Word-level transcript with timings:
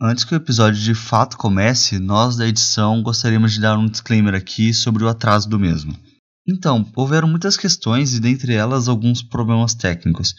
Antes 0.00 0.24
que 0.24 0.34
o 0.34 0.36
episódio 0.36 0.80
de 0.80 0.94
fato 0.94 1.36
comece, 1.36 1.98
nós 1.98 2.36
da 2.36 2.48
edição 2.48 3.02
gostaríamos 3.02 3.52
de 3.52 3.60
dar 3.60 3.76
um 3.78 3.86
disclaimer 3.86 4.34
aqui 4.34 4.72
sobre 4.72 5.04
o 5.04 5.08
atraso 5.08 5.48
do 5.48 5.58
mesmo. 5.58 5.94
Então, 6.48 6.90
houveram 6.96 7.28
muitas 7.28 7.58
questões 7.58 8.14
e 8.14 8.20
dentre 8.20 8.54
elas 8.54 8.88
alguns 8.88 9.22
problemas 9.22 9.74
técnicos. 9.74 10.34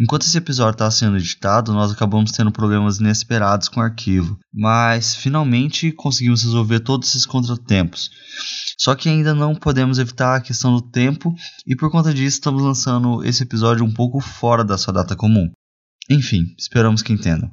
Enquanto 0.00 0.22
esse 0.22 0.38
episódio 0.38 0.72
estava 0.72 0.90
sendo 0.90 1.16
editado, 1.16 1.72
nós 1.72 1.90
acabamos 1.90 2.30
tendo 2.30 2.52
problemas 2.52 3.00
inesperados 3.00 3.68
com 3.68 3.80
o 3.80 3.82
arquivo, 3.82 4.38
mas 4.54 5.16
finalmente 5.16 5.90
conseguimos 5.90 6.44
resolver 6.44 6.80
todos 6.80 7.08
esses 7.08 7.26
contratempos. 7.26 8.08
Só 8.78 8.94
que 8.94 9.08
ainda 9.08 9.34
não 9.34 9.54
podemos 9.54 9.98
evitar 9.98 10.36
a 10.36 10.40
questão 10.40 10.72
do 10.72 10.80
tempo 10.80 11.34
e 11.66 11.76
por 11.76 11.90
conta 11.90 12.14
disso 12.14 12.36
estamos 12.36 12.62
lançando 12.62 13.22
esse 13.24 13.42
episódio 13.42 13.84
um 13.84 13.92
pouco 13.92 14.20
fora 14.20 14.64
da 14.64 14.78
sua 14.78 14.94
data 14.94 15.14
comum. 15.14 15.50
Enfim, 16.10 16.54
esperamos 16.58 17.02
que 17.02 17.12
entendam. 17.12 17.50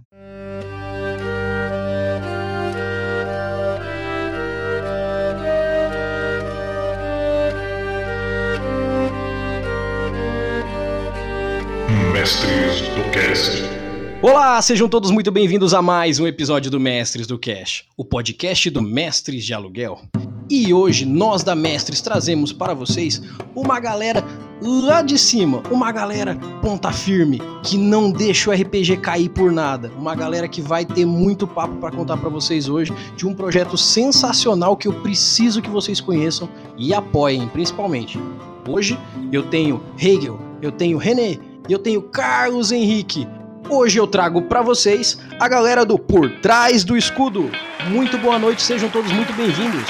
Mestres 12.11 12.81
do 12.95 13.11
Cast. 13.11 13.78
Olá, 14.21 14.61
sejam 14.61 14.89
todos 14.89 15.11
muito 15.11 15.31
bem-vindos 15.31 15.73
a 15.73 15.81
mais 15.81 16.19
um 16.19 16.27
episódio 16.27 16.69
do 16.69 16.77
Mestres 16.77 17.25
do 17.25 17.39
Cash, 17.39 17.85
o 17.95 18.03
podcast 18.03 18.69
do 18.69 18.81
Mestres 18.81 19.45
de 19.45 19.53
Aluguel. 19.53 20.01
E 20.49 20.73
hoje 20.73 21.05
nós 21.05 21.41
da 21.41 21.55
Mestres 21.55 22.01
trazemos 22.01 22.51
para 22.51 22.73
vocês 22.73 23.21
uma 23.55 23.79
galera 23.79 24.21
lá 24.61 25.01
de 25.01 25.17
cima, 25.17 25.63
uma 25.71 25.89
galera 25.93 26.35
ponta 26.61 26.91
firme, 26.91 27.41
que 27.63 27.77
não 27.77 28.11
deixa 28.11 28.49
o 28.49 28.53
RPG 28.53 28.97
cair 28.97 29.29
por 29.29 29.53
nada, 29.53 29.89
uma 29.97 30.13
galera 30.13 30.49
que 30.49 30.61
vai 30.61 30.83
ter 30.83 31.05
muito 31.05 31.47
papo 31.47 31.77
para 31.77 31.95
contar 31.95 32.17
para 32.17 32.27
vocês 32.27 32.67
hoje 32.67 32.93
de 33.15 33.25
um 33.25 33.33
projeto 33.33 33.77
sensacional 33.77 34.75
que 34.75 34.89
eu 34.89 34.93
preciso 35.01 35.61
que 35.61 35.69
vocês 35.69 36.01
conheçam 36.01 36.49
e 36.77 36.93
apoiem, 36.93 37.47
principalmente. 37.47 38.19
Hoje 38.67 38.99
eu 39.31 39.43
tenho 39.43 39.81
Hegel, 39.97 40.37
eu 40.61 40.73
tenho 40.73 40.97
René, 40.97 41.39
eu 41.69 41.79
tenho 41.79 42.01
Carlos 42.01 42.73
Henrique. 42.73 43.25
Hoje 43.71 43.99
eu 43.99 44.07
trago 44.07 44.41
para 44.41 44.63
vocês 44.63 45.19
a 45.39 45.47
galera 45.47 45.85
do 45.85 45.99
Por 45.99 46.27
Trás 46.41 46.83
do 46.83 46.97
Escudo. 46.97 47.51
Muito 47.87 48.17
boa 48.17 48.39
noite, 48.39 48.63
sejam 48.63 48.89
todos 48.89 49.11
muito 49.11 49.31
bem-vindos. 49.33 49.83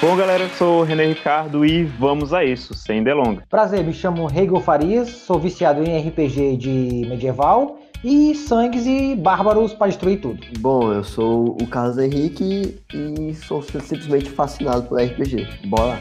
Bom, 0.00 0.16
galera, 0.16 0.44
eu 0.44 0.48
sou 0.50 0.80
o 0.80 0.84
René 0.84 1.04
Ricardo 1.04 1.66
e 1.66 1.84
vamos 1.84 2.32
a 2.32 2.42
isso, 2.44 2.72
sem 2.72 3.02
delongas. 3.02 3.44
Prazer, 3.50 3.84
me 3.84 3.92
chamo 3.92 4.26
Hegel 4.26 4.60
Farias, 4.60 5.10
sou 5.10 5.38
viciado 5.38 5.84
em 5.84 5.98
RPG 6.08 6.56
de 6.56 7.06
medieval 7.06 7.78
e 8.02 8.34
sangues 8.34 8.86
e 8.86 9.14
bárbaros 9.14 9.74
para 9.74 9.88
destruir 9.88 10.20
tudo. 10.20 10.40
Bom, 10.58 10.90
eu 10.90 11.04
sou 11.04 11.58
o 11.60 11.66
Carlos 11.66 11.98
Henrique 11.98 12.78
e 12.94 13.34
sou 13.34 13.60
simplesmente 13.60 14.30
fascinado 14.30 14.84
por 14.84 14.98
RPG. 14.98 15.46
Bora 15.66 16.00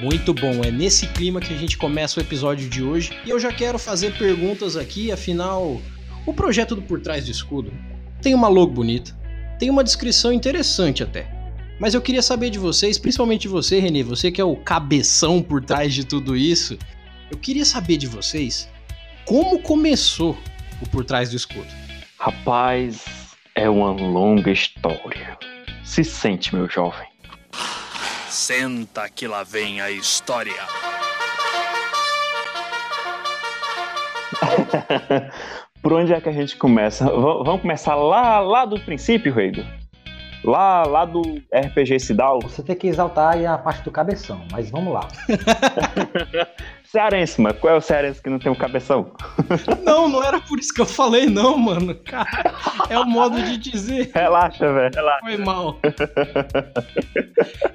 Muito 0.00 0.34
bom, 0.34 0.62
é 0.62 0.70
nesse 0.70 1.06
clima 1.06 1.40
que 1.40 1.54
a 1.54 1.56
gente 1.56 1.78
começa 1.78 2.20
o 2.20 2.22
episódio 2.22 2.68
de 2.68 2.82
hoje 2.82 3.16
e 3.24 3.30
eu 3.30 3.40
já 3.40 3.50
quero 3.50 3.78
fazer 3.78 4.16
perguntas 4.18 4.76
aqui, 4.76 5.10
afinal, 5.10 5.80
o 6.26 6.34
projeto 6.34 6.76
do 6.76 6.82
Por 6.82 7.00
Trás 7.00 7.24
do 7.24 7.30
Escudo 7.30 7.72
tem 8.20 8.34
uma 8.34 8.48
logo 8.48 8.72
bonita, 8.72 9.16
tem 9.58 9.70
uma 9.70 9.82
descrição 9.82 10.32
interessante 10.32 11.02
até. 11.02 11.26
Mas 11.80 11.94
eu 11.94 12.02
queria 12.02 12.20
saber 12.20 12.50
de 12.50 12.58
vocês, 12.58 12.98
principalmente 12.98 13.42
de 13.42 13.48
você, 13.48 13.78
Renê, 13.78 14.02
você 14.02 14.30
que 14.30 14.40
é 14.40 14.44
o 14.44 14.56
cabeção 14.56 15.42
por 15.42 15.64
trás 15.64 15.94
de 15.94 16.04
tudo 16.04 16.36
isso, 16.36 16.78
eu 17.30 17.38
queria 17.38 17.64
saber 17.64 17.96
de 17.96 18.06
vocês 18.06 18.68
como 19.24 19.58
começou 19.58 20.38
o 20.80 20.88
Por 20.88 21.04
Trás 21.04 21.30
do 21.30 21.36
Escudo. 21.36 21.66
Rapaz, 22.18 23.04
é 23.54 23.68
uma 23.68 23.90
longa 23.90 24.50
história. 24.52 25.36
Se 25.84 26.04
sente, 26.04 26.54
meu 26.54 26.68
jovem. 26.68 27.08
Senta 28.36 29.08
que 29.08 29.26
lá 29.26 29.42
vem 29.42 29.80
a 29.80 29.90
história. 29.90 30.52
Por 35.80 35.94
onde 35.94 36.12
é 36.12 36.20
que 36.20 36.28
a 36.28 36.32
gente 36.32 36.54
começa? 36.58 37.06
V 37.06 37.12
vamos 37.12 37.62
começar 37.62 37.94
lá, 37.94 38.38
lá 38.40 38.66
do 38.66 38.78
princípio, 38.78 39.32
Reido? 39.32 39.64
Lá, 40.44 40.84
lá 40.84 41.06
do 41.06 41.22
RPG 41.50 41.98
Cidal? 41.98 42.40
Você 42.42 42.62
tem 42.62 42.76
que 42.76 42.88
exaltar 42.88 43.32
aí 43.32 43.46
a 43.46 43.56
parte 43.56 43.82
do 43.82 43.90
cabeção, 43.90 44.46
mas 44.52 44.70
vamos 44.70 44.92
lá. 44.92 45.08
cearense, 46.96 47.40
mano. 47.40 47.54
Qual 47.60 47.74
é 47.74 47.76
o 47.76 47.80
cearense 47.80 48.22
que 48.22 48.30
não 48.30 48.38
tem 48.38 48.50
um 48.50 48.54
cabeção? 48.54 49.08
Não, 49.84 50.08
não 50.08 50.22
era 50.22 50.40
por 50.40 50.58
isso 50.58 50.72
que 50.74 50.80
eu 50.80 50.86
falei, 50.86 51.26
não, 51.26 51.56
mano. 51.56 51.94
Cara, 51.94 52.54
é 52.90 52.98
o 52.98 53.04
modo 53.04 53.40
de 53.40 53.56
dizer. 53.56 54.10
Relaxa, 54.12 54.72
velho. 54.72 54.90
Relaxa. 54.94 55.20
Foi 55.24 55.36
mal. 55.36 55.78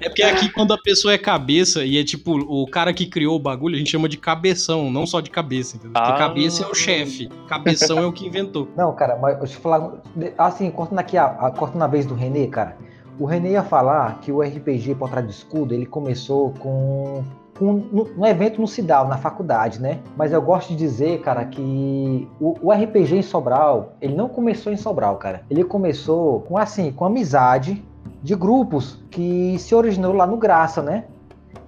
É 0.00 0.08
porque 0.08 0.22
aqui, 0.22 0.48
quando 0.50 0.72
a 0.74 0.78
pessoa 0.78 1.14
é 1.14 1.18
cabeça 1.18 1.84
e 1.84 1.98
é 1.98 2.04
tipo 2.04 2.32
o 2.38 2.66
cara 2.66 2.92
que 2.92 3.06
criou 3.06 3.36
o 3.36 3.38
bagulho, 3.38 3.76
a 3.76 3.78
gente 3.78 3.90
chama 3.90 4.08
de 4.08 4.16
cabeção, 4.18 4.90
não 4.90 5.06
só 5.06 5.20
de 5.20 5.30
cabeça, 5.30 5.76
entendeu? 5.76 5.92
Porque 5.94 6.12
Ah. 6.12 6.16
cabeça 6.18 6.64
é 6.64 6.66
o 6.66 6.74
chefe, 6.74 7.28
cabeção 7.48 7.98
é 7.98 8.06
o 8.06 8.12
que 8.12 8.26
inventou. 8.26 8.68
Não, 8.76 8.94
cara, 8.94 9.16
mas 9.16 9.38
deixa 9.38 9.56
eu 9.56 9.60
falar. 9.60 9.92
Assim, 10.36 10.70
cortando 10.70 10.98
aqui 10.98 11.16
a, 11.16 11.24
a, 11.26 11.50
cortando 11.50 11.82
a 11.82 11.86
vez 11.86 12.04
do 12.04 12.14
Renê, 12.14 12.46
cara. 12.48 12.76
O 13.18 13.24
Renê 13.24 13.52
ia 13.52 13.62
falar 13.62 14.18
que 14.20 14.32
o 14.32 14.40
RPG 14.42 14.94
por 14.96 15.08
trás 15.10 15.24
do 15.24 15.30
escudo 15.30 15.74
ele 15.74 15.86
começou 15.86 16.52
com. 16.58 17.24
No, 17.60 18.04
no 18.16 18.26
evento 18.26 18.60
no 18.60 18.66
Cidal, 18.66 19.08
na 19.08 19.16
faculdade, 19.16 19.80
né? 19.80 20.00
Mas 20.16 20.32
eu 20.32 20.40
gosto 20.40 20.70
de 20.70 20.76
dizer, 20.76 21.20
cara, 21.20 21.44
que 21.44 22.28
o, 22.40 22.56
o 22.60 22.72
RPG 22.72 23.16
em 23.16 23.22
Sobral, 23.22 23.92
ele 24.00 24.14
não 24.14 24.28
começou 24.28 24.72
em 24.72 24.76
Sobral, 24.76 25.16
cara. 25.16 25.42
Ele 25.50 25.64
começou 25.64 26.40
com 26.40 26.56
assim, 26.56 26.90
com 26.92 27.04
amizade 27.04 27.84
de 28.22 28.34
grupos 28.34 29.02
que 29.10 29.56
se 29.58 29.74
originou 29.74 30.12
lá 30.12 30.26
no 30.26 30.36
Graça, 30.36 30.82
né? 30.82 31.04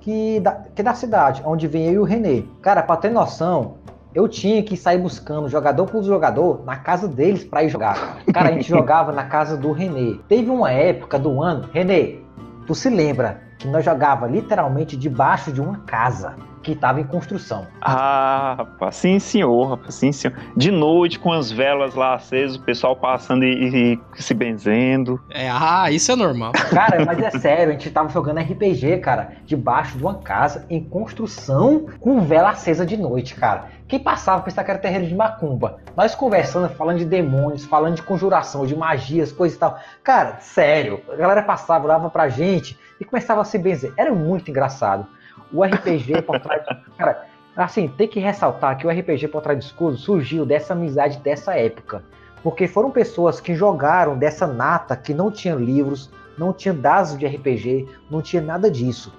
Que 0.00 0.40
da, 0.40 0.52
que 0.52 0.80
é 0.80 0.84
da 0.84 0.94
cidade, 0.94 1.42
onde 1.44 1.66
vem 1.66 1.86
eu 1.86 1.92
e 1.92 1.98
o 1.98 2.04
Renê. 2.04 2.44
Cara, 2.60 2.82
pra 2.82 2.96
ter 2.96 3.10
noção, 3.10 3.74
eu 4.14 4.28
tinha 4.28 4.62
que 4.62 4.76
sair 4.76 4.98
buscando 4.98 5.48
jogador 5.48 5.86
por 5.86 6.02
jogador 6.02 6.62
na 6.64 6.76
casa 6.76 7.08
deles 7.08 7.42
pra 7.42 7.64
ir 7.64 7.68
jogar. 7.68 8.18
Cara, 8.32 8.50
a 8.50 8.52
gente 8.52 8.68
jogava 8.68 9.12
na 9.12 9.24
casa 9.24 9.56
do 9.56 9.72
Renê. 9.72 10.18
Teve 10.28 10.50
uma 10.50 10.70
época 10.70 11.18
do 11.18 11.42
ano, 11.42 11.68
Renê, 11.72 12.18
tu 12.66 12.74
se 12.74 12.88
lembra 12.88 13.40
nós 13.68 13.84
jogava 13.84 14.26
literalmente 14.26 14.96
debaixo 14.96 15.52
de 15.52 15.60
uma 15.60 15.78
casa 15.78 16.36
que 16.64 16.72
estava 16.72 17.00
em 17.00 17.04
construção. 17.04 17.66
Ah, 17.80 18.54
rapaz, 18.58 18.96
sim, 18.96 19.18
senhor, 19.18 19.68
rapaz, 19.68 19.94
sim, 19.94 20.10
senhor. 20.10 20.36
De 20.56 20.70
noite, 20.70 21.18
com 21.18 21.30
as 21.30 21.52
velas 21.52 21.94
lá 21.94 22.14
acesas, 22.14 22.56
o 22.56 22.62
pessoal 22.62 22.96
passando 22.96 23.44
e, 23.44 23.94
e 24.16 24.22
se 24.22 24.32
benzendo. 24.32 25.20
É, 25.30 25.48
ah, 25.50 25.90
isso 25.90 26.10
é 26.10 26.16
normal. 26.16 26.52
Cara, 26.72 27.04
mas 27.04 27.18
é 27.20 27.30
sério, 27.38 27.68
a 27.68 27.72
gente 27.72 27.90
tava 27.90 28.08
jogando 28.08 28.40
RPG, 28.40 28.98
cara, 28.98 29.34
debaixo 29.44 29.98
de 29.98 30.02
uma 30.02 30.14
casa 30.14 30.64
em 30.70 30.82
construção 30.82 31.86
com 32.00 32.22
vela 32.22 32.50
acesa 32.50 32.86
de 32.86 32.96
noite, 32.96 33.34
cara. 33.34 33.68
Quem 33.86 33.98
passava 33.98 34.42
pensava 34.42 34.64
que 34.64 34.70
era 34.70 34.80
terreiro 34.80 35.06
de 35.06 35.14
macumba. 35.14 35.78
Nós 35.94 36.14
conversando, 36.14 36.68
falando 36.70 36.98
de 36.98 37.04
demônios, 37.04 37.64
falando 37.64 37.96
de 37.96 38.02
conjuração, 38.02 38.66
de 38.66 38.74
magias, 38.74 39.30
coisa 39.30 39.54
e 39.54 39.58
tal. 39.58 39.78
Cara, 40.02 40.38
sério, 40.40 41.02
a 41.12 41.16
galera 41.16 41.42
passava, 41.42 41.84
olhava 41.84 42.08
pra 42.08 42.28
gente 42.28 42.78
e 42.98 43.04
começava 43.04 43.42
a 43.42 43.44
se 43.44 43.58
benzer. 43.58 43.92
Era 43.96 44.12
muito 44.12 44.50
engraçado. 44.50 45.06
O 45.54 45.64
RPG 45.64 46.22
por 46.22 46.40
trás. 46.40 46.64
Cara, 46.98 47.24
assim, 47.56 47.88
tem 47.88 48.08
que 48.08 48.20
ressaltar 48.20 48.76
que 48.76 48.86
o 48.86 48.90
RPG 48.90 49.28
por 49.28 49.40
trás 49.40 49.58
do 49.58 49.62
escudo 49.62 49.96
surgiu 49.96 50.44
dessa 50.44 50.74
amizade 50.74 51.18
dessa 51.18 51.56
época. 51.56 52.02
Porque 52.42 52.68
foram 52.68 52.90
pessoas 52.90 53.40
que 53.40 53.54
jogaram 53.54 54.18
dessa 54.18 54.46
nata 54.46 54.96
que 54.96 55.14
não 55.14 55.30
tinha 55.30 55.54
livros, 55.54 56.10
não 56.36 56.52
tinha 56.52 56.74
dados 56.74 57.16
de 57.16 57.26
RPG, 57.26 57.88
não 58.10 58.20
tinha 58.20 58.42
nada 58.42 58.70
disso. 58.70 59.14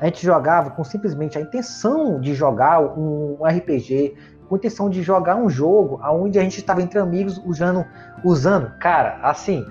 A 0.00 0.06
gente 0.06 0.24
jogava 0.24 0.70
com 0.70 0.82
simplesmente 0.82 1.38
a 1.38 1.40
intenção 1.40 2.20
de 2.20 2.34
jogar 2.34 2.80
um 2.80 3.38
RPG, 3.44 4.16
com 4.48 4.54
a 4.54 4.58
intenção 4.58 4.90
de 4.90 5.02
jogar 5.02 5.36
um 5.36 5.48
jogo 5.48 6.00
onde 6.02 6.38
a 6.38 6.42
gente 6.42 6.58
estava 6.58 6.82
entre 6.82 6.98
amigos 6.98 7.40
usando, 7.44 7.84
usando, 8.24 8.72
cara, 8.78 9.20
assim, 9.22 9.64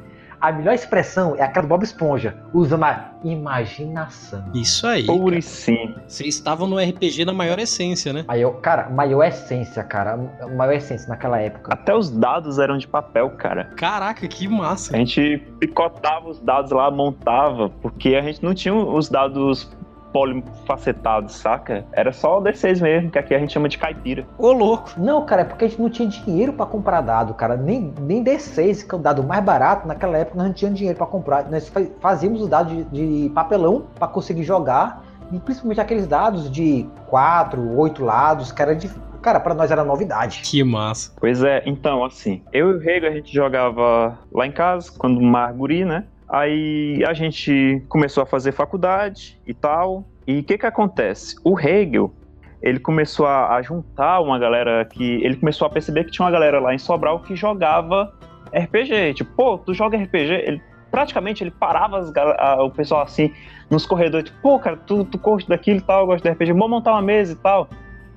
a 0.43 0.51
melhor 0.51 0.73
expressão 0.73 1.37
é 1.37 1.41
aquela 1.41 1.65
do 1.65 1.69
Bob 1.69 1.83
Esponja, 1.83 2.35
usando 2.53 2.83
a 2.83 3.11
imaginação. 3.23 4.43
Isso 4.53 4.85
aí. 4.85 5.05
Pura 5.05 5.37
e 5.37 5.41
cara. 5.41 5.41
sim. 5.41 5.95
Vocês 6.05 6.35
estavam 6.35 6.67
no 6.67 6.77
RPG 6.77 7.23
na 7.23 7.31
maior 7.31 7.57
essência, 7.59 8.11
né? 8.11 8.25
Maior, 8.27 8.59
cara, 8.59 8.89
maior 8.89 9.23
essência, 9.23 9.81
cara, 9.85 10.17
maior 10.53 10.73
essência 10.73 11.07
naquela 11.07 11.39
época. 11.39 11.73
Até 11.73 11.95
os 11.95 12.11
dados 12.11 12.59
eram 12.59 12.77
de 12.77 12.85
papel, 12.85 13.29
cara. 13.37 13.71
Caraca, 13.77 14.27
que 14.27 14.45
massa. 14.45 14.93
A 14.93 14.99
gente 14.99 15.37
picotava 15.61 16.27
os 16.27 16.41
dados 16.41 16.71
lá, 16.71 16.91
montava, 16.91 17.69
porque 17.81 18.13
a 18.13 18.21
gente 18.21 18.43
não 18.43 18.53
tinha 18.53 18.75
os 18.75 19.07
dados 19.07 19.71
polifacetados, 20.13 21.35
saca? 21.35 21.85
Era 21.91 22.13
só 22.13 22.39
o 22.39 22.43
D6 22.43 22.81
mesmo, 22.81 23.11
que 23.11 23.19
aqui 23.19 23.33
a 23.33 23.39
gente 23.39 23.51
chama 23.51 23.67
de 23.67 23.77
caipira. 23.77 24.25
Ô, 24.37 24.51
louco. 24.51 24.91
Não, 24.97 25.25
cara, 25.25 25.41
é 25.41 25.45
porque 25.45 25.65
a 25.65 25.67
gente 25.67 25.81
não 25.81 25.89
tinha 25.89 26.07
dinheiro 26.07 26.53
pra 26.53 26.65
comprar 26.65 27.01
dado, 27.01 27.33
cara. 27.33 27.57
Nem, 27.57 27.93
nem 27.99 28.23
D6, 28.23 28.87
que 28.87 28.93
é 28.93 28.97
o 28.97 29.01
dado 29.01 29.23
mais 29.23 29.43
barato, 29.43 29.87
naquela 29.87 30.17
época 30.17 30.37
nós 30.37 30.47
não 30.47 30.53
tínhamos 30.53 30.77
dinheiro 30.77 30.97
pra 30.97 31.07
comprar. 31.07 31.49
Nós 31.49 31.67
fa- 31.67 31.81
fazíamos 31.99 32.41
o 32.41 32.47
dado 32.47 32.69
de, 32.69 32.83
de 33.25 33.29
papelão 33.31 33.87
pra 33.97 34.07
conseguir 34.07 34.43
jogar 34.43 35.01
E 35.31 35.39
principalmente 35.39 35.81
aqueles 35.81 36.05
dados 36.05 36.49
de 36.51 36.85
4, 37.07 37.75
8 37.77 38.03
lados, 38.05 38.51
que 38.51 38.61
era 38.61 38.75
de. 38.75 38.89
Cara, 39.21 39.39
pra 39.39 39.53
nós 39.53 39.71
era 39.71 39.83
novidade. 39.85 40.41
Que 40.43 40.63
massa. 40.65 41.11
Pois 41.17 41.41
é, 41.41 41.63
então, 41.65 42.03
assim, 42.03 42.43
eu 42.51 42.71
e 42.71 42.73
o 42.75 42.79
Rego, 42.79 43.05
a 43.07 43.11
gente 43.11 43.33
jogava 43.33 44.19
lá 44.33 44.45
em 44.45 44.51
casa, 44.51 44.91
quando 44.97 45.21
Marguri, 45.21 45.85
né? 45.85 46.03
Aí 46.33 47.03
a 47.05 47.13
gente 47.13 47.83
começou 47.87 48.23
a 48.23 48.25
fazer 48.25 48.51
faculdade 48.53 49.39
e 49.45 49.53
tal. 49.53 50.03
E 50.25 50.39
o 50.39 50.43
que 50.43 50.57
que 50.57 50.65
acontece? 50.65 51.35
O 51.43 51.59
Hegel, 51.59 52.11
ele 52.59 52.79
começou 52.79 53.27
a, 53.27 53.53
a 53.55 53.61
juntar 53.61 54.19
uma 54.19 54.39
galera 54.39 54.83
que... 54.83 55.23
Ele 55.23 55.35
começou 55.35 55.67
a 55.67 55.69
perceber 55.69 56.05
que 56.05 56.11
tinha 56.11 56.25
uma 56.25 56.31
galera 56.31 56.59
lá 56.59 56.73
em 56.73 56.79
Sobral 56.79 57.19
que 57.19 57.35
jogava 57.35 58.11
RPG. 58.51 59.13
Tipo, 59.13 59.31
pô, 59.35 59.57
tu 59.59 59.75
joga 59.75 59.95
RPG? 59.95 60.31
Ele, 60.33 60.61
praticamente 60.89 61.43
ele 61.43 61.51
parava 61.51 61.99
as 61.99 62.11
a- 62.15 62.63
o 62.63 62.71
pessoal 62.71 63.03
assim 63.03 63.31
nos 63.69 63.85
corredores, 63.85 64.31
tipo, 64.31 64.41
pô, 64.41 64.57
cara, 64.57 64.75
tu, 64.77 65.03
tu 65.05 65.19
curte 65.19 65.47
daquilo 65.47 65.77
e 65.77 65.81
tal, 65.81 66.01
eu 66.01 66.07
gosto 66.07 66.23
de 66.23 66.29
RPG, 66.31 66.51
vamos 66.53 66.69
montar 66.69 66.93
uma 66.93 67.01
mesa 67.01 67.33
e 67.33 67.35
tal. 67.35 67.69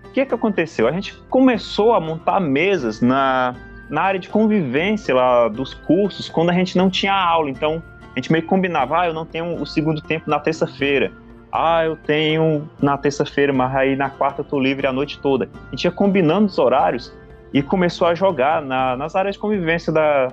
O 0.07 0.11
que 0.11 0.25
que 0.25 0.35
aconteceu? 0.35 0.89
A 0.89 0.93
gente 0.93 1.15
começou 1.29 1.93
a 1.93 2.01
montar 2.01 2.41
mesas 2.41 3.03
na, 3.03 3.55
na 3.91 4.01
área 4.01 4.19
de 4.21 4.29
convivência 4.31 5.15
lá 5.15 5.49
dos 5.49 5.75
cursos, 5.75 6.31
quando 6.31 6.49
a 6.49 6.53
gente 6.55 6.79
não 6.79 6.89
tinha 6.89 7.13
aula. 7.15 7.51
Então, 7.51 7.83
a 8.17 8.19
gente 8.19 8.33
meio 8.33 8.43
que 8.43 8.49
combinava, 8.49 9.03
ah, 9.03 9.07
eu 9.09 9.13
não 9.13 9.27
tenho 9.27 9.61
o 9.61 9.67
segundo 9.67 10.01
tempo 10.01 10.29
na 10.29 10.41
terça-feira. 10.41 11.13
Ah, 11.53 11.85
eu 11.85 11.97
tenho 11.97 12.69
na 12.81 12.97
terça-feira, 12.97 13.53
mas 13.53 13.75
aí 13.77 13.95
na 13.95 14.09
quarta 14.09 14.41
eu 14.41 14.45
tô 14.45 14.59
livre 14.59 14.87
a 14.87 14.93
noite 14.93 15.19
toda. 15.21 15.49
A 15.69 15.71
gente 15.71 15.85
ia 15.85 15.91
combinando 15.91 16.47
os 16.47 16.59
horários 16.59 17.13
e 17.53 17.63
começou 17.63 18.07
a 18.09 18.15
jogar 18.15 18.63
na- 18.63 18.97
nas 18.97 19.15
áreas 19.15 19.35
de 19.35 19.39
convivência 19.41 19.93
da, 19.93 20.33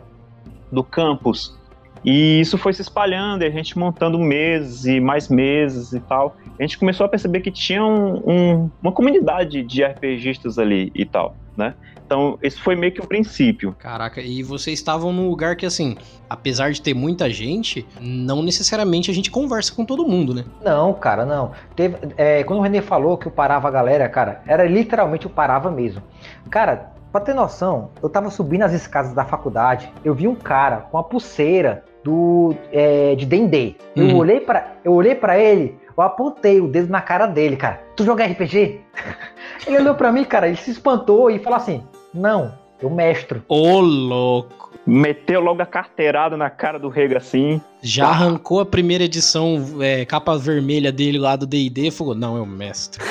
do 0.71 0.83
campus. 0.83 1.57
E 2.05 2.39
isso 2.41 2.57
foi 2.57 2.73
se 2.73 2.81
espalhando, 2.81 3.43
e 3.43 3.47
a 3.47 3.49
gente 3.49 3.77
montando 3.77 4.17
meses 4.17 4.85
e 4.85 4.99
mais 4.99 5.29
meses 5.29 5.93
e 5.93 5.99
tal. 5.99 6.35
A 6.59 6.61
gente 6.63 6.77
começou 6.77 7.05
a 7.05 7.09
perceber 7.09 7.41
que 7.41 7.51
tinha 7.51 7.83
um- 7.83 8.15
um- 8.29 8.71
uma 8.81 8.91
comunidade 8.91 9.61
de 9.61 9.83
RPGistas 9.83 10.57
ali 10.57 10.91
e 10.95 11.05
tal, 11.05 11.35
né? 11.55 11.73
Então, 12.05 12.37
esse 12.41 12.59
foi 12.59 12.75
meio 12.75 12.91
que 12.93 13.01
o 13.01 13.07
princípio. 13.07 13.75
Caraca, 13.79 14.21
e 14.21 14.43
vocês 14.43 14.77
estavam 14.77 15.11
num 15.13 15.29
lugar 15.29 15.55
que, 15.55 15.65
assim, 15.65 15.95
apesar 16.29 16.71
de 16.71 16.81
ter 16.81 16.93
muita 16.93 17.29
gente, 17.29 17.87
não 17.99 18.41
necessariamente 18.43 19.09
a 19.09 19.13
gente 19.13 19.31
conversa 19.31 19.73
com 19.73 19.85
todo 19.85 20.05
mundo, 20.07 20.33
né? 20.33 20.43
Não, 20.63 20.93
cara, 20.93 21.25
não. 21.25 21.51
Teve, 21.75 21.95
é, 22.17 22.43
quando 22.43 22.59
o 22.59 22.61
Renê 22.61 22.81
falou 22.81 23.17
que 23.17 23.27
eu 23.27 23.31
parava 23.31 23.67
a 23.67 23.71
galera, 23.71 24.07
cara, 24.09 24.41
era 24.45 24.65
literalmente 24.65 25.25
eu 25.25 25.31
parava 25.31 25.71
mesmo. 25.71 26.01
Cara, 26.49 26.91
pra 27.11 27.21
ter 27.21 27.33
noção, 27.33 27.91
eu 28.01 28.09
tava 28.09 28.29
subindo 28.29 28.63
as 28.63 28.73
escadas 28.73 29.13
da 29.13 29.23
faculdade, 29.25 29.91
eu 30.03 30.13
vi 30.13 30.27
um 30.27 30.35
cara 30.35 30.77
com 30.91 30.97
a 30.97 31.03
pulseira 31.03 31.83
do 32.03 32.53
é, 32.71 33.15
de 33.15 33.25
D&D. 33.25 33.75
Eu 33.95 34.07
Uhum. 34.07 34.17
olhei 34.17 34.39
para 34.41 34.73
eu 34.83 34.91
olhei 34.93 35.15
para 35.15 35.39
ele, 35.39 35.77
eu 35.95 36.03
apontei 36.03 36.59
o 36.59 36.67
dedo 36.67 36.91
na 36.91 37.01
cara 37.01 37.25
dele, 37.25 37.55
cara. 37.55 37.81
Tu 37.95 38.03
joga 38.03 38.25
RPG? 38.25 38.81
ele 39.67 39.77
olhou 39.77 39.95
pra 39.95 40.11
mim, 40.11 40.23
cara, 40.23 40.47
ele 40.47 40.57
se 40.57 40.71
espantou 40.71 41.29
e 41.29 41.39
falou 41.39 41.57
assim: 41.57 41.83
"Não, 42.13 42.53
eu 42.83 42.89
mestro". 42.89 43.43
Ô, 43.47 43.79
louco. 43.79 44.63
Meteu 44.85 45.39
logo 45.39 45.61
a 45.61 45.65
carteirada 45.65 46.35
na 46.35 46.49
cara 46.49 46.77
do 46.77 46.89
Rega 46.89 47.17
assim. 47.17 47.61
Já 47.81 48.07
arrancou 48.07 48.59
a 48.59 48.65
primeira 48.65 49.05
edição, 49.05 49.61
é, 49.81 50.05
capa 50.05 50.37
vermelha 50.37 50.91
dele 50.91 51.17
lá 51.17 51.35
do 51.35 51.45
D&D 51.45 51.87
e 51.87 51.91
falou, 51.91 52.15
não, 52.15 52.37
é 52.37 52.41
o 52.41 52.45
mestre. 52.45 53.01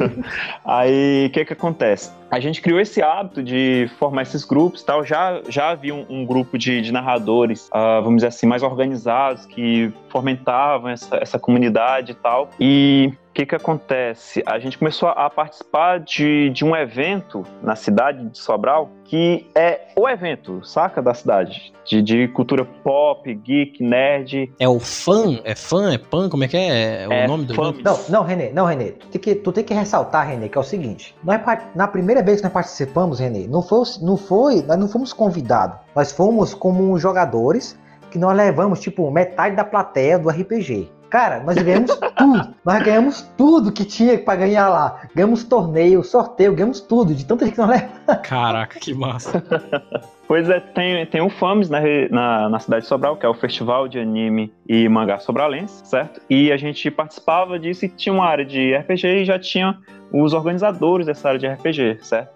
Aí, 0.64 1.26
o 1.26 1.30
que 1.30 1.44
que 1.44 1.52
acontece? 1.52 2.10
A 2.30 2.40
gente 2.40 2.62
criou 2.62 2.80
esse 2.80 3.02
hábito 3.02 3.42
de 3.42 3.90
formar 3.98 4.22
esses 4.22 4.44
grupos 4.44 4.80
e 4.80 4.86
tal. 4.86 5.04
Já, 5.04 5.40
já 5.48 5.70
havia 5.70 5.94
um, 5.94 6.06
um 6.08 6.24
grupo 6.24 6.56
de, 6.56 6.80
de 6.80 6.92
narradores, 6.92 7.68
ah, 7.72 8.00
vamos 8.00 8.16
dizer 8.16 8.28
assim, 8.28 8.46
mais 8.46 8.62
organizados, 8.62 9.44
que 9.46 9.92
fomentavam 10.08 10.90
essa, 10.90 11.16
essa 11.16 11.38
comunidade 11.38 12.12
e 12.12 12.14
tal. 12.14 12.50
E 12.58 13.12
o 13.29 13.29
que 13.40 13.46
que 13.46 13.54
acontece? 13.54 14.42
A 14.44 14.58
gente 14.58 14.76
começou 14.76 15.08
a, 15.08 15.30
participar 15.30 16.00
de, 16.00 16.50
de 16.50 16.64
um 16.64 16.76
evento 16.76 17.42
na 17.62 17.74
cidade 17.74 18.26
de 18.26 18.38
Sobral, 18.38 18.90
que 19.04 19.46
é 19.54 19.88
o 19.96 20.08
evento, 20.08 20.62
saca, 20.64 21.00
da 21.00 21.14
cidade. 21.14 21.72
De, 21.86 22.02
de 22.02 22.28
cultura 22.28 22.64
pop, 22.64 23.32
geek, 23.34 23.82
nerd. 23.82 24.52
É 24.58 24.68
o 24.68 24.78
fã? 24.78 25.40
É 25.44 25.54
fã? 25.54 25.92
É 25.92 25.98
pan? 25.98 26.28
Como 26.28 26.44
é 26.44 26.48
que 26.48 26.56
é? 26.56 27.02
É 27.04 27.08
o 27.08 27.12
É 27.12 27.26
nome 27.26 27.46
do 27.46 27.54
fã. 27.54 27.70
evento? 27.70 27.82
Não, 27.82 27.98
não, 28.10 28.22
Renê, 28.22 28.50
não, 28.50 28.66
Renê. 28.66 28.92
Tu 28.92 29.08
tem 29.08 29.20
que, 29.20 29.34
tu 29.34 29.52
tem 29.52 29.64
que 29.64 29.72
ressaltar, 29.72 30.28
Renê, 30.28 30.48
que 30.48 30.58
é 30.58 30.60
o 30.60 30.64
seguinte. 30.64 31.14
Nós, 31.24 31.40
na 31.74 31.88
primeira 31.88 32.22
vez 32.22 32.38
que 32.38 32.44
nós 32.44 32.52
participamos, 32.52 33.20
Renê, 33.20 33.46
não 33.48 33.62
foi, 33.62 33.82
não 34.02 34.16
foi, 34.16 34.62
nós 34.62 34.78
não 34.78 34.88
fomos 34.88 35.12
convidados. 35.12 35.78
Nós 35.96 36.12
fomos 36.12 36.52
como 36.52 36.98
jogadores 36.98 37.78
que 38.10 38.18
nós 38.18 38.36
levamos, 38.36 38.80
tipo, 38.80 39.10
metade 39.10 39.56
da 39.56 39.64
plateia 39.64 40.18
do 40.18 40.28
RPG. 40.28 40.90
Cara, 41.10 41.40
nós 41.40 41.56
ganhamos 41.56 41.90
tudo. 42.16 42.54
Nós 42.64 42.82
ganhamos 42.82 43.22
tudo 43.36 43.72
que 43.72 43.84
tinha 43.84 44.16
pra 44.18 44.36
ganhar 44.36 44.68
lá. 44.68 45.00
Ganhamos 45.14 45.42
torneio, 45.44 46.02
sorteio, 46.04 46.54
ganhamos 46.54 46.80
tudo. 46.80 47.12
De 47.14 47.26
tanta 47.26 47.44
gente 47.44 47.54
que 47.54 47.60
nós 47.60 47.68
levamos. 47.70 47.98
Caraca, 48.22 48.78
que 48.78 48.94
massa. 48.94 49.42
Pois 50.30 50.48
é, 50.48 50.60
tem, 50.60 51.04
tem 51.06 51.20
o 51.20 51.28
FAMES 51.28 51.68
na, 51.68 51.80
re- 51.80 52.08
na, 52.08 52.48
na 52.48 52.60
cidade 52.60 52.82
de 52.82 52.88
Sobral, 52.88 53.16
que 53.16 53.26
é 53.26 53.28
o 53.28 53.34
Festival 53.34 53.88
de 53.88 53.98
Anime 53.98 54.52
e 54.68 54.88
Mangá 54.88 55.18
Sobralense, 55.18 55.84
certo? 55.84 56.20
E 56.30 56.52
a 56.52 56.56
gente 56.56 56.88
participava 56.88 57.58
disso 57.58 57.84
e 57.84 57.88
tinha 57.88 58.12
uma 58.12 58.26
área 58.26 58.44
de 58.44 58.72
RPG 58.76 59.08
e 59.08 59.24
já 59.24 59.40
tinha 59.40 59.76
os 60.12 60.32
organizadores 60.32 61.06
dessa 61.06 61.26
área 61.30 61.40
de 61.40 61.48
RPG, 61.48 61.98
certo? 62.04 62.30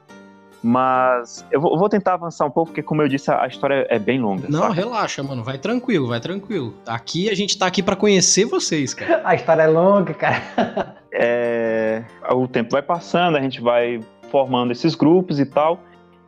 Mas 0.67 1.45
eu 1.53 1.61
vou, 1.61 1.91
tentar 1.91 2.15
avançar 2.15 2.47
um 2.47 2.51
pouco, 2.51 2.71
porque 2.71 2.83
como 2.83 3.03
eu 3.03 3.09
disse, 3.09 3.31
a, 3.31 3.47
história 3.47 3.87
é 3.91 3.99
bem 3.99 4.19
longa. 4.19 4.49
Não, 4.49 4.61
saca? 4.61 4.73
relaxa, 4.73 5.23
mano. 5.23 5.45
Vai 5.45 5.59
tranquilo, 5.59 6.09
vai 6.09 6.21
tranquilo. 6.21 6.73
Aqui 6.87 7.29
a 7.29 7.35
gente 7.35 7.59
tá 7.59 7.67
aqui 7.67 7.83
pra 7.83 7.95
conhecer 7.95 8.47
vocês, 8.47 8.95
cara. 8.95 9.21
A 9.29 9.35
história 9.35 9.61
é 9.61 9.67
longa, 9.67 10.15
cara. 10.15 10.97
é, 11.13 12.03
o 12.31 12.49
tempo 12.49 12.71
vai 12.71 12.81
passando, 12.81 13.37
a 13.37 13.43
gente 13.43 13.61
vai 13.61 14.01
formando 14.31 14.73
esses 14.73 14.95
grupos 14.95 15.39
e 15.39 15.45
tal. 15.45 15.81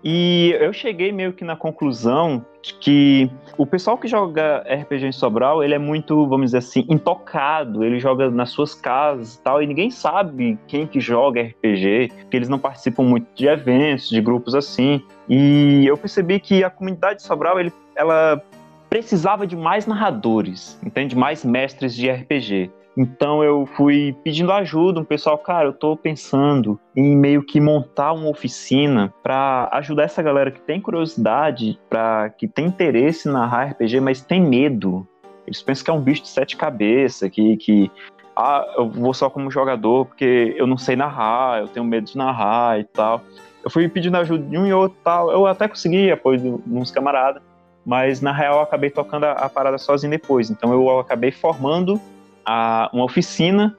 E 0.09 0.57
eu 0.61 0.73
cheguei 0.73 1.11
meio 1.11 1.33
que 1.33 1.45
na 1.45 1.57
conclusão 1.57 2.47
de 2.63 2.75
que 2.75 3.29
o 3.59 3.67
pessoal 3.67 3.99
que 3.99 4.07
joga 4.07 4.59
RPG 4.59 5.05
em 5.05 5.11
Sobral, 5.11 5.65
ele 5.65 5.75
é 5.75 5.81
muito, 5.81 6.29
vamos 6.29 6.47
dizer 6.47 6.59
assim, 6.59 6.87
intocado. 6.89 7.83
Ele 7.83 7.99
joga 7.99 8.31
nas 8.31 8.51
suas 8.51 8.73
casas 8.73 9.35
e 9.35 9.41
tal, 9.41 9.61
e 9.61 9.67
ninguém 9.67 9.91
sabe 9.91 10.57
quem 10.69 10.87
que 10.87 11.01
joga 11.01 11.43
RPG, 11.43 12.13
porque 12.21 12.37
eles 12.37 12.49
não 12.49 12.57
participam 12.57 13.03
muito 13.03 13.27
de 13.35 13.49
eventos, 13.49 14.09
de 14.09 14.21
grupos 14.21 14.55
assim. 14.55 15.03
E 15.29 15.85
eu 15.85 15.97
percebi 15.97 16.39
que 16.39 16.63
a 16.63 16.71
comunidade 16.71 17.17
de 17.17 17.25
Sobral, 17.25 17.59
ele, 17.59 17.73
ela 17.97 18.41
precisava 18.89 19.45
de 19.45 19.57
mais 19.57 19.89
narradores, 19.89 20.79
entende? 20.85 21.17
Mais 21.17 21.45
mestres 21.45 21.97
de 21.97 22.09
RPG. 22.09 22.71
Então 22.97 23.45
eu 23.45 23.67
fui 23.67 24.17
pedindo 24.25 24.51
ajuda, 24.51 25.01
um 25.01 25.05
pessoal, 25.05 25.37
cara, 25.37 25.69
eu 25.69 25.73
tô 25.73 25.95
pensando 25.97 26.81
em 26.97 27.15
meio 27.15 27.43
que 27.43 27.61
montar 27.61 28.13
uma 28.13 28.31
oficina 28.31 29.13
para 29.23 29.69
ajudar 29.73 30.05
essa 30.05 30.23
galera 30.23 30.51
que 30.51 30.61
tem 30.61 30.81
curiosidade, 30.81 31.79
para 31.91 32.31
que 32.31 32.49
tem 32.49 32.67
interesse 32.67 33.29
narrar 33.29 33.73
RPG, 33.73 34.01
mas 34.01 34.23
tem 34.23 34.41
medo. 34.41 35.07
Eles 35.47 35.63
pensam 35.63 35.85
que 35.85 35.91
é 35.91 35.95
um 35.95 36.01
bicho 36.01 36.23
de 36.23 36.29
sete 36.29 36.57
cabeças, 36.57 37.31
que, 37.31 37.57
que 37.59 37.91
ah, 38.35 38.67
eu 38.79 38.89
vou 38.89 39.13
só 39.13 39.29
como 39.29 39.51
jogador 39.51 40.07
porque 40.07 40.55
eu 40.57 40.67
não 40.67 40.79
sei 40.79 40.97
narrar, 40.97 41.61
eu 41.61 41.69
tenho 41.69 41.85
medo 41.85 42.07
de 42.07 42.17
narrar 42.17 42.81
e 42.81 42.85
tal. 42.85 43.21
Eu 43.63 43.71
fui 43.71 43.87
pedindo 43.89 44.17
ajuda 44.17 44.43
de 44.43 44.57
um 44.57 44.67
e 44.67 44.73
outro 44.73 44.97
tal, 45.05 45.31
eu 45.31 45.47
até 45.47 45.69
consegui 45.69 46.11
apoio 46.11 46.39
de 46.39 46.75
uns 46.79 46.91
camaradas, 46.91 47.43
mas 47.85 48.23
na 48.23 48.33
real 48.33 48.57
eu 48.57 48.63
acabei 48.63 48.89
tocando 48.89 49.25
a, 49.25 49.33
a 49.33 49.49
parada 49.51 49.77
sozinho 49.77 50.11
depois. 50.11 50.51
Então 50.51 50.73
eu 50.73 50.99
acabei 50.99 51.31
formando 51.31 52.01
a- 52.47 52.89
uma 52.93 53.05
oficina 53.05 53.77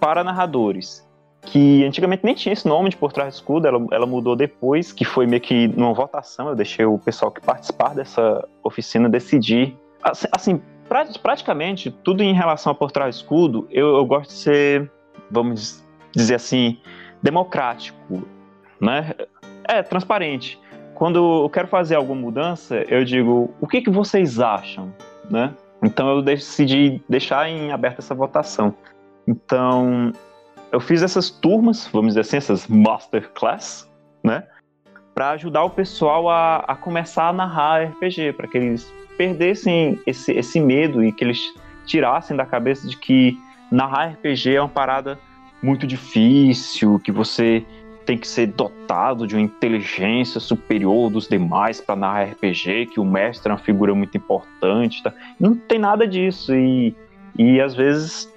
para 0.00 0.24
narradores, 0.24 1.06
que 1.42 1.84
antigamente 1.84 2.24
nem 2.24 2.34
tinha 2.34 2.52
esse 2.52 2.66
nome 2.66 2.90
de 2.90 2.96
Por 2.96 3.12
Trás 3.12 3.34
do 3.34 3.36
Escudo, 3.36 3.66
ela, 3.68 3.86
ela 3.92 4.06
mudou 4.06 4.34
depois, 4.34 4.92
que 4.92 5.04
foi 5.04 5.26
meio 5.26 5.40
que 5.42 5.68
numa 5.68 5.92
votação, 5.92 6.48
eu 6.48 6.54
deixei 6.56 6.84
o 6.84 6.98
pessoal 6.98 7.30
que 7.30 7.40
participar 7.40 7.94
dessa 7.94 8.46
oficina 8.62 9.08
decidir. 9.08 9.76
Assim, 10.02 10.26
assim, 10.32 10.62
pra- 10.88 11.06
praticamente 11.22 11.90
tudo 11.90 12.22
em 12.22 12.32
relação 12.32 12.72
a 12.72 12.74
Por 12.74 12.90
Trás 12.90 13.16
do 13.16 13.18
Escudo, 13.20 13.68
eu, 13.70 13.96
eu 13.96 14.04
gosto 14.06 14.30
de 14.30 14.36
ser, 14.36 14.90
vamos 15.30 15.84
dizer 16.12 16.36
assim, 16.36 16.78
democrático, 17.22 18.22
né? 18.80 19.14
É, 19.64 19.82
transparente. 19.82 20.58
Quando 20.94 21.44
eu 21.44 21.48
quero 21.50 21.68
fazer 21.68 21.94
alguma 21.94 22.20
mudança, 22.20 22.76
eu 22.88 23.04
digo, 23.04 23.54
o 23.60 23.66
que, 23.66 23.80
que 23.80 23.90
vocês 23.90 24.40
acham, 24.40 24.92
né? 25.30 25.54
Então 25.82 26.08
eu 26.08 26.22
decidi 26.22 27.00
deixar 27.08 27.48
em 27.48 27.70
aberta 27.70 28.00
essa 28.00 28.14
votação. 28.14 28.74
Então 29.26 30.12
eu 30.72 30.80
fiz 30.80 31.02
essas 31.02 31.30
turmas, 31.30 31.88
vamos 31.92 32.08
dizer 32.08 32.20
assim, 32.20 32.36
essas 32.36 32.66
masterclass, 32.66 33.88
né? 34.22 34.44
Para 35.14 35.30
ajudar 35.30 35.64
o 35.64 35.70
pessoal 35.70 36.28
a, 36.28 36.58
a 36.58 36.76
começar 36.76 37.28
a 37.28 37.32
narrar 37.32 37.84
RPG, 37.84 38.34
para 38.34 38.46
que 38.46 38.58
eles 38.58 38.92
perdessem 39.16 39.98
esse, 40.06 40.32
esse 40.32 40.60
medo 40.60 41.04
e 41.04 41.12
que 41.12 41.24
eles 41.24 41.40
tirassem 41.86 42.36
da 42.36 42.46
cabeça 42.46 42.86
de 42.86 42.96
que 42.96 43.36
narrar 43.70 44.12
RPG 44.12 44.54
é 44.54 44.60
uma 44.60 44.68
parada 44.68 45.18
muito 45.62 45.86
difícil, 45.86 47.00
que 47.00 47.10
você 47.10 47.64
tem 48.08 48.16
que 48.16 48.26
ser 48.26 48.46
dotado 48.46 49.26
de 49.26 49.34
uma 49.34 49.42
inteligência 49.42 50.40
superior 50.40 51.10
dos 51.10 51.28
demais 51.28 51.78
para 51.78 51.94
narrar 51.94 52.30
RPG, 52.30 52.86
que 52.86 52.98
o 52.98 53.04
mestre 53.04 53.50
é 53.50 53.54
uma 53.54 53.60
figura 53.60 53.94
muito 53.94 54.16
importante. 54.16 55.02
Tá? 55.02 55.12
Não 55.38 55.54
tem 55.54 55.78
nada 55.78 56.08
disso. 56.08 56.54
E, 56.54 56.96
e 57.38 57.60
às 57.60 57.74
vezes 57.74 58.32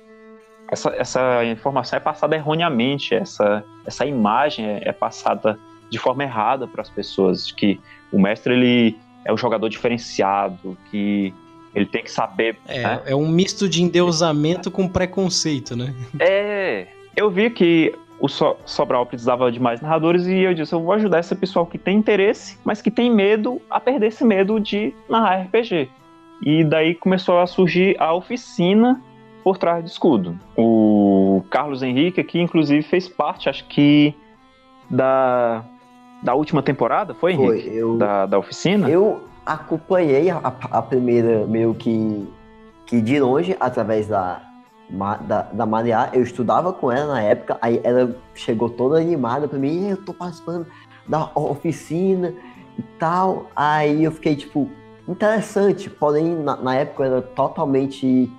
essa, 0.70 0.90
essa 0.90 1.46
informação 1.46 1.96
é 1.96 2.02
passada 2.02 2.36
erroneamente, 2.36 3.16
essa, 3.16 3.64
essa 3.86 4.06
imagem 4.06 4.66
é, 4.66 4.90
é 4.90 4.92
passada 4.92 5.58
de 5.90 5.98
forma 5.98 6.26
errada 6.26 6.68
para 6.68 6.82
as 6.82 6.90
pessoas, 6.90 7.48
de 7.48 7.54
que 7.54 7.80
o 8.12 8.20
mestre 8.20 8.54
ele 8.54 9.00
é 9.24 9.32
um 9.32 9.38
jogador 9.38 9.70
diferenciado, 9.70 10.78
que 10.90 11.34
ele 11.74 11.86
tem 11.86 12.04
que 12.04 12.12
saber. 12.12 12.58
É, 12.68 12.84
né? 12.84 13.02
é 13.06 13.16
um 13.16 13.26
misto 13.30 13.70
de 13.70 13.82
endeusamento 13.82 14.70
com 14.70 14.86
preconceito, 14.86 15.78
né? 15.78 15.96
É, 16.20 16.88
eu 17.16 17.32
vi 17.32 17.50
que 17.50 17.96
o 18.22 18.28
so 18.30 18.56
Sobral 18.66 19.06
precisava 19.06 19.52
de 19.52 19.60
mais 19.60 19.82
narradores 19.82 20.28
e 20.28 20.38
eu 20.40 20.54
disse, 20.54 20.74
eu 20.74 20.80
vou 20.80 20.94
ajudar 20.94 21.20
esse 21.20 21.36
pessoal 21.36 21.66
que 21.66 21.78
tem 21.78 21.98
interesse, 21.98 22.58
mas 22.64 22.82
que 22.82 22.92
tem 22.92 23.10
medo 23.14 23.60
a 23.70 23.80
perder 23.80 24.08
esse 24.08 24.24
medo 24.24 24.60
de 24.60 24.94
narrar 25.10 25.42
RPG. 25.42 25.90
E 26.44 26.64
daí 26.64 26.96
começou 26.96 27.40
a 27.40 27.48
surgir 27.48 27.96
a 28.00 28.14
oficina 28.14 29.02
por 29.44 29.58
trás 29.58 29.84
do 29.84 29.88
escudo. 29.88 30.38
O 30.56 31.44
Carlos 31.50 31.82
Henrique 31.82 32.22
aqui, 32.22 32.40
inclusive, 32.40 32.84
fez 32.84 33.10
parte, 33.10 33.50
acho 33.50 33.66
que 33.68 34.14
da, 34.90 35.64
da 36.22 36.34
última 36.36 36.62
temporada, 36.62 37.14
foi, 37.16 37.36
Foi, 37.36 37.58
Henrique? 37.60 37.76
eu, 37.76 37.98
Da, 37.98 38.26
da 38.28 38.38
oficina? 38.38 38.90
eu 38.90 39.22
acompanhei 39.46 40.30
a, 40.30 40.38
a 40.44 40.82
primeira 40.82 41.46
meio 41.48 41.74
que, 41.74 42.28
que 42.86 43.02
de 43.02 43.20
longe, 43.20 43.56
através 43.60 44.08
da, 44.08 44.42
da, 45.22 45.44
da 45.44 45.66
Mariá. 45.66 46.10
Eu 46.14 46.22
estudava 46.22 46.74
com 46.74 46.92
ela 46.92 47.14
na 47.14 47.22
época, 47.22 47.58
aí 47.62 47.80
ela 47.84 48.16
chegou 48.36 48.70
toda 48.70 49.00
animada 49.00 49.48
pra 49.48 49.58
mim, 49.58 49.90
eu 49.90 49.98
tô 49.98 50.14
participando 50.14 50.68
da 51.08 51.30
oficina 51.36 52.34
e 52.78 52.82
tal. 53.00 53.48
Aí 53.56 54.04
eu 54.04 54.12
fiquei, 54.12 54.36
tipo, 54.36 54.70
interessante, 55.08 55.90
porém 55.90 56.36
na, 56.36 56.56
na 56.58 56.76
época 56.76 57.04
eu 57.04 57.14
era 57.14 57.22
totalmente 57.22 58.32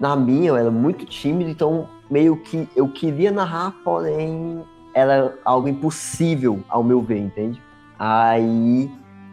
na 0.00 0.16
minha, 0.16 0.50
eu 0.50 0.56
era 0.56 0.70
muito 0.70 1.04
tímido, 1.04 1.50
então 1.50 1.88
meio 2.10 2.36
que 2.36 2.68
eu 2.74 2.88
queria 2.88 3.30
narrar, 3.30 3.72
porém 3.84 4.64
era 4.94 5.34
algo 5.44 5.68
impossível 5.68 6.60
ao 6.68 6.82
meu 6.82 7.00
ver, 7.00 7.18
entende? 7.18 7.62
Aí, 7.98 8.90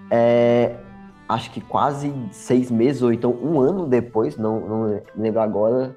é, 0.09 0.75
acho 1.29 1.51
que 1.51 1.61
quase 1.61 2.13
seis 2.31 2.69
meses, 2.71 3.01
ou 3.01 3.13
então 3.13 3.31
um 3.31 3.59
ano 3.59 3.87
depois, 3.87 4.37
não, 4.37 4.59
não 4.59 5.01
lembro 5.15 5.41
agora, 5.41 5.95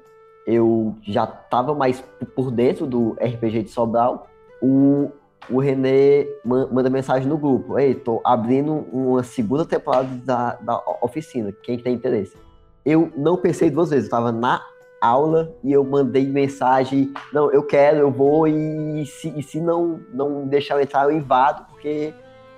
eu 0.49 0.95
já 1.03 1.25
estava 1.25 1.75
mais 1.75 2.03
por 2.35 2.49
dentro 2.49 2.87
do 2.87 3.15
RPG 3.21 3.63
de 3.63 3.69
Sobral. 3.69 4.27
O, 4.59 5.11
o 5.47 5.59
René 5.59 6.25
ma- 6.43 6.67
manda 6.71 6.89
mensagem 6.89 7.29
no 7.29 7.37
grupo: 7.37 7.77
Ei, 7.77 7.93
tô 7.93 8.19
abrindo 8.25 8.87
uma 8.91 9.21
segunda 9.21 9.63
temporada 9.63 10.09
da, 10.25 10.55
da 10.55 10.81
oficina, 11.03 11.53
quem 11.63 11.77
tem 11.77 11.93
interesse. 11.93 12.35
Eu 12.83 13.11
não 13.15 13.37
pensei 13.37 13.69
duas 13.69 13.91
vezes, 13.91 14.05
eu 14.05 14.07
estava 14.07 14.31
na 14.31 14.59
aula 14.99 15.53
e 15.63 15.71
eu 15.71 15.83
mandei 15.83 16.25
mensagem: 16.27 17.13
Não, 17.31 17.51
eu 17.51 17.61
quero, 17.61 17.99
eu 17.99 18.09
vou, 18.11 18.47
e 18.47 19.05
se, 19.05 19.31
e 19.37 19.43
se 19.43 19.61
não, 19.61 19.99
não 20.11 20.47
deixar 20.47 20.77
eu 20.77 20.81
entrar, 20.81 21.03
eu 21.03 21.11
invado, 21.11 21.67
porque 21.69 22.11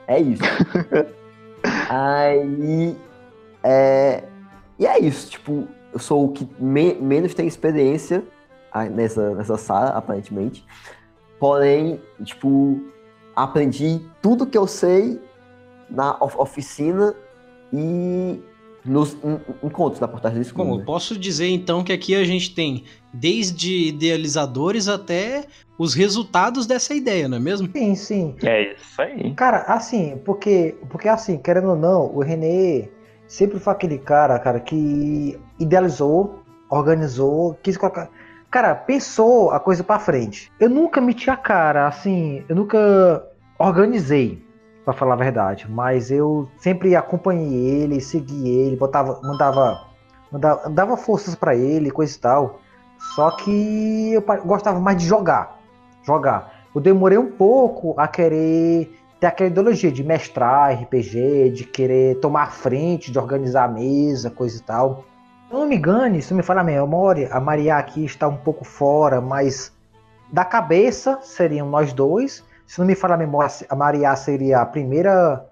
é 0.08 0.18
isso. 0.18 0.44
Aí. 1.90 2.96
É, 3.64 4.24
e 4.80 4.88
é 4.88 4.98
isso, 4.98 5.30
tipo, 5.30 5.68
eu 5.94 6.00
sou 6.00 6.26
o 6.26 6.30
que 6.32 6.48
me- 6.60 6.94
menos 6.96 7.34
tem 7.34 7.48
experiência 7.48 8.24
ah, 8.72 8.86
nessa, 8.86 9.36
nessa 9.36 9.58
sala, 9.58 9.90
aparentemente. 9.90 10.66
Porém, 11.40 12.00
tipo, 12.24 12.80
aprendi 13.36 14.02
tudo 14.22 14.46
que 14.46 14.58
eu 14.58 14.68
sei 14.68 15.20
na 15.90 16.16
of- 16.22 16.38
oficina 16.38 17.14
e 17.74 18.40
nos 18.86 19.14
en- 19.24 19.40
encontros 19.64 20.00
da 20.00 20.08
portagem 20.08 20.42
do. 20.42 20.54
Bom, 20.54 20.80
eu 20.80 20.86
posso 20.86 21.18
dizer 21.18 21.48
então 21.50 21.84
que 21.84 21.92
aqui 21.92 22.16
a 22.16 22.24
gente 22.24 22.54
tem 22.56 22.84
desde 23.14 23.88
idealizadores 23.90 24.88
até 24.88 25.46
os 25.78 25.94
resultados 25.94 26.66
dessa 26.68 26.94
ideia, 26.94 27.28
não 27.28 27.38
é 27.38 27.40
mesmo? 27.40 27.70
Sim, 27.76 27.96
sim. 27.96 28.36
É 28.44 28.74
isso 28.74 29.02
aí. 29.02 29.34
Cara, 29.34 29.64
assim, 29.68 30.20
porque, 30.24 30.76
porque 30.90 31.08
assim, 31.08 31.38
querendo 31.38 31.70
ou 31.70 31.76
não, 31.76 32.06
o 32.16 32.20
René 32.20 32.88
sempre 33.32 33.60
foi 33.60 33.72
aquele 33.72 33.98
cara, 33.98 34.38
cara, 34.38 34.60
que 34.60 35.40
idealizou, 35.58 36.42
organizou, 36.70 37.58
quis 37.64 37.78
colocar. 37.78 38.10
Cara, 38.52 38.76
pensou 38.76 39.52
a 39.52 39.60
coisa 39.60 39.86
pra 39.86 40.00
frente. 40.00 40.52
Eu 40.60 40.70
nunca 40.70 41.00
meti 41.00 41.30
a 41.30 41.38
cara, 41.38 41.88
assim, 41.88 42.44
eu 42.50 42.56
nunca 42.58 43.26
organizei, 43.58 44.46
pra 44.84 44.94
falar 44.94 45.14
a 45.14 45.18
verdade, 45.18 45.66
mas 45.70 46.12
eu 46.12 46.50
sempre 46.58 46.94
acompanhei 46.94 47.84
ele, 47.84 48.02
segui 48.02 48.50
ele, 48.50 48.76
botava, 48.76 49.22
mandava, 49.24 49.80
mandava, 50.30 50.70
dava 50.70 50.98
forças 50.98 51.34
pra 51.34 51.56
ele, 51.56 51.90
coisa 51.90 52.14
e 52.14 52.20
tal. 52.20 52.60
Só 53.16 53.32
que 53.32 54.12
eu 54.12 54.22
gostava 54.46 54.80
mais 54.82 54.98
de 54.98 55.06
jogar, 55.06 55.58
jogar. 56.04 56.52
Eu 56.76 56.82
demorei 56.82 57.18
um 57.18 57.32
pouco 57.32 57.94
a 57.98 58.10
querer 58.10 59.01
ter 59.22 59.28
aquela 59.28 59.52
ideologia 59.52 59.92
de 59.92 60.04
mestrar 60.04 60.74
RPG, 60.82 61.52
de 61.52 61.64
querer 61.64 62.16
tomar 62.16 62.44
a 62.44 62.48
frente, 62.48 63.12
de 63.12 63.20
organizar 63.20 63.66
a 63.66 63.68
mesa, 63.68 64.32
coisa 64.32 64.58
e 64.58 64.62
tal. 64.64 65.06
Não 65.52 65.68
me 65.68 65.76
engane, 65.76 66.24
se 66.24 66.34
me 66.34 66.42
fala 66.42 66.62
a 66.62 66.64
memória, 66.64 67.30
a 67.32 67.40
Maria 67.40 67.76
aqui 67.76 68.04
está 68.04 68.28
um 68.28 68.38
pouco 68.38 68.66
fora, 68.66 69.22
mas 69.22 69.72
da 70.34 70.44
cabeça 70.44 71.20
seriam 71.22 71.70
nós 71.70 71.94
dois. 71.94 72.44
Se 72.66 72.80
não 72.80 72.88
me 72.88 72.96
fala 72.96 73.14
a 73.14 73.18
memória, 73.18 73.52
a 73.70 73.76
Maria 73.76 74.16
seria 74.16 74.60
a 74.60 74.66
primeira 74.66 75.46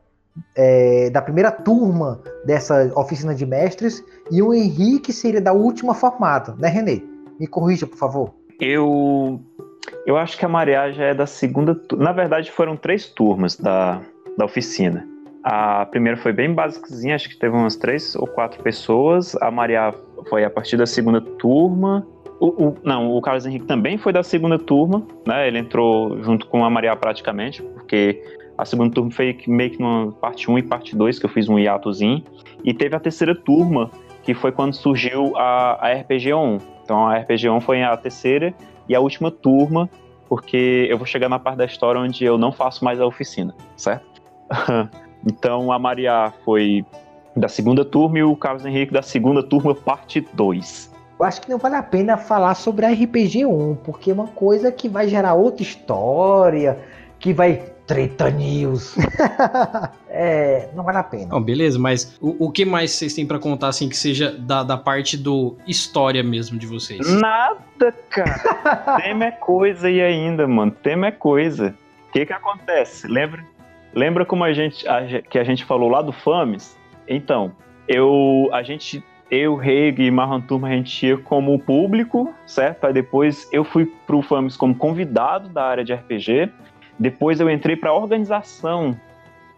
é, 0.56 1.12
da 1.12 1.22
primeira 1.22 1.52
turma 1.52 2.22
dessa 2.46 2.92
oficina 2.96 3.36
de 3.36 3.46
mestres 3.46 4.04
e 4.32 4.42
o 4.42 4.52
Henrique 4.52 5.14
seria 5.14 5.42
da 5.42 5.54
última 5.54 5.94
formada, 5.94 6.56
né, 6.58 6.70
Renê? 6.70 7.04
Me 7.40 7.46
corrija, 7.46 7.86
por 7.86 7.98
favor. 7.98 8.34
Eu 8.60 9.42
eu 10.06 10.18
acho 10.18 10.38
que 10.38 10.46
a 10.46 10.50
Maria 10.50 10.92
já 10.92 11.06
é 11.06 11.14
da 11.14 11.26
segunda. 11.26 11.80
Na 11.98 12.12
verdade, 12.12 12.52
foram 12.52 12.76
três 12.76 13.06
turmas 13.08 13.56
da, 13.56 14.02
da 14.38 14.46
oficina. 14.46 15.08
A 15.44 15.86
primeira 15.86 16.18
foi 16.18 16.34
bem 16.34 16.54
basicazinha, 16.54 17.16
acho 17.16 17.30
que 17.30 17.38
teve 17.38 17.56
umas 17.56 17.76
três 17.76 18.16
ou 18.16 18.28
quatro 18.28 18.62
pessoas. 18.62 19.36
A 19.42 19.50
Maria 19.50 19.94
foi 20.30 20.44
a 20.44 20.50
partir 20.50 20.76
da 20.78 20.86
segunda 20.86 21.22
turma. 21.22 22.06
O, 22.40 22.68
o- 22.68 22.78
não, 22.84 23.10
o 23.16 23.22
Carlos 23.22 23.46
Henrique 23.46 23.66
também 23.66 23.98
foi 23.98 24.12
da 24.14 24.24
segunda 24.24 24.60
turma, 24.60 25.06
né? 25.26 25.48
Ele 25.48 25.60
entrou 25.60 26.22
junto 26.24 26.46
com 26.48 26.64
a 26.66 26.70
Maria 26.70 26.96
praticamente, 26.96 27.62
porque 27.62 28.22
a 28.58 28.66
segunda 28.66 28.94
turma 28.94 29.12
foi 29.12 29.38
meio 29.48 29.72
que 29.72 29.80
numa 29.80 30.12
parte 30.12 30.52
1 30.52 30.58
e 30.60 30.64
parte 30.64 30.96
2, 30.96 31.20
que 31.20 31.26
eu 31.26 31.30
fiz 31.30 31.48
um 31.48 31.58
hiatozinho. 31.58 32.22
E 32.64 32.74
teve 32.74 32.96
a 32.96 33.00
terceira 33.00 33.34
turma, 33.34 33.90
que 34.24 34.34
foi 34.34 34.52
quando 34.52 34.74
surgiu 34.74 35.36
a, 35.38 35.78
a 35.88 35.94
RPG 35.94 36.34
1. 36.34 36.58
Então 36.84 37.08
a 37.08 37.18
RPG 37.18 37.50
1 37.50 37.62
foi 37.62 37.82
a 37.82 37.96
terceira 37.96 38.54
e 38.90 38.96
a 38.96 39.00
última 39.00 39.30
turma, 39.30 39.88
porque 40.28 40.88
eu 40.90 40.98
vou 40.98 41.06
chegar 41.06 41.30
na 41.30 41.40
parte 41.40 41.60
da 41.60 41.66
história 41.66 42.02
onde 42.02 42.26
eu 42.26 42.38
não 42.38 42.52
faço 42.52 42.84
mais 42.84 43.00
a 43.00 43.06
oficina, 43.06 43.54
certo? 43.78 44.22
então 45.26 45.72
a 45.72 45.78
Maria 45.80 46.34
foi 46.44 46.84
da 47.36 47.48
segunda 47.48 47.86
turma 47.86 48.20
e 48.20 48.24
o 48.24 48.36
Carlos 48.36 48.66
Henrique 48.66 48.92
da 48.92 49.04
segunda 49.04 49.44
turma, 49.44 49.76
parte 49.76 50.28
2. 50.34 50.92
Eu 51.20 51.26
acho 51.26 51.42
que 51.42 51.50
não 51.50 51.58
vale 51.58 51.76
a 51.76 51.84
pena 51.84 52.18
falar 52.18 52.56
sobre 52.56 52.86
a 52.86 52.92
RPG 52.92 53.46
1, 53.46 53.76
porque 53.84 54.10
é 54.10 54.14
uma 54.14 54.28
coisa 54.28 54.72
que 54.72 54.90
vai 54.90 55.08
gerar 55.08 55.34
outra 55.36 55.62
história, 55.62 56.80
que 57.20 57.34
vai 57.34 57.62
treta 57.90 58.30
news. 58.30 58.96
é, 60.08 60.70
não 60.76 60.84
vale 60.84 61.00
a 61.00 61.04
pena. 61.04 61.26
Não, 61.32 61.42
beleza, 61.42 61.80
mas 61.80 62.16
o, 62.22 62.46
o 62.46 62.52
que 62.52 62.64
mais 62.64 62.92
vocês 62.92 63.16
têm 63.16 63.26
pra 63.26 63.40
contar, 63.40 63.70
assim, 63.70 63.90
que 63.90 63.98
seja 63.98 64.32
da, 64.32 64.62
da 64.62 64.78
parte 64.78 65.18
do 65.18 65.58
história 65.66 66.22
mesmo 66.22 66.60
de 66.60 66.68
vocês? 66.68 67.00
Nada, 67.20 67.92
cara. 68.12 68.98
Tema 69.02 69.26
é 69.26 69.32
coisa 69.32 69.88
aí 69.88 70.00
ainda, 70.00 70.48
mano. 70.48 70.72
Tema 70.72 71.08
é 71.08 71.12
coisa. 71.12 71.76
O 72.10 72.12
que 72.12 72.28
que 72.28 72.34
acontece? 72.34 73.08
Lembra, 73.08 73.44
lembra 73.92 74.24
como 74.24 74.44
a 74.44 74.54
gente, 74.54 74.88
a 74.88 75.24
que 75.28 75.40
a 75.40 75.44
gente 75.44 75.66
falou 75.66 75.90
lá 75.90 76.04
do 76.04 76.12
FAMES? 76.12 76.78
Então, 77.08 77.52
eu, 77.88 78.50
a 78.54 78.62
gente, 78.62 79.04
eu, 79.32 79.56
Reg 79.56 80.00
e 80.00 80.12
Marran 80.12 80.42
Turma, 80.42 80.68
a 80.68 80.72
gente 80.74 81.08
ia 81.08 81.18
como 81.18 81.58
público, 81.58 82.32
certo? 82.46 82.86
Aí 82.86 82.94
depois 82.94 83.50
eu 83.52 83.64
fui 83.64 83.92
pro 84.06 84.22
FAMES 84.22 84.56
como 84.56 84.76
convidado 84.76 85.50
da 85.50 85.64
área 85.64 85.84
de 85.84 85.92
RPG. 85.92 86.52
Depois 87.00 87.40
eu 87.40 87.50
entrei 87.50 87.76
pra 87.76 87.94
organização 87.94 89.00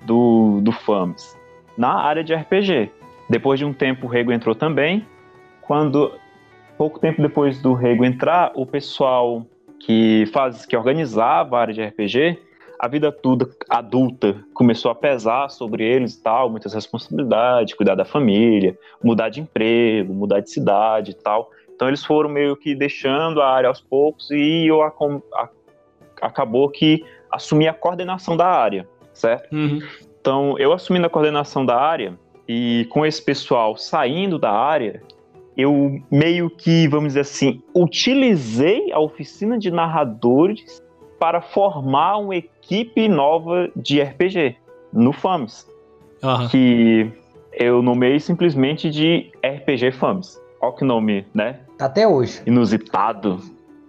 do, 0.01 0.60
do 0.62 0.71
FAMES, 0.71 1.38
na 1.77 1.93
área 1.95 2.24
de 2.24 2.33
RPG. 2.33 2.91
Depois 3.29 3.60
de 3.60 3.65
um 3.65 3.74
tempo 3.74 4.05
o 4.05 4.10
Rego 4.10 4.31
entrou 4.31 4.53
também. 4.53 5.05
Quando 5.62 6.12
pouco 6.77 7.00
tempo 7.00 7.21
depois 7.21 7.62
do 7.62 7.74
Rego 7.74 8.05
entrar, 8.05 8.51
o 8.55 8.65
pessoal 8.65 9.45
que 9.79 10.25
faz, 10.33 10.65
que 10.65 10.75
organizava 10.75 11.57
a 11.57 11.62
área 11.62 11.74
de 11.74 11.83
RPG, 11.83 12.39
a 12.79 12.88
vida 12.88 13.12
toda 13.12 13.48
adulta 13.69 14.43
começou 14.53 14.91
a 14.91 14.95
pesar 14.95 15.50
sobre 15.50 15.83
eles 15.83 16.15
e 16.15 16.24
tal, 16.24 16.50
muitas 16.50 16.74
responsabilidades, 16.74 17.75
cuidar 17.75 17.95
da 17.95 18.03
família, 18.05 18.77
mudar 19.03 19.29
de 19.29 19.39
emprego, 19.39 20.13
mudar 20.13 20.39
de 20.39 20.50
cidade 20.50 21.12
e 21.12 21.13
tal. 21.13 21.50
Então 21.75 21.88
eles 21.88 22.03
foram 22.03 22.29
meio 22.29 22.55
que 22.55 22.75
deixando 22.75 23.41
a 23.41 23.50
área 23.50 23.67
aos 23.67 23.79
poucos 23.81 24.29
e 24.31 24.67
eu 24.67 24.81
a- 24.81 25.50
acabou 26.21 26.69
que 26.69 27.03
assumi 27.31 27.67
a 27.67 27.73
coordenação 27.73 28.35
da 28.35 28.47
área, 28.47 28.88
certo? 29.13 29.53
Uhum. 29.55 29.79
Então, 30.19 30.55
eu 30.59 30.71
assumindo 30.73 31.05
a 31.07 31.09
coordenação 31.09 31.65
da 31.65 31.75
área 31.79 32.13
e 32.47 32.85
com 32.89 33.05
esse 33.05 33.21
pessoal 33.23 33.75
saindo 33.77 34.38
da 34.38 34.51
área, 34.51 35.01
eu 35.57 36.00
meio 36.11 36.50
que, 36.50 36.88
vamos 36.88 37.09
dizer 37.09 37.21
assim, 37.21 37.61
utilizei 37.75 38.91
a 38.91 39.00
oficina 39.00 39.57
de 39.57 39.71
narradores 39.71 40.81
para 41.19 41.41
formar 41.41 42.17
uma 42.17 42.35
equipe 42.35 43.07
nova 43.07 43.69
de 43.75 44.01
RPG 44.01 44.55
no 44.91 45.13
FAMS, 45.13 45.67
Aham. 46.23 46.47
que 46.50 47.11
eu 47.53 47.81
nomeei 47.81 48.19
simplesmente 48.19 48.89
de 48.89 49.31
RPG 49.43 49.91
FAMS. 49.91 50.39
Olha 50.61 50.73
que 50.73 50.83
nome, 50.85 51.25
né? 51.33 51.59
Tá 51.77 51.85
até 51.85 52.07
hoje. 52.07 52.41
Inusitado. 52.45 53.39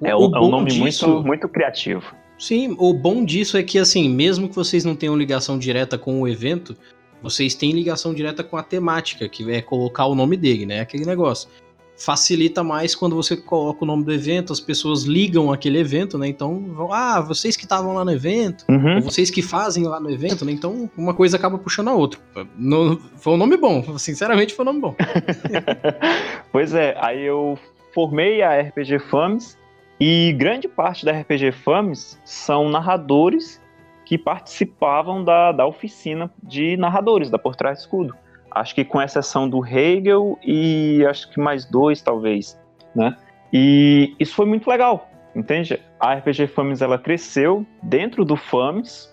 É, 0.03 0.15
O 0.17 0.29
um, 0.31 0.37
é 0.37 0.41
um 0.41 0.49
nome 0.49 0.71
disso- 0.71 1.09
muito, 1.09 1.27
muito 1.27 1.49
criativo. 1.49 2.15
Sim, 2.43 2.75
o 2.77 2.93
bom 2.93 3.25
disso 3.25 3.57
é 3.57 3.63
que, 3.63 3.79
assim, 3.79 4.09
mesmo 4.09 4.49
que 4.49 4.57
vocês 4.57 4.85
não 4.85 4.97
tenham 4.97 5.17
ligação 5.17 5.57
direta 5.57 5.97
com 5.97 6.21
o 6.21 6.27
evento, 6.27 6.77
vocês 7.23 7.55
têm 7.55 7.71
ligação 7.71 8.13
direta 8.13 8.43
com 8.43 8.57
a 8.57 8.65
temática, 8.65 9.29
que 9.29 9.49
é 9.49 9.63
colocar 9.63 10.07
o 10.07 10.15
nome 10.17 10.37
dele, 10.37 10.67
né? 10.67 10.81
Aquele 10.81 11.05
negócio. 11.07 11.49
Facilita 11.97 12.65
mais 12.65 12.97
quando 12.97 13.15
você 13.15 13.37
coloca 13.37 13.85
o 13.85 13.87
nome 13.87 14.03
do 14.03 14.13
evento, 14.13 14.53
as 14.53 14.59
pessoas 14.59 15.05
ligam 15.05 15.53
aquele 15.53 15.79
evento, 15.79 16.19
né? 16.19 16.27
Então, 16.27 16.65
vão, 16.75 16.93
ah, 16.93 17.21
vocês 17.21 17.57
que 17.57 17.63
estavam 17.63 17.95
lá 17.95 18.05
no 18.05 18.11
evento, 18.11 18.65
Uhum. 18.69 18.97
ou 18.97 19.03
vocês 19.03 19.31
que 19.31 19.41
fazem 19.41 19.85
lá 19.85 20.01
no 20.01 20.11
evento, 20.11 20.45
né? 20.45 20.51
Então, 20.51 20.91
uma 20.97 21.15
coisa 21.15 21.37
acaba 21.37 21.59
puxando 21.59 21.89
a 21.91 21.95
outra. 21.95 22.19
No- 22.59 22.99
foi 23.19 23.35
um 23.35 23.37
nome 23.37 23.57
bom, 23.57 23.97
sinceramente 23.99 24.53
foi 24.53 24.65
um 24.65 24.67
nome 24.67 24.81
bom. 24.81 24.97
Pois 26.51 26.75
é, 26.75 26.97
aí 27.01 27.23
eu 27.23 27.57
formei 27.95 28.43
a 28.43 28.61
RPG 28.61 28.99
FAMS 28.99 29.57
e 30.05 30.33
grande 30.33 30.67
parte 30.67 31.05
da 31.05 31.13
RPG 31.13 31.53
FAMS 31.53 32.21
são 32.25 32.69
narradores 32.69 33.63
que 34.05 34.19
participavam 34.19 35.23
da, 35.23 35.53
da 35.53 35.65
oficina 35.65 36.29
de 36.43 36.77
narradores 36.77 37.31
da 37.31 37.39
Por 37.39 37.55
Trás 37.55 37.79
do 37.79 37.81
Escudo. 37.83 38.15
Acho 38.51 38.75
que 38.75 38.85
com 38.85 39.01
exceção 39.01 39.49
do 39.49 39.65
Hegel 39.65 40.37
e 40.45 41.07
acho 41.09 41.31
que 41.31 41.39
mais 41.39 41.65
dois, 41.65 42.03
talvez, 42.03 42.61
né? 42.97 43.17
E 43.53 44.17
isso 44.19 44.35
foi 44.35 44.45
muito 44.45 44.69
legal, 44.69 45.09
entende? 45.37 45.81
A 46.01 46.15
RPG 46.15 46.49
FAMS, 46.49 46.83
ela 46.83 46.99
cresceu 46.99 47.65
dentro 47.81 48.25
do 48.25 48.35
FAMS, 48.35 49.09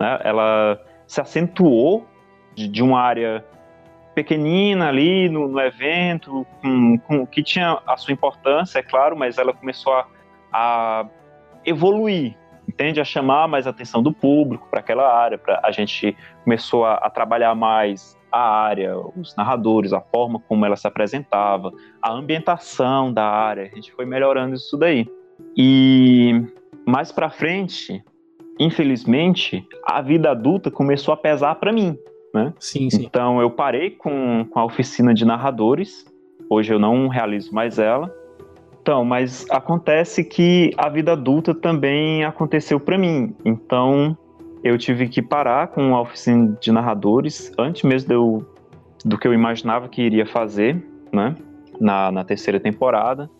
né? 0.00 0.18
Ela 0.24 0.76
se 1.06 1.20
acentuou 1.20 2.04
de, 2.56 2.66
de 2.66 2.82
uma 2.82 3.00
área 3.00 3.44
pequenina 4.12 4.88
ali 4.88 5.28
no, 5.28 5.46
no 5.46 5.60
evento, 5.60 6.44
com, 6.60 6.98
com- 6.98 7.26
que 7.28 7.44
tinha 7.44 7.80
a 7.86 7.96
sua 7.96 8.12
importância, 8.12 8.80
é 8.80 8.82
claro, 8.82 9.16
mas 9.16 9.38
ela 9.38 9.52
começou 9.52 9.92
a, 9.92 10.04
a 10.52 11.06
evoluir, 11.64 12.36
entende? 12.68 13.00
A 13.00 13.04
chamar 13.04 13.48
mais 13.48 13.66
atenção 13.66 14.02
do 14.02 14.12
público 14.12 14.68
para 14.70 14.80
aquela 14.80 15.12
área, 15.12 15.38
pra, 15.38 15.60
a 15.62 15.70
gente 15.70 16.16
começou 16.44 16.84
a, 16.84 16.94
a 16.94 17.10
trabalhar 17.10 17.54
mais 17.54 18.18
a 18.30 18.40
área, 18.40 18.96
os 18.98 19.36
narradores, 19.36 19.92
a 19.92 20.00
forma 20.00 20.40
como 20.48 20.64
ela 20.64 20.76
se 20.76 20.86
apresentava, 20.86 21.70
a 22.00 22.10
ambientação 22.10 23.12
da 23.12 23.24
área, 23.24 23.64
a 23.64 23.74
gente 23.74 23.92
foi 23.92 24.06
melhorando 24.06 24.54
isso 24.54 24.76
daí. 24.76 25.06
E 25.56 26.42
mais 26.86 27.12
para 27.12 27.28
frente, 27.28 28.02
infelizmente, 28.58 29.66
a 29.84 30.00
vida 30.00 30.30
adulta 30.30 30.70
começou 30.70 31.12
a 31.12 31.16
pesar 31.16 31.56
para 31.56 31.72
mim. 31.72 31.96
Sim, 32.58 32.88
sim. 32.88 33.04
Então 33.04 33.40
eu 33.40 33.50
parei 33.50 33.90
com, 33.90 34.46
com 34.50 34.58
a 34.58 34.64
oficina 34.64 35.12
de 35.12 35.24
narradores. 35.24 36.06
Hoje 36.48 36.72
eu 36.72 36.78
não 36.78 37.08
realizo 37.08 37.54
mais 37.54 37.78
ela. 37.78 38.12
Então, 38.82 39.04
mas 39.04 39.46
acontece 39.48 40.24
que 40.24 40.72
a 40.76 40.88
vida 40.88 41.12
adulta 41.12 41.54
também 41.54 42.24
aconteceu 42.24 42.80
para 42.80 42.98
mim. 42.98 43.32
Então 43.44 44.18
eu 44.64 44.76
tive 44.76 45.08
que 45.08 45.22
parar 45.22 45.68
com 45.68 45.94
a 45.94 46.00
oficina 46.00 46.58
de 46.60 46.72
narradores 46.72 47.52
antes 47.56 47.84
mesmo 47.84 48.12
eu- 48.12 48.46
do 49.04 49.16
que 49.16 49.26
eu 49.26 49.32
imaginava 49.32 49.88
que 49.88 50.02
iria 50.02 50.26
fazer, 50.26 50.84
né? 51.12 51.36
Na, 51.80 52.10
na 52.10 52.24
terceira 52.24 52.58
temporada. 52.58 53.30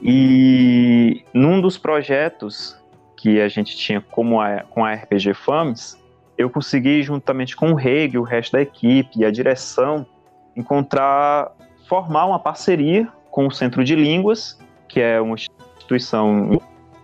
E 0.00 1.24
num 1.34 1.60
dos 1.60 1.76
projetos 1.76 2.80
que 3.16 3.40
a 3.40 3.48
gente 3.48 3.76
tinha 3.76 4.00
como 4.00 4.40
a, 4.40 4.60
com 4.70 4.84
a 4.84 4.92
RPG 4.94 5.34
FAMS, 5.34 6.00
eu 6.38 6.48
consegui, 6.48 7.02
juntamente 7.02 7.56
com 7.56 7.72
o 7.72 7.74
Reg, 7.74 8.16
o 8.18 8.22
resto 8.22 8.52
da 8.52 8.62
equipe 8.62 9.18
e 9.18 9.24
a 9.24 9.30
direção, 9.32 10.06
encontrar, 10.56 11.52
formar 11.88 12.26
uma 12.26 12.38
parceria 12.38 13.08
com 13.30 13.46
o 13.46 13.50
Centro 13.50 13.84
de 13.84 13.94
Línguas, 13.94 14.58
que 14.92 15.00
é 15.00 15.18
uma 15.18 15.34
instituição 15.34 16.60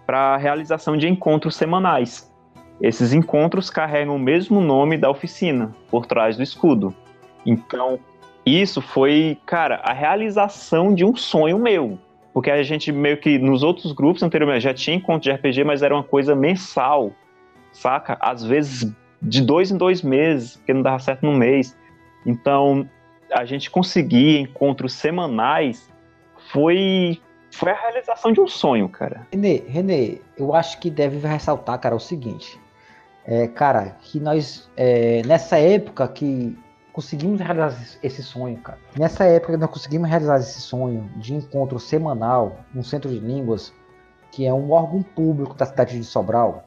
para 0.06 0.36
realização 0.36 0.94
de 0.94 1.08
encontros 1.08 1.56
semanais. 1.56 2.30
Esses 2.82 3.14
encontros 3.14 3.70
carregam 3.70 4.14
o 4.14 4.18
mesmo 4.18 4.60
nome 4.60 4.98
da 4.98 5.10
oficina, 5.10 5.72
por 5.90 6.04
trás 6.04 6.36
do 6.36 6.42
escudo. 6.42 6.94
Então, 7.46 7.98
isso 8.44 8.82
foi, 8.82 9.38
cara, 9.46 9.76
a 9.76 9.92
realização 9.94 10.94
de 10.94 11.02
um 11.02 11.16
sonho 11.16 11.58
meu. 11.58 11.98
Porque 12.32 12.50
a 12.50 12.62
gente 12.62 12.92
meio 12.92 13.16
que, 13.16 13.38
nos 13.38 13.62
outros 13.62 13.92
grupos 13.92 14.22
anteriormente, 14.22 14.64
já 14.64 14.74
tinha 14.74 14.96
encontro 14.96 15.22
de 15.22 15.32
RPG, 15.32 15.64
mas 15.64 15.82
era 15.82 15.94
uma 15.94 16.04
coisa 16.04 16.36
mensal, 16.36 17.10
saca? 17.72 18.18
Às 18.20 18.44
vezes 18.44 18.94
de 19.20 19.42
dois 19.42 19.70
em 19.70 19.78
dois 19.78 20.02
meses, 20.02 20.56
porque 20.56 20.74
não 20.74 20.82
dava 20.82 20.98
certo 20.98 21.24
no 21.24 21.32
mês. 21.32 21.76
Então, 22.26 22.88
a 23.32 23.46
gente 23.46 23.70
conseguir 23.70 24.40
encontros 24.40 24.92
semanais 24.92 25.90
foi, 26.52 27.18
foi 27.50 27.72
a 27.72 27.74
realização 27.74 28.32
de 28.32 28.40
um 28.40 28.46
sonho, 28.48 28.88
cara. 28.88 29.26
Renê, 29.32 29.62
Renê, 29.66 30.20
eu 30.36 30.54
acho 30.54 30.78
que 30.80 30.90
deve 30.90 31.18
ressaltar, 31.26 31.78
cara, 31.80 31.94
o 31.96 32.00
seguinte. 32.00 32.60
É, 33.24 33.46
cara, 33.46 33.96
que 34.00 34.18
nós, 34.20 34.70
é, 34.76 35.22
nessa 35.26 35.58
época 35.58 36.06
que 36.08 36.58
conseguimos 36.92 37.40
realizar 37.40 37.76
esse- 38.02 38.22
sonho, 38.22 38.56
cara. 38.58 38.78
Nessa 38.98 39.24
época 39.24 39.52
que 39.52 39.58
nós 39.58 39.70
conseguimos 39.70 40.08
realizar 40.08 40.38
esse 40.38 40.60
sonho 40.60 41.10
de 41.16 41.34
encontro 41.34 41.78
semanal 41.78 42.56
no 42.74 42.82
Centro 42.82 43.10
de 43.10 43.18
Línguas, 43.18 43.72
que 44.30 44.46
é 44.46 44.52
um 44.52 44.70
órgão 44.72 45.02
público 45.02 45.54
da 45.54 45.66
cidade 45.66 45.96
de 45.98 46.04
Sobral, 46.04 46.64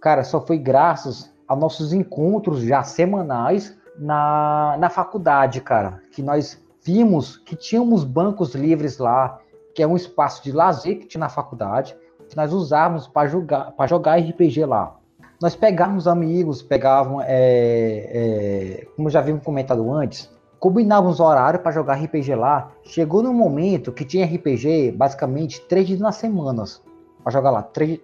cara, 0.00 0.24
só 0.24 0.40
foi 0.44 0.58
graças 0.58 1.32
aos 1.46 1.60
nossos 1.60 1.92
encontros 1.92 2.62
já 2.62 2.82
semanais 2.82 3.76
na, 3.98 4.76
na 4.78 4.88
faculdade, 4.90 5.60
cara. 5.60 6.00
Que 6.10 6.22
nós 6.22 6.60
vimos 6.82 7.36
que 7.36 7.54
tínhamos 7.54 8.02
bancos 8.02 8.54
livres 8.54 8.98
lá, 8.98 9.38
que 9.74 9.82
é 9.82 9.86
um 9.86 9.96
espaço 9.96 10.42
de 10.42 10.52
lazer 10.52 10.98
que 10.98 11.06
tinha 11.06 11.20
na 11.20 11.28
faculdade, 11.28 11.96
que 12.28 12.36
nós 12.36 12.52
usávamos 12.52 13.06
para 13.06 13.28
jogar, 13.28 13.74
jogar 13.88 14.18
RPG 14.18 14.64
lá. 14.64 14.96
Nós 15.40 15.56
pegávamos 15.56 16.06
amigos, 16.06 16.62
pegavam, 16.62 17.20
é, 17.20 17.26
é, 17.26 18.86
como 18.96 19.10
já 19.10 19.18
havíamos 19.18 19.44
comentado 19.44 19.92
antes, 19.92 20.30
combinávamos 20.60 21.18
horário 21.18 21.58
para 21.58 21.72
jogar 21.72 21.94
RPG 21.94 22.34
lá. 22.36 22.70
Chegou 22.84 23.22
num 23.22 23.34
momento 23.34 23.92
que 23.92 24.04
tinha 24.04 24.24
RPG 24.24 24.92
basicamente 24.92 25.60
três 25.62 25.86
dias 25.86 26.00
nas 26.00 26.16
semanas 26.16 26.80
para 27.22 27.32
jogar 27.32 27.50
lá. 27.50 27.62
Três, 27.62 28.00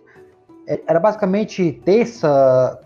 é, 0.66 0.80
era 0.86 1.00
basicamente 1.00 1.80
terça, 1.84 2.80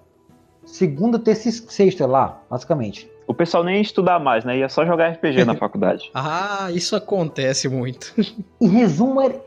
segunda, 0.64 1.18
terça 1.18 1.48
e 1.48 1.52
sexta 1.52 2.06
lá, 2.06 2.40
basicamente. 2.48 3.11
O 3.26 3.34
pessoal 3.34 3.62
nem 3.64 3.76
ia 3.76 3.80
estudar 3.82 4.18
mais, 4.18 4.44
né? 4.44 4.56
Ia 4.58 4.68
só 4.68 4.84
jogar 4.84 5.10
RPG 5.10 5.44
na 5.44 5.54
faculdade. 5.56 6.10
Ah, 6.14 6.68
isso 6.72 6.94
acontece 6.96 7.68
muito. 7.68 8.12
Em 8.60 8.68
resumo, 8.68 9.20
era- 9.20 9.40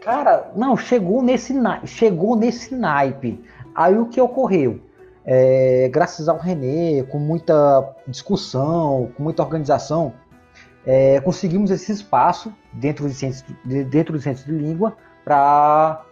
cara, 0.00 0.50
não, 0.54 0.76
chegou 0.76 1.22
nesse, 1.22 1.52
na- 1.52 1.84
chegou 1.86 2.36
nesse 2.36 2.74
naipe. 2.74 3.42
Aí 3.74 3.98
o 3.98 4.06
que 4.06 4.20
ocorreu? 4.20 4.78
É, 5.26 5.88
graças 5.90 6.28
ao 6.28 6.36
Renê, 6.38 7.02
com 7.10 7.18
muita 7.18 7.82
discussão, 8.06 9.10
com 9.16 9.22
muita 9.22 9.42
organização, 9.42 10.12
é, 10.86 11.18
conseguimos 11.20 11.70
esse 11.70 11.90
espaço 11.92 12.52
dentro 12.72 13.06
do 13.08 13.12
centro 13.14 13.42
de, 13.64 13.84
dentro 13.84 14.12
do 14.12 14.20
centro 14.20 14.44
de 14.44 14.52
língua 14.52 14.94
para 15.24 16.02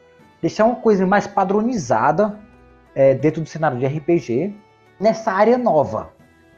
deixar 0.40 0.64
uma 0.64 0.77
coisa 0.77 1.07
mais 1.07 1.27
padronizada 1.27 2.38
é, 2.94 3.12
dentro 3.14 3.42
do 3.42 3.48
cenário 3.48 3.79
de 3.79 3.87
RPG 3.87 4.55
nessa 4.98 5.31
área 5.31 5.59
nova, 5.59 6.11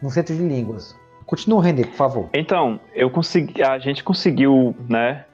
no 0.05 0.11
centro 0.11 0.37
de 0.37 0.43
línguas. 0.43 0.95
Continua, 1.25 1.63
Renê, 1.63 1.87
por 1.87 1.95
favor. 1.95 2.29
Então, 2.35 2.79
eu 2.95 3.09
consegui, 3.09 3.63
a 3.63 3.79
gente 3.79 4.05
conseguiu, 4.05 4.77
né, 4.87 5.25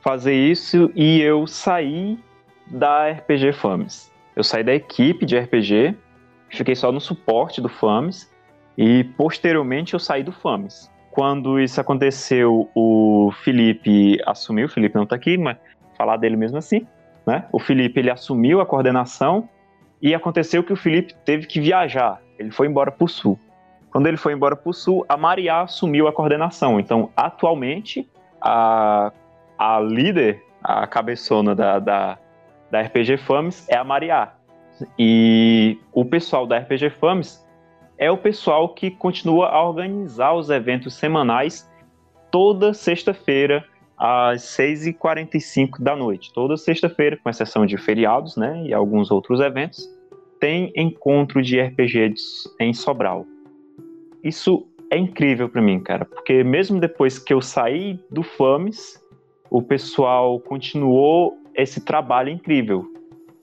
fazer 0.00 0.34
isso 0.34 0.90
e 0.94 1.20
eu 1.20 1.46
saí 1.46 2.18
da 2.66 3.10
RPG 3.10 3.52
Fames. 3.52 4.10
Eu 4.34 4.42
saí 4.42 4.64
da 4.64 4.74
equipe 4.74 5.26
de 5.26 5.38
RPG, 5.38 5.94
fiquei 6.48 6.74
só 6.74 6.90
no 6.90 7.00
suporte 7.00 7.60
do 7.60 7.68
Fames 7.68 8.32
e 8.78 9.04
posteriormente 9.04 9.92
eu 9.92 10.00
saí 10.00 10.22
do 10.22 10.32
Fames. 10.32 10.90
Quando 11.10 11.60
isso 11.60 11.78
aconteceu, 11.78 12.70
o 12.74 13.30
Felipe 13.44 14.18
assumiu, 14.24 14.66
o 14.66 14.70
Felipe 14.70 14.96
não 14.96 15.06
tá 15.06 15.16
aqui, 15.16 15.36
mas 15.36 15.58
falar 15.98 16.16
dele 16.16 16.34
mesmo 16.34 16.56
assim, 16.56 16.86
né? 17.26 17.44
O 17.52 17.60
Felipe 17.60 18.00
ele 18.00 18.10
assumiu 18.10 18.60
a 18.62 18.66
coordenação 18.66 19.48
e 20.00 20.14
aconteceu 20.14 20.64
que 20.64 20.72
o 20.72 20.76
Felipe 20.76 21.14
teve 21.26 21.46
que 21.46 21.60
viajar. 21.60 22.20
Ele 22.38 22.50
foi 22.50 22.66
embora 22.66 22.90
para 22.90 23.04
o 23.04 23.08
sul. 23.08 23.38
Quando 23.94 24.08
ele 24.08 24.16
foi 24.16 24.32
embora 24.32 24.56
para 24.56 24.68
o 24.68 24.72
sul, 24.72 25.06
a 25.08 25.16
Maria 25.16 25.60
assumiu 25.60 26.08
a 26.08 26.12
coordenação. 26.12 26.80
Então, 26.80 27.12
atualmente, 27.16 28.10
a, 28.40 29.12
a 29.56 29.78
líder, 29.78 30.42
a 30.60 30.84
cabeçona 30.84 31.54
da, 31.54 31.78
da, 31.78 32.18
da 32.72 32.80
RPG 32.80 33.18
Fames 33.18 33.64
é 33.68 33.76
a 33.76 33.84
Maria. 33.84 34.32
E 34.98 35.78
o 35.92 36.04
pessoal 36.04 36.44
da 36.44 36.58
RPG 36.58 36.90
Fames 36.90 37.46
é 37.96 38.10
o 38.10 38.18
pessoal 38.18 38.70
que 38.70 38.90
continua 38.90 39.50
a 39.50 39.62
organizar 39.62 40.34
os 40.34 40.50
eventos 40.50 40.94
semanais 40.94 41.70
toda 42.32 42.74
sexta-feira 42.74 43.64
às 43.96 44.42
6h45 44.42 45.80
da 45.80 45.94
noite. 45.94 46.32
Toda 46.32 46.56
sexta-feira, 46.56 47.16
com 47.16 47.30
exceção 47.30 47.64
de 47.64 47.78
feriados 47.78 48.36
né, 48.36 48.60
e 48.66 48.74
alguns 48.74 49.12
outros 49.12 49.38
eventos, 49.38 49.88
tem 50.40 50.72
encontro 50.74 51.40
de 51.40 51.60
RPG 51.60 52.14
em 52.58 52.74
Sobral. 52.74 53.24
Isso 54.24 54.66
é 54.90 54.96
incrível 54.96 55.50
para 55.50 55.60
mim, 55.60 55.78
cara, 55.80 56.06
porque 56.06 56.42
mesmo 56.42 56.80
depois 56.80 57.18
que 57.18 57.34
eu 57.34 57.42
saí 57.42 58.00
do 58.10 58.22
FAMES, 58.22 59.04
o 59.50 59.60
pessoal 59.60 60.40
continuou 60.40 61.36
esse 61.54 61.84
trabalho 61.84 62.30
incrível. 62.30 62.90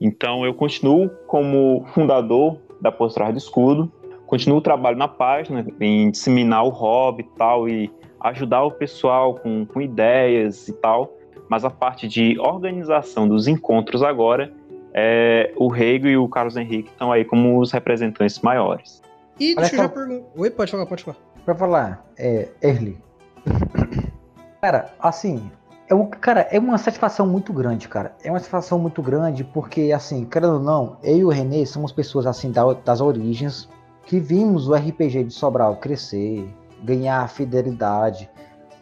Então 0.00 0.44
eu 0.44 0.52
continuo 0.52 1.08
como 1.28 1.86
fundador 1.94 2.58
da 2.80 2.90
Postura 2.90 3.30
do 3.30 3.38
Escudo, 3.38 3.92
continuo 4.26 4.58
o 4.58 4.60
trabalho 4.60 4.98
na 4.98 5.06
página, 5.06 5.64
em 5.80 6.10
disseminar 6.10 6.64
o 6.64 6.70
hobby 6.70 7.22
e 7.22 7.38
tal, 7.38 7.68
e 7.68 7.88
ajudar 8.20 8.64
o 8.64 8.70
pessoal 8.72 9.36
com, 9.36 9.64
com 9.64 9.80
ideias 9.80 10.66
e 10.66 10.72
tal, 10.72 11.16
mas 11.48 11.64
a 11.64 11.70
parte 11.70 12.08
de 12.08 12.36
organização 12.40 13.28
dos 13.28 13.46
encontros 13.46 14.02
agora, 14.02 14.52
é, 14.92 15.52
o 15.56 15.68
Reigo 15.68 16.08
e 16.08 16.16
o 16.16 16.28
Carlos 16.28 16.56
Henrique 16.56 16.90
estão 16.90 17.12
aí 17.12 17.24
como 17.24 17.60
os 17.60 17.70
representantes 17.70 18.40
maiores. 18.40 19.00
E 19.38 19.54
deixa 19.54 19.60
Olha 19.60 19.66
eu 19.66 19.76
já 19.76 19.82
só. 19.82 19.88
perguntar. 19.88 20.26
Oi, 20.36 20.50
pode 20.50 20.70
falar, 20.70 20.86
pode 20.86 21.04
falar. 21.04 21.16
Pra 21.44 21.54
falar, 21.54 22.06
é, 22.18 22.48
Early. 22.62 22.98
cara, 24.60 24.92
assim, 25.00 25.50
é 25.88 25.94
um, 25.94 26.06
cara, 26.06 26.42
é 26.50 26.58
uma 26.58 26.78
satisfação 26.78 27.26
muito 27.26 27.52
grande, 27.52 27.88
cara. 27.88 28.14
É 28.22 28.30
uma 28.30 28.38
satisfação 28.38 28.78
muito 28.78 29.02
grande 29.02 29.42
porque, 29.44 29.92
assim, 29.92 30.24
querendo 30.24 30.54
ou 30.54 30.60
não, 30.60 30.96
eu 31.02 31.16
e 31.16 31.24
o 31.24 31.28
Renê 31.28 31.66
somos 31.66 31.92
pessoas, 31.92 32.26
assim, 32.26 32.50
da- 32.50 32.72
das 32.74 33.00
origens 33.00 33.68
que 34.06 34.18
vimos 34.20 34.68
o 34.68 34.74
RPG 34.74 35.24
de 35.24 35.32
Sobral 35.34 35.76
crescer, 35.76 36.48
ganhar 36.82 37.28
fidelidade, 37.28 38.28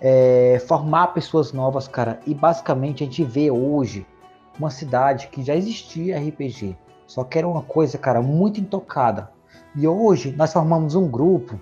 é, 0.01 0.63
formar 0.67 1.09
pessoas 1.09 1.53
novas, 1.53 1.87
cara. 1.87 2.21
E 2.27 2.35
basicamente 2.35 3.03
a 3.03 3.07
gente 3.07 3.23
vê 3.25 3.51
hoje 3.51 4.07
uma 4.59 4.71
cidade 4.71 5.29
que 5.29 5.43
já 5.43 5.55
existia 5.55 6.19
RPG, 6.19 6.77
só 7.07 7.25
que 7.25 7.39
era 7.39 7.47
uma 7.49 7.63
coisa, 7.63 7.97
cara, 7.99 8.21
muito 8.23 8.61
intocada. 8.61 9.31
E 9.77 9.87
hoje 9.87 10.35
nós 10.37 10.53
formamos 10.53 10.95
um 10.95 11.09
grupo 11.09 11.59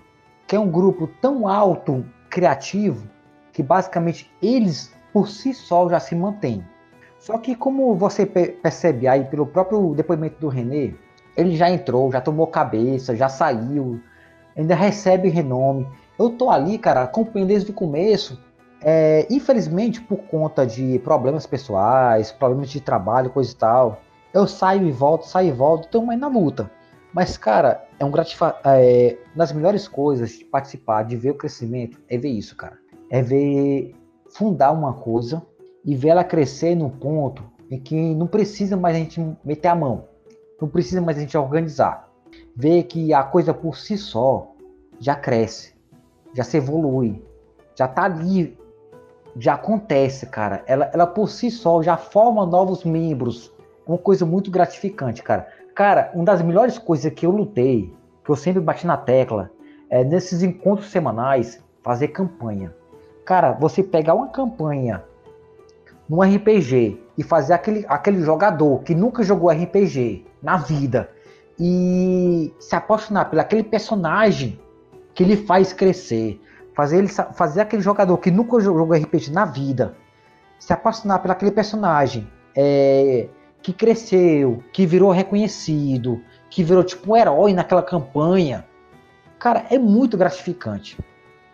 que 0.47 0.57
é 0.57 0.61
um 0.61 0.71
grupo 0.71 1.07
tão 1.21 1.47
alto, 1.47 2.05
criativo, 2.31 3.07
que 3.53 3.63
basicamente 3.63 4.31
eles 4.41 4.95
por 5.13 5.29
si 5.29 5.53
só 5.53 5.89
já 5.89 6.01
se 6.01 6.15
mantêm. 6.15 6.65
Só 7.19 7.37
que 7.39 7.55
como 7.55 7.95
você 7.95 8.25
pe- 8.25 8.49
percebe 8.63 9.07
aí 9.09 9.25
pelo 9.25 9.47
próprio 9.47 9.95
depoimento 9.95 10.41
do 10.41 10.49
René, 10.49 10.95
ele 11.37 11.57
já 11.57 11.71
entrou, 11.71 12.11
já 12.11 12.21
tomou 12.21 12.47
cabeça, 12.47 13.15
já 13.15 13.29
saiu, 13.29 14.01
ainda 14.57 14.75
recebe 14.75 15.29
renome. 15.29 15.87
Eu 16.19 16.31
tô 16.31 16.51
ali, 16.51 16.79
cara, 16.79 17.03
acompanhando 17.03 17.49
desde 17.49 17.71
o 17.71 17.75
começo. 17.75 18.41
É, 18.81 19.27
infelizmente, 19.31 20.01
por 20.01 20.19
conta 20.19 20.67
de 20.67 20.99
problemas 21.01 21.47
pessoais, 21.47 22.31
problemas 22.33 22.71
de 22.71 22.81
trabalho, 22.81 23.31
coisa 23.31 23.53
e 23.53 23.57
tal, 23.57 24.01
eu 24.33 24.47
saio 24.47 24.87
e 24.87 24.93
volto, 24.93 25.27
saio 25.27 25.49
e 25.49 25.53
volto, 25.53 25.89
tô 25.89 26.01
mais 26.03 26.19
na 26.19 26.29
luta. 26.29 26.71
Mas, 27.19 27.37
cara, 27.37 27.85
é 27.99 28.05
um 28.05 28.13
gratifa 28.13 28.61
é, 28.65 29.19
das 29.35 29.51
melhores 29.51 29.89
coisas 29.89 30.39
de 30.39 30.45
participar, 30.45 31.03
de 31.03 31.17
ver 31.17 31.33
o 31.33 31.35
crescimento, 31.35 32.01
é 32.09 32.17
ver 32.17 32.29
isso, 32.29 32.55
cara. 32.55 32.79
É 33.11 33.21
ver 33.21 33.93
fundar 34.31 34.71
uma 34.71 34.93
coisa 34.93 35.43
e 35.85 35.97
ver 35.97 36.11
ela 36.11 36.23
crescer 36.23 36.77
num 36.77 36.89
ponto 36.89 37.43
em 37.69 37.81
que 37.81 38.15
não 38.15 38.29
precisa 38.29 38.77
mais 38.77 38.95
a 38.95 39.01
gente 39.01 39.37
meter 39.45 39.67
a 39.67 39.75
mão, 39.75 40.05
não 40.61 40.69
precisa 40.69 41.01
mais 41.01 41.19
a 41.19 41.21
gente 41.21 41.37
organizar. 41.37 42.09
Ver 42.55 42.85
que 42.85 43.13
a 43.13 43.25
coisa 43.25 43.53
por 43.53 43.77
si 43.77 43.99
só 43.99 44.53
já 45.01 45.17
cresce, 45.17 45.75
já 46.33 46.45
se 46.45 46.57
evolui, 46.59 47.21
já 47.75 47.89
tá 47.89 48.05
ali, 48.05 48.57
já 49.37 49.55
acontece, 49.55 50.25
cara. 50.27 50.63
Ela, 50.69 50.89
ela 50.95 51.07
por 51.09 51.29
si 51.29 51.51
só 51.51 51.83
já 51.83 51.97
forma 51.97 52.47
novos 52.47 52.85
membros. 52.85 53.53
É 53.85 53.91
uma 53.91 53.99
coisa 53.99 54.25
muito 54.25 54.53
gratificante, 54.53 55.21
cara. 55.21 55.49
Cara, 55.79 56.11
uma 56.13 56.25
das 56.25 56.43
melhores 56.43 56.77
coisas 56.77 57.13
que 57.13 57.25
eu 57.25 57.31
lutei, 57.31 57.95
que 58.25 58.31
eu 58.33 58.35
sempre 58.35 58.61
bati 58.61 58.85
na 58.85 58.97
tecla, 58.97 59.49
é 59.89 60.03
nesses 60.03 60.43
encontros 60.43 60.91
semanais, 60.91 61.63
fazer 61.85 62.09
campanha. 62.09 62.75
Cara, 63.25 63.53
você 63.53 63.81
pegar 63.81 64.15
uma 64.15 64.27
campanha 64.27 65.05
num 66.09 66.21
RPG 66.21 67.01
e 67.17 67.23
fazer 67.23 67.53
aquele, 67.53 67.87
aquele 67.89 68.21
jogador 68.23 68.83
que 68.83 68.93
nunca 68.93 69.23
jogou 69.23 69.51
RPG 69.51 70.27
na 70.43 70.57
vida 70.57 71.09
e 71.57 72.53
se 72.59 72.75
apaixonar 72.75 73.27
por 73.27 73.39
aquele 73.39 73.63
personagem 73.63 74.59
que 75.15 75.23
ele 75.23 75.37
faz 75.37 75.73
crescer, 75.73 76.43
fazer 76.75 76.99
ele 76.99 77.09
fazer 77.09 77.61
aquele 77.61 77.83
jogador 77.83 78.19
que 78.19 78.33
nunca 78.33 78.59
jogou 78.59 78.97
RPG 78.97 79.31
na 79.31 79.45
vida, 79.45 79.95
se 80.59 80.73
apaixonar 80.73 81.21
por 81.21 81.31
aquele 81.31 81.53
personagem 81.53 82.27
é, 82.57 83.29
que 83.69 83.73
cresceu, 83.75 84.65
que 84.73 84.87
virou 84.87 85.11
reconhecido, 85.11 86.23
que 86.49 86.65
virou 86.65 86.83
tipo 86.83 87.13
um 87.13 87.17
herói 87.17 87.53
naquela 87.53 87.83
campanha. 87.83 88.65
Cara, 89.39 89.67
é 89.71 89.79
muito 89.79 90.17
gratificante. 90.17 90.97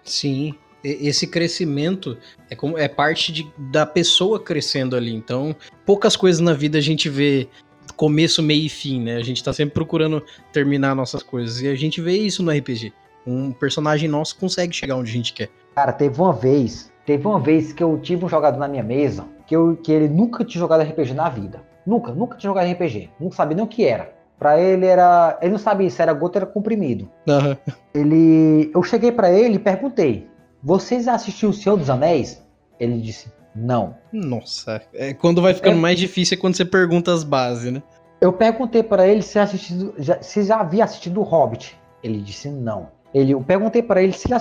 Sim. 0.04 0.54
Esse 0.84 1.26
crescimento 1.26 2.16
é 2.48 2.54
como 2.54 2.78
é 2.78 2.86
parte 2.86 3.32
de- 3.32 3.50
da 3.58 3.84
pessoa 3.84 4.38
crescendo 4.38 4.94
ali. 4.94 5.12
Então, 5.12 5.56
poucas 5.84 6.14
coisas 6.14 6.40
na 6.40 6.52
vida 6.52 6.78
a 6.78 6.80
gente 6.80 7.08
vê 7.08 7.48
começo, 7.96 8.40
meio 8.42 8.66
e 8.66 8.68
fim, 8.68 9.00
né? 9.02 9.16
A 9.16 9.22
gente 9.24 9.42
tá 9.42 9.52
sempre 9.52 9.74
procurando 9.74 10.22
terminar 10.52 10.94
nossas 10.94 11.22
coisas. 11.22 11.60
E 11.62 11.66
a 11.68 11.74
gente 11.74 12.00
vê 12.00 12.12
isso 12.12 12.44
no 12.44 12.52
RPG. 12.52 12.92
Um 13.26 13.50
personagem 13.50 14.08
nosso 14.08 14.36
consegue 14.36 14.72
chegar 14.72 14.94
onde 14.94 15.10
a 15.10 15.14
gente 15.14 15.32
quer. 15.32 15.48
Cara, 15.74 15.92
teve 15.92 16.20
uma 16.20 16.32
vez, 16.32 16.92
teve 17.04 17.26
uma 17.26 17.40
vez 17.40 17.72
que 17.72 17.82
eu 17.82 17.98
tive 17.98 18.24
um 18.24 18.28
jogador 18.28 18.58
na 18.58 18.68
minha 18.68 18.84
mesa 18.84 19.26
que, 19.48 19.56
eu, 19.56 19.76
que 19.76 19.90
ele 19.90 20.08
nunca 20.08 20.44
tinha 20.44 20.60
jogado 20.60 20.82
RPG 20.82 21.12
na 21.12 21.28
vida. 21.28 21.73
Nunca, 21.86 22.12
nunca 22.12 22.36
tinha 22.36 22.50
jogado 22.50 22.70
RPG. 22.70 23.10
Não 23.20 23.30
sabia 23.30 23.56
nem 23.56 23.64
o 23.64 23.68
que 23.68 23.84
era. 23.84 24.12
Pra 24.38 24.60
ele 24.60 24.86
era. 24.86 25.38
Ele 25.40 25.52
não 25.52 25.58
sabia 25.58 25.88
se 25.88 26.00
era 26.02 26.12
gota 26.12 26.38
ou 26.38 26.42
era 26.44 26.50
comprimido. 26.52 27.08
Aham. 27.28 27.56
Ele. 27.94 28.70
Eu 28.74 28.82
cheguei 28.82 29.12
pra 29.12 29.30
ele 29.30 29.56
e 29.56 29.58
perguntei: 29.58 30.28
Vocês 30.62 31.06
assistiram 31.08 31.50
O 31.50 31.54
Senhor 31.54 31.76
dos 31.76 31.88
Anéis? 31.88 32.42
Ele 32.80 32.98
disse: 33.00 33.32
Não. 33.54 33.96
Nossa, 34.12 34.82
é, 34.92 35.14
quando 35.14 35.40
vai 35.40 35.54
ficando 35.54 35.76
É. 35.76 35.80
mais 35.80 35.98
difícil 35.98 36.36
é 36.36 36.40
quando 36.40 36.56
você 36.56 36.64
pergunta 36.64 37.12
as 37.12 37.22
bases, 37.22 37.72
né? 37.72 37.82
Eu 38.20 38.32
perguntei 38.32 38.82
pra 38.82 39.06
ele 39.06 39.22
se, 39.22 39.38
assistido, 39.38 39.94
já, 39.98 40.20
se 40.22 40.42
já 40.42 40.60
havia 40.60 40.84
assistido 40.84 41.20
o 41.20 41.24
Hobbit. 41.24 41.78
Ele 42.02 42.18
disse 42.20 42.48
não. 42.48 42.88
Ele, 43.12 43.32
eu 43.32 43.40
perguntei 43.42 43.82
pra 43.82 44.02
ele 44.02 44.12
se, 44.12 44.32
ele 44.32 44.40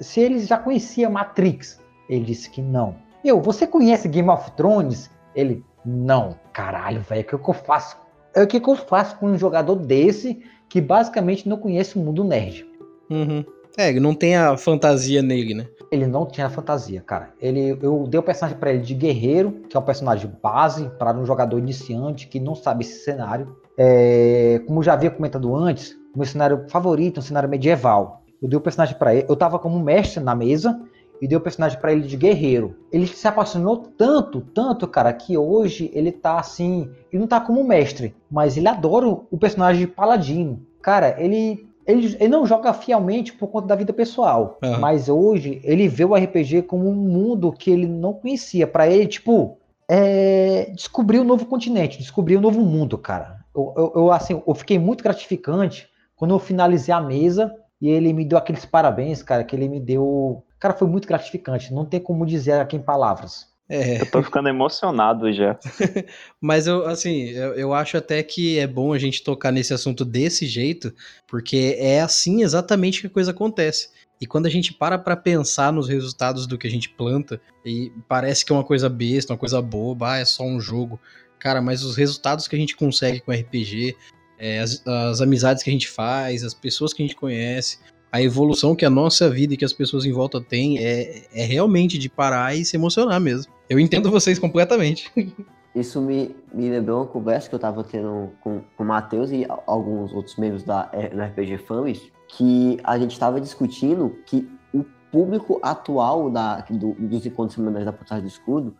se 0.00 0.20
ele 0.20 0.38
já 0.40 0.58
conhecia 0.58 1.08
Matrix. 1.08 1.80
Ele 2.08 2.24
disse 2.24 2.50
que 2.50 2.60
não. 2.60 2.96
Eu, 3.24 3.40
você 3.40 3.66
conhece 3.66 4.08
Game 4.08 4.28
of 4.28 4.50
Thrones? 4.52 5.10
Ele, 5.34 5.64
não. 5.84 6.36
Caralho, 6.52 7.00
velho, 7.02 7.22
o 7.22 7.24
que, 7.24 7.38
que 7.38 7.50
eu 7.50 7.54
faço? 7.54 7.96
É, 8.34 8.42
O 8.42 8.46
que, 8.46 8.60
que 8.60 8.68
eu 8.68 8.76
faço 8.76 9.16
com 9.18 9.26
um 9.26 9.38
jogador 9.38 9.76
desse 9.76 10.40
que 10.68 10.80
basicamente 10.80 11.48
não 11.48 11.56
conhece 11.56 11.98
o 11.98 12.00
mundo 12.00 12.22
nerd? 12.22 12.66
Uhum. 13.10 13.44
É, 13.76 13.92
não 13.98 14.14
tem 14.14 14.36
a 14.36 14.56
fantasia 14.56 15.22
nele, 15.22 15.54
né? 15.54 15.66
Ele 15.90 16.06
não 16.06 16.26
tinha 16.26 16.48
fantasia, 16.48 17.00
cara. 17.00 17.30
Ele, 17.40 17.76
eu 17.82 18.06
dei 18.06 18.18
o 18.18 18.22
personagem 18.22 18.58
pra 18.58 18.72
ele 18.72 18.82
de 18.82 18.94
guerreiro, 18.94 19.62
que 19.68 19.76
é 19.76 19.80
um 19.80 19.82
personagem 19.82 20.30
base 20.42 20.88
para 20.98 21.16
um 21.16 21.24
jogador 21.24 21.58
iniciante 21.58 22.28
que 22.28 22.38
não 22.38 22.54
sabe 22.54 22.84
esse 22.84 23.04
cenário. 23.04 23.56
É, 23.76 24.60
como 24.66 24.82
já 24.82 24.92
havia 24.92 25.10
comentado 25.10 25.54
antes, 25.56 25.96
o 26.14 26.18
meu 26.18 26.26
cenário 26.26 26.64
favorito 26.68 27.18
é 27.18 27.20
um 27.20 27.24
cenário 27.24 27.48
medieval. 27.48 28.22
Eu 28.40 28.48
dei 28.48 28.56
o 28.56 28.60
personagem 28.60 28.96
pra 28.96 29.14
ele. 29.14 29.26
Eu 29.28 29.36
tava 29.36 29.58
como 29.58 29.78
mestre 29.80 30.22
na 30.22 30.34
mesa 30.34 30.80
e 31.20 31.28
dei 31.28 31.36
o 31.36 31.40
personagem 31.40 31.78
pra 31.78 31.92
ele 31.92 32.06
de 32.06 32.16
guerreiro. 32.16 32.76
Ele 32.90 33.06
se 33.06 33.26
apaixonou 33.28 33.76
tanto, 33.76 34.40
tanto, 34.40 34.86
cara, 34.88 35.12
que 35.12 35.36
hoje 35.36 35.90
ele 35.92 36.10
tá 36.10 36.38
assim. 36.38 36.90
Ele 37.12 37.20
não 37.20 37.26
tá 37.26 37.40
como 37.40 37.62
mestre, 37.62 38.14
mas 38.30 38.56
ele 38.56 38.68
adora 38.68 39.06
o 39.06 39.38
personagem 39.38 39.86
de 39.86 39.92
paladino. 39.92 40.64
Cara, 40.80 41.16
ele 41.18 41.68
ele, 41.86 42.16
ele 42.20 42.28
não 42.28 42.46
joga 42.46 42.72
fielmente 42.72 43.32
por 43.32 43.48
conta 43.48 43.68
da 43.68 43.74
vida 43.74 43.92
pessoal, 43.92 44.58
Aham. 44.62 44.78
mas 44.78 45.08
hoje 45.08 45.60
ele 45.64 45.88
vê 45.88 46.04
o 46.04 46.14
RPG 46.14 46.62
como 46.62 46.88
um 46.88 46.94
mundo 46.94 47.52
que 47.52 47.70
ele 47.70 47.86
não 47.86 48.12
conhecia. 48.12 48.66
Pra 48.66 48.86
ele, 48.86 49.06
tipo, 49.06 49.58
é, 49.88 50.70
descobrir 50.74 51.18
um 51.18 51.24
novo 51.24 51.46
continente, 51.46 51.98
descobrir 51.98 52.36
um 52.36 52.40
novo 52.40 52.60
mundo, 52.60 52.96
cara. 52.96 53.40
Eu, 53.54 53.74
eu, 53.76 53.92
eu, 53.96 54.12
assim, 54.12 54.40
eu 54.46 54.54
fiquei 54.54 54.78
muito 54.78 55.02
gratificante 55.02 55.88
quando 56.14 56.32
eu 56.32 56.38
finalizei 56.38 56.94
a 56.94 57.00
mesa 57.00 57.52
e 57.80 57.88
ele 57.88 58.12
me 58.12 58.24
deu 58.24 58.38
aqueles 58.38 58.64
parabéns, 58.64 59.22
cara, 59.22 59.42
que 59.42 59.56
ele 59.56 59.68
me 59.68 59.80
deu. 59.80 60.44
Cara, 60.60 60.74
foi 60.74 60.86
muito 60.86 61.08
gratificante. 61.08 61.72
Não 61.72 61.86
tem 61.86 61.98
como 61.98 62.26
dizer 62.26 62.52
aqui 62.52 62.76
em 62.76 62.82
palavras. 62.82 63.48
É, 63.66 64.02
Eu 64.02 64.10
tô 64.10 64.20
ficando 64.20 64.48
emocionado 64.48 65.32
já. 65.32 65.56
mas 66.40 66.66
eu, 66.66 66.86
assim, 66.86 67.28
eu, 67.28 67.54
eu 67.54 67.72
acho 67.72 67.96
até 67.96 68.20
que 68.22 68.58
é 68.58 68.66
bom 68.66 68.92
a 68.92 68.98
gente 68.98 69.22
tocar 69.22 69.52
nesse 69.52 69.72
assunto 69.72 70.04
desse 70.04 70.44
jeito, 70.44 70.92
porque 71.26 71.76
é 71.78 72.00
assim 72.00 72.42
exatamente 72.42 73.00
que 73.00 73.06
a 73.06 73.10
coisa 73.10 73.30
acontece. 73.30 73.88
E 74.20 74.26
quando 74.26 74.46
a 74.46 74.50
gente 74.50 74.74
para 74.74 74.98
pra 74.98 75.16
pensar 75.16 75.72
nos 75.72 75.88
resultados 75.88 76.46
do 76.46 76.58
que 76.58 76.66
a 76.66 76.70
gente 76.70 76.90
planta, 76.90 77.40
e 77.64 77.90
parece 78.06 78.44
que 78.44 78.52
é 78.52 78.54
uma 78.54 78.64
coisa 78.64 78.88
besta, 78.88 79.32
uma 79.32 79.38
coisa 79.38 79.62
boba, 79.62 80.12
ah, 80.12 80.18
é 80.18 80.24
só 80.24 80.42
um 80.42 80.60
jogo. 80.60 81.00
Cara, 81.38 81.62
mas 81.62 81.82
os 81.82 81.96
resultados 81.96 82.46
que 82.46 82.54
a 82.54 82.58
gente 82.58 82.76
consegue 82.76 83.20
com 83.20 83.32
RPG, 83.32 83.96
é, 84.36 84.58
as, 84.58 84.86
as 84.86 85.20
amizades 85.22 85.62
que 85.62 85.70
a 85.70 85.72
gente 85.72 85.88
faz, 85.88 86.44
as 86.44 86.52
pessoas 86.52 86.92
que 86.92 87.02
a 87.02 87.06
gente 87.06 87.16
conhece, 87.16 87.78
a 88.12 88.20
evolução 88.20 88.74
que 88.74 88.84
a 88.84 88.90
nossa 88.90 89.30
vida 89.30 89.54
e 89.54 89.56
que 89.56 89.64
as 89.64 89.72
pessoas 89.72 90.04
em 90.04 90.12
volta 90.12 90.40
têm 90.40 90.78
é, 90.78 91.24
é 91.32 91.44
realmente 91.44 91.98
de 91.98 92.08
parar 92.08 92.56
e 92.56 92.64
se 92.64 92.76
emocionar 92.76 93.20
mesmo. 93.20 93.52
Eu 93.68 93.78
entendo 93.78 94.10
vocês 94.10 94.38
completamente. 94.38 95.10
Isso 95.74 96.00
me, 96.00 96.34
me 96.52 96.68
lembrou 96.68 96.98
uma 96.98 97.06
conversa 97.06 97.48
que 97.48 97.54
eu 97.54 97.58
estava 97.58 97.84
tendo 97.84 98.30
com, 98.40 98.60
com 98.76 98.82
o 98.82 98.86
Matheus 98.86 99.30
e 99.30 99.46
alguns 99.66 100.12
outros 100.12 100.36
membros 100.36 100.64
da, 100.64 100.82
do 100.82 101.22
RPG 101.22 101.58
Families, 101.58 102.10
que 102.26 102.78
a 102.82 102.98
gente 102.98 103.12
estava 103.12 103.40
discutindo 103.40 104.18
que 104.26 104.50
o 104.74 104.84
público 105.12 105.60
atual 105.62 106.28
da, 106.28 106.62
do, 106.62 106.94
dos 106.94 107.24
encontros 107.24 107.54
semanais 107.54 107.84
da 107.84 107.92
Portagem 107.92 108.24
do 108.24 108.28
Escudo 108.28 108.74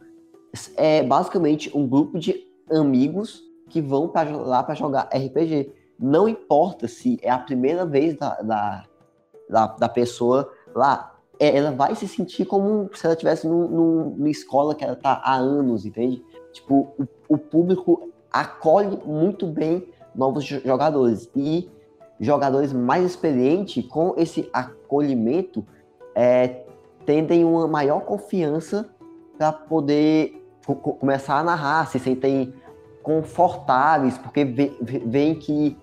é 0.77 1.03
basicamente 1.05 1.71
um 1.77 1.87
grupo 1.87 2.19
de 2.19 2.45
amigos 2.69 3.40
que 3.69 3.81
vão 3.81 4.09
pra, 4.09 4.25
lá 4.25 4.62
para 4.64 4.75
jogar 4.75 5.09
RPG. 5.14 5.73
Não 5.97 6.29
importa 6.29 6.88
se 6.88 7.19
é 7.23 7.31
a 7.31 7.38
primeira 7.38 7.87
vez 7.87 8.16
da, 8.16 8.35
da, 8.43 8.85
da, 9.51 9.67
da 9.67 9.89
pessoa 9.89 10.51
lá, 10.75 11.15
é, 11.39 11.57
ela 11.57 11.73
vai 11.73 11.95
se 11.95 12.07
sentir 12.07 12.45
como 12.45 12.91
se 12.95 13.05
ela 13.05 13.15
estivesse 13.15 13.47
numa 13.47 14.29
escola 14.29 14.75
que 14.75 14.85
ela 14.85 14.93
está 14.93 15.21
há 15.25 15.35
anos, 15.35 15.85
entende? 15.85 16.23
Tipo, 16.53 16.89
o, 16.99 17.07
o 17.29 17.39
público 17.39 18.11
acolhe 18.31 18.99
muito 19.05 19.47
bem 19.47 19.89
novos 20.15 20.45
jogadores. 20.45 21.29
E 21.35 21.71
jogadores 22.19 22.73
mais 22.73 23.05
experientes, 23.05 23.85
com 23.87 24.15
esse 24.17 24.49
acolhimento, 24.53 25.65
é, 26.15 26.65
tendem 27.07 27.45
uma 27.45 27.67
maior 27.67 28.01
confiança 28.01 28.89
para 29.39 29.53
poder 29.53 30.37
começar 31.01 31.39
a 31.39 31.43
narrar, 31.43 31.87
se 31.87 31.99
sentem 31.99 32.53
confortáveis, 33.03 34.19
porque 34.19 34.45
veem 34.45 35.35
que 35.35 35.77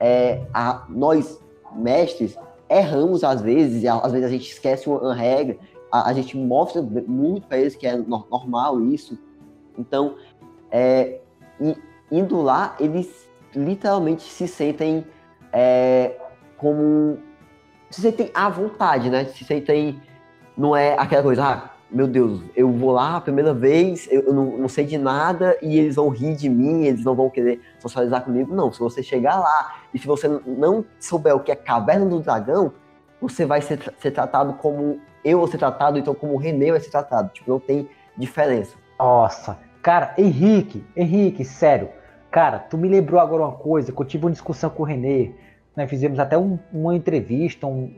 é, 0.00 0.42
a, 0.52 0.84
nós, 0.88 1.40
mestres, 1.74 2.36
erramos 2.68 3.24
às 3.24 3.40
vezes, 3.40 3.82
e 3.82 3.88
às 3.88 4.12
vezes 4.12 4.26
a 4.26 4.30
gente 4.30 4.50
esquece 4.50 4.88
uma, 4.88 5.14
regra, 5.14 5.58
a, 5.90 6.10
a, 6.10 6.12
gente 6.12 6.36
mostra 6.36 6.82
muito 6.82 7.46
para 7.46 7.58
eles 7.58 7.76
que 7.76 7.86
é 7.86 7.96
normal 7.96 8.80
isso, 8.80 9.18
então, 9.78 10.16
é, 10.70 11.20
indo 12.10 12.40
lá, 12.40 12.76
eles 12.78 13.28
literalmente 13.54 14.22
se 14.22 14.46
sentem 14.48 15.04
é, 15.52 16.16
como. 16.56 17.18
Se 17.90 18.00
sentem 18.00 18.30
à 18.34 18.48
vontade, 18.48 19.10
né? 19.10 19.24
Se 19.26 19.44
sentem. 19.44 20.00
Não 20.56 20.74
é 20.74 20.96
aquela 20.98 21.22
coisa, 21.22 21.44
ah, 21.44 21.70
meu 21.90 22.06
Deus, 22.06 22.42
eu 22.56 22.70
vou 22.70 22.90
lá 22.90 23.16
a 23.16 23.20
primeira 23.20 23.54
vez, 23.54 24.08
eu 24.10 24.32
não, 24.32 24.58
não, 24.58 24.68
sei 24.68 24.84
de 24.84 24.98
nada 24.98 25.56
e 25.62 25.78
eles 25.78 25.94
vão 25.94 26.08
rir 26.08 26.34
de 26.34 26.48
mim, 26.48 26.84
eles 26.84 27.04
não 27.04 27.14
vão 27.14 27.30
querer 27.30 27.60
socializar 27.78 28.24
comigo. 28.24 28.54
Não, 28.54 28.72
se 28.72 28.80
você 28.80 29.02
chegar 29.02 29.38
lá 29.38 29.76
e 29.92 29.98
se 29.98 30.06
você 30.06 30.28
não 30.46 30.84
souber 30.98 31.36
o 31.36 31.40
que 31.40 31.52
é 31.52 31.56
Caverna 31.56 32.06
do 32.06 32.20
Dragão, 32.20 32.72
você 33.20 33.46
vai 33.46 33.62
ser, 33.62 33.80
ser 33.98 34.10
tratado 34.10 34.54
como 34.54 35.00
eu 35.24 35.38
vou 35.38 35.48
ser 35.48 35.58
tratado, 35.58 35.98
então 35.98 36.14
como 36.14 36.34
o 36.34 36.36
René 36.36 36.70
vai 36.70 36.80
ser 36.80 36.90
tratado. 36.90 37.30
Tipo, 37.32 37.50
não 37.50 37.60
tem 37.60 37.88
diferença. 38.16 38.76
Nossa, 38.98 39.58
cara, 39.82 40.14
Henrique, 40.18 40.84
Henrique, 40.96 41.44
sério. 41.44 41.88
Cara, 42.30 42.58
tu 42.58 42.76
me 42.76 42.88
lembrou 42.88 43.20
agora 43.20 43.44
uma 43.44 43.52
coisa, 43.52 43.92
que 43.92 44.00
eu 44.00 44.04
tive 44.04 44.24
uma 44.24 44.32
discussão 44.32 44.68
com 44.68 44.82
o 44.82 44.86
Renê, 44.86 45.32
nós 45.76 45.88
fizemos 45.88 46.18
até 46.18 46.36
um, 46.36 46.58
uma 46.72 46.94
entrevista, 46.94 47.66
um, 47.66 47.94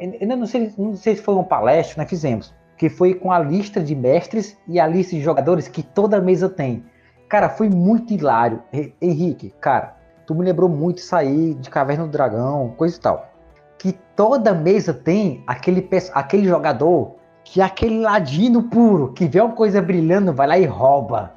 ainda 0.00 0.34
não 0.36 0.46
sei, 0.46 0.72
não 0.76 0.94
sei 0.96 1.16
se 1.16 1.22
foi 1.22 1.34
uma 1.34 1.44
palestra, 1.44 2.02
nós 2.02 2.08
fizemos, 2.08 2.54
que 2.76 2.88
foi 2.88 3.14
com 3.14 3.32
a 3.32 3.38
lista 3.38 3.80
de 3.82 3.94
mestres 3.94 4.56
e 4.68 4.78
a 4.78 4.86
lista 4.86 5.16
de 5.16 5.22
jogadores 5.22 5.68
que 5.68 5.82
toda 5.82 6.20
mesa 6.20 6.48
tem. 6.48 6.84
Cara, 7.28 7.48
foi 7.48 7.68
muito 7.68 8.12
hilário. 8.12 8.62
Henrique, 9.00 9.52
cara, 9.60 9.96
tu 10.26 10.34
me 10.34 10.44
lembrou 10.44 10.68
muito 10.68 10.98
isso 10.98 11.14
aí 11.16 11.54
de 11.54 11.70
Caverna 11.70 12.04
do 12.04 12.10
Dragão, 12.10 12.74
coisa 12.76 12.96
e 12.96 13.00
tal. 13.00 13.30
Que 13.78 13.92
toda 14.14 14.54
mesa 14.54 14.92
tem 14.92 15.42
aquele, 15.46 15.88
aquele 16.14 16.46
jogador 16.46 17.16
que 17.44 17.60
é 17.60 17.64
aquele 17.64 18.00
ladino 18.00 18.64
puro, 18.64 19.12
que 19.12 19.26
vê 19.26 19.40
uma 19.40 19.54
coisa 19.54 19.80
brilhando, 19.80 20.32
vai 20.32 20.46
lá 20.46 20.58
e 20.58 20.66
rouba. 20.66 21.34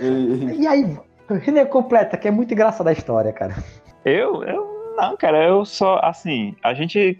e 0.00 0.66
aí, 0.66 0.96
ele 1.46 1.58
é 1.58 1.64
completa, 1.64 2.16
que 2.16 2.28
é 2.28 2.30
muito 2.30 2.52
engraçada 2.52 2.90
a 2.90 2.92
história, 2.92 3.32
cara. 3.32 3.54
Eu, 4.04 4.42
eu, 4.44 4.94
não, 4.96 5.16
cara, 5.16 5.42
eu 5.44 5.64
só, 5.64 6.00
assim, 6.02 6.54
a 6.62 6.74
gente 6.74 7.18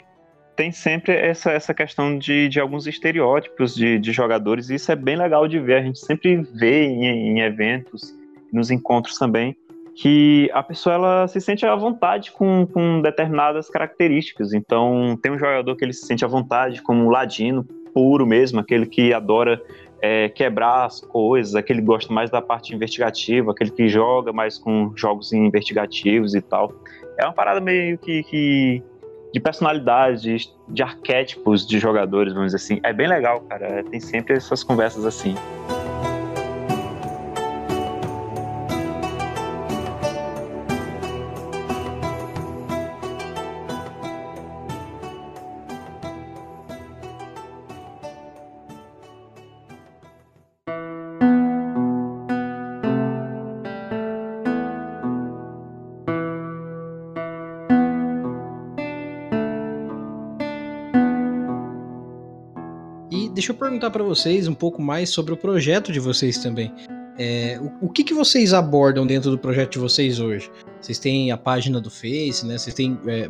tem 0.59 0.73
sempre 0.73 1.15
essa, 1.15 1.53
essa 1.53 1.73
questão 1.73 2.19
de, 2.19 2.49
de 2.49 2.59
alguns 2.59 2.89
estereótipos 2.89 3.77
de, 3.77 3.97
de 3.97 4.11
jogadores, 4.11 4.69
e 4.69 4.75
isso 4.75 4.91
é 4.91 4.97
bem 4.97 5.17
legal 5.17 5.47
de 5.47 5.61
ver, 5.61 5.77
a 5.77 5.83
gente 5.83 6.01
sempre 6.01 6.43
vê 6.53 6.85
em, 6.85 7.05
em 7.05 7.41
eventos, 7.43 8.13
nos 8.53 8.69
encontros 8.69 9.17
também, 9.17 9.57
que 9.95 10.51
a 10.53 10.61
pessoa 10.61 10.97
ela 10.97 11.29
se 11.29 11.41
sente 11.41 11.65
à 11.65 11.77
vontade 11.77 12.33
com, 12.33 12.67
com 12.67 13.01
determinadas 13.01 13.71
características. 13.71 14.53
Então, 14.53 15.17
tem 15.23 15.31
um 15.31 15.39
jogador 15.39 15.77
que 15.77 15.85
ele 15.85 15.93
se 15.93 16.07
sente 16.07 16.25
à 16.25 16.29
vontade 16.29 16.83
como 16.83 17.05
um 17.05 17.09
ladino, 17.09 17.65
puro 17.95 18.27
mesmo, 18.27 18.59
aquele 18.59 18.87
que 18.87 19.13
adora 19.13 19.63
é, 20.03 20.29
quebrar 20.29 20.87
as 20.87 21.01
coisas, 21.01 21.55
aquele 21.55 21.81
que 21.81 21.87
gosta 21.87 22.13
mais 22.13 22.31
da 22.31 22.43
parte 22.43 22.75
investigativa, 22.75 23.53
aquele 23.53 23.71
que 23.71 23.89
joga 23.89 24.33
mais 24.33 24.59
com 24.59 24.93
jogos 24.97 25.33
investigativos 25.33 26.35
e 26.35 26.41
tal. 26.41 26.73
É 27.17 27.25
uma 27.25 27.33
parada 27.33 27.61
meio 27.61 27.97
que, 27.97 28.25
que 28.25 28.83
de 29.33 29.41
personalidade, 29.41 30.23
de, 30.23 30.51
de 30.69 30.83
arquétipos 30.83 31.67
de 31.67 31.79
jogadores, 31.79 32.33
vamos 32.33 32.53
dizer 32.53 32.65
assim. 32.65 32.81
É 32.83 32.93
bem 32.93 33.09
legal, 33.09 33.41
cara. 33.43 33.85
Tem 33.85 34.01
sempre 34.01 34.37
essas 34.37 34.63
conversas 34.65 35.05
assim. 35.05 35.35
Deixa 63.49 63.53
eu 63.53 63.67
perguntar 63.67 63.91
para 63.91 64.05
vocês 64.05 64.47
um 64.47 64.53
pouco 64.53 64.83
mais 64.83 65.09
sobre 65.09 65.33
o 65.33 65.37
projeto 65.37 65.91
de 65.91 65.99
vocês 65.99 66.37
também. 66.37 66.71
É, 67.19 67.59
o, 67.81 67.87
o 67.87 67.89
que, 67.89 68.05
que 68.05 68.13
vocês 68.13 68.53
abordam 68.53 69.07
dentro 69.07 69.31
do 69.31 69.39
projeto 69.39 69.73
de 69.73 69.79
vocês 69.79 70.21
hoje? 70.21 70.51
Vocês 70.79 70.99
têm 70.99 71.33
a 71.33 71.37
página 71.39 71.81
do 71.81 71.91
Face, 71.91 72.47
né? 72.47 72.59
Vocês 72.59 72.75
têm 72.75 72.99
é, 73.07 73.27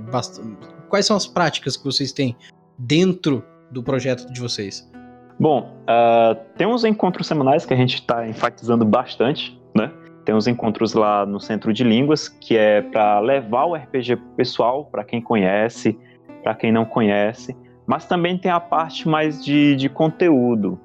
quais 0.88 1.06
são 1.06 1.16
as 1.16 1.24
práticas 1.24 1.76
que 1.76 1.84
vocês 1.84 2.10
têm 2.10 2.36
dentro 2.76 3.44
do 3.70 3.80
projeto 3.80 4.26
de 4.32 4.40
vocês? 4.40 4.90
Bom, 5.38 5.72
uh, 5.82 6.34
tem 6.56 6.66
uns 6.66 6.84
encontros 6.84 7.28
semanais 7.28 7.64
que 7.64 7.72
a 7.72 7.76
gente 7.76 7.94
está 7.94 8.26
enfatizando 8.26 8.84
bastante, 8.84 9.56
né? 9.72 9.92
Tem 10.24 10.34
uns 10.34 10.48
encontros 10.48 10.94
lá 10.94 11.24
no 11.24 11.38
Centro 11.38 11.72
de 11.72 11.84
Línguas 11.84 12.28
que 12.28 12.56
é 12.56 12.82
para 12.82 13.20
levar 13.20 13.66
o 13.66 13.76
RPG 13.76 14.16
pessoal 14.36 14.86
para 14.86 15.04
quem 15.04 15.22
conhece, 15.22 15.96
para 16.42 16.56
quem 16.56 16.72
não 16.72 16.84
conhece 16.84 17.56
mas 17.88 18.04
também 18.04 18.36
tem 18.36 18.52
a 18.52 18.60
parte 18.60 19.08
mais 19.08 19.42
de, 19.42 19.74
de 19.74 19.88
conteúdo. 19.88 20.78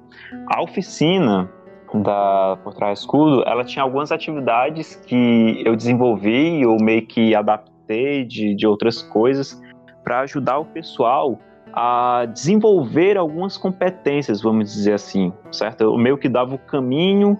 A 0.48 0.62
oficina 0.62 1.50
da 1.92 2.58
Por 2.64 2.72
Trás 2.74 3.00
Escudo, 3.00 3.44
ela 3.46 3.62
tinha 3.62 3.82
algumas 3.82 4.10
atividades 4.10 4.96
que 4.96 5.62
eu 5.64 5.76
desenvolvi 5.76 6.64
ou 6.64 6.82
meio 6.82 7.06
que 7.06 7.34
adaptei 7.34 8.24
de, 8.24 8.54
de 8.54 8.66
outras 8.66 9.02
coisas 9.02 9.60
para 10.02 10.20
ajudar 10.20 10.58
o 10.58 10.64
pessoal 10.64 11.38
a 11.74 12.26
desenvolver 12.32 13.18
algumas 13.18 13.58
competências, 13.58 14.40
vamos 14.40 14.72
dizer 14.72 14.94
assim, 14.94 15.32
certo? 15.52 15.82
Eu 15.82 15.98
meio 15.98 16.16
que 16.16 16.28
dava 16.28 16.54
o 16.54 16.58
caminho 16.58 17.36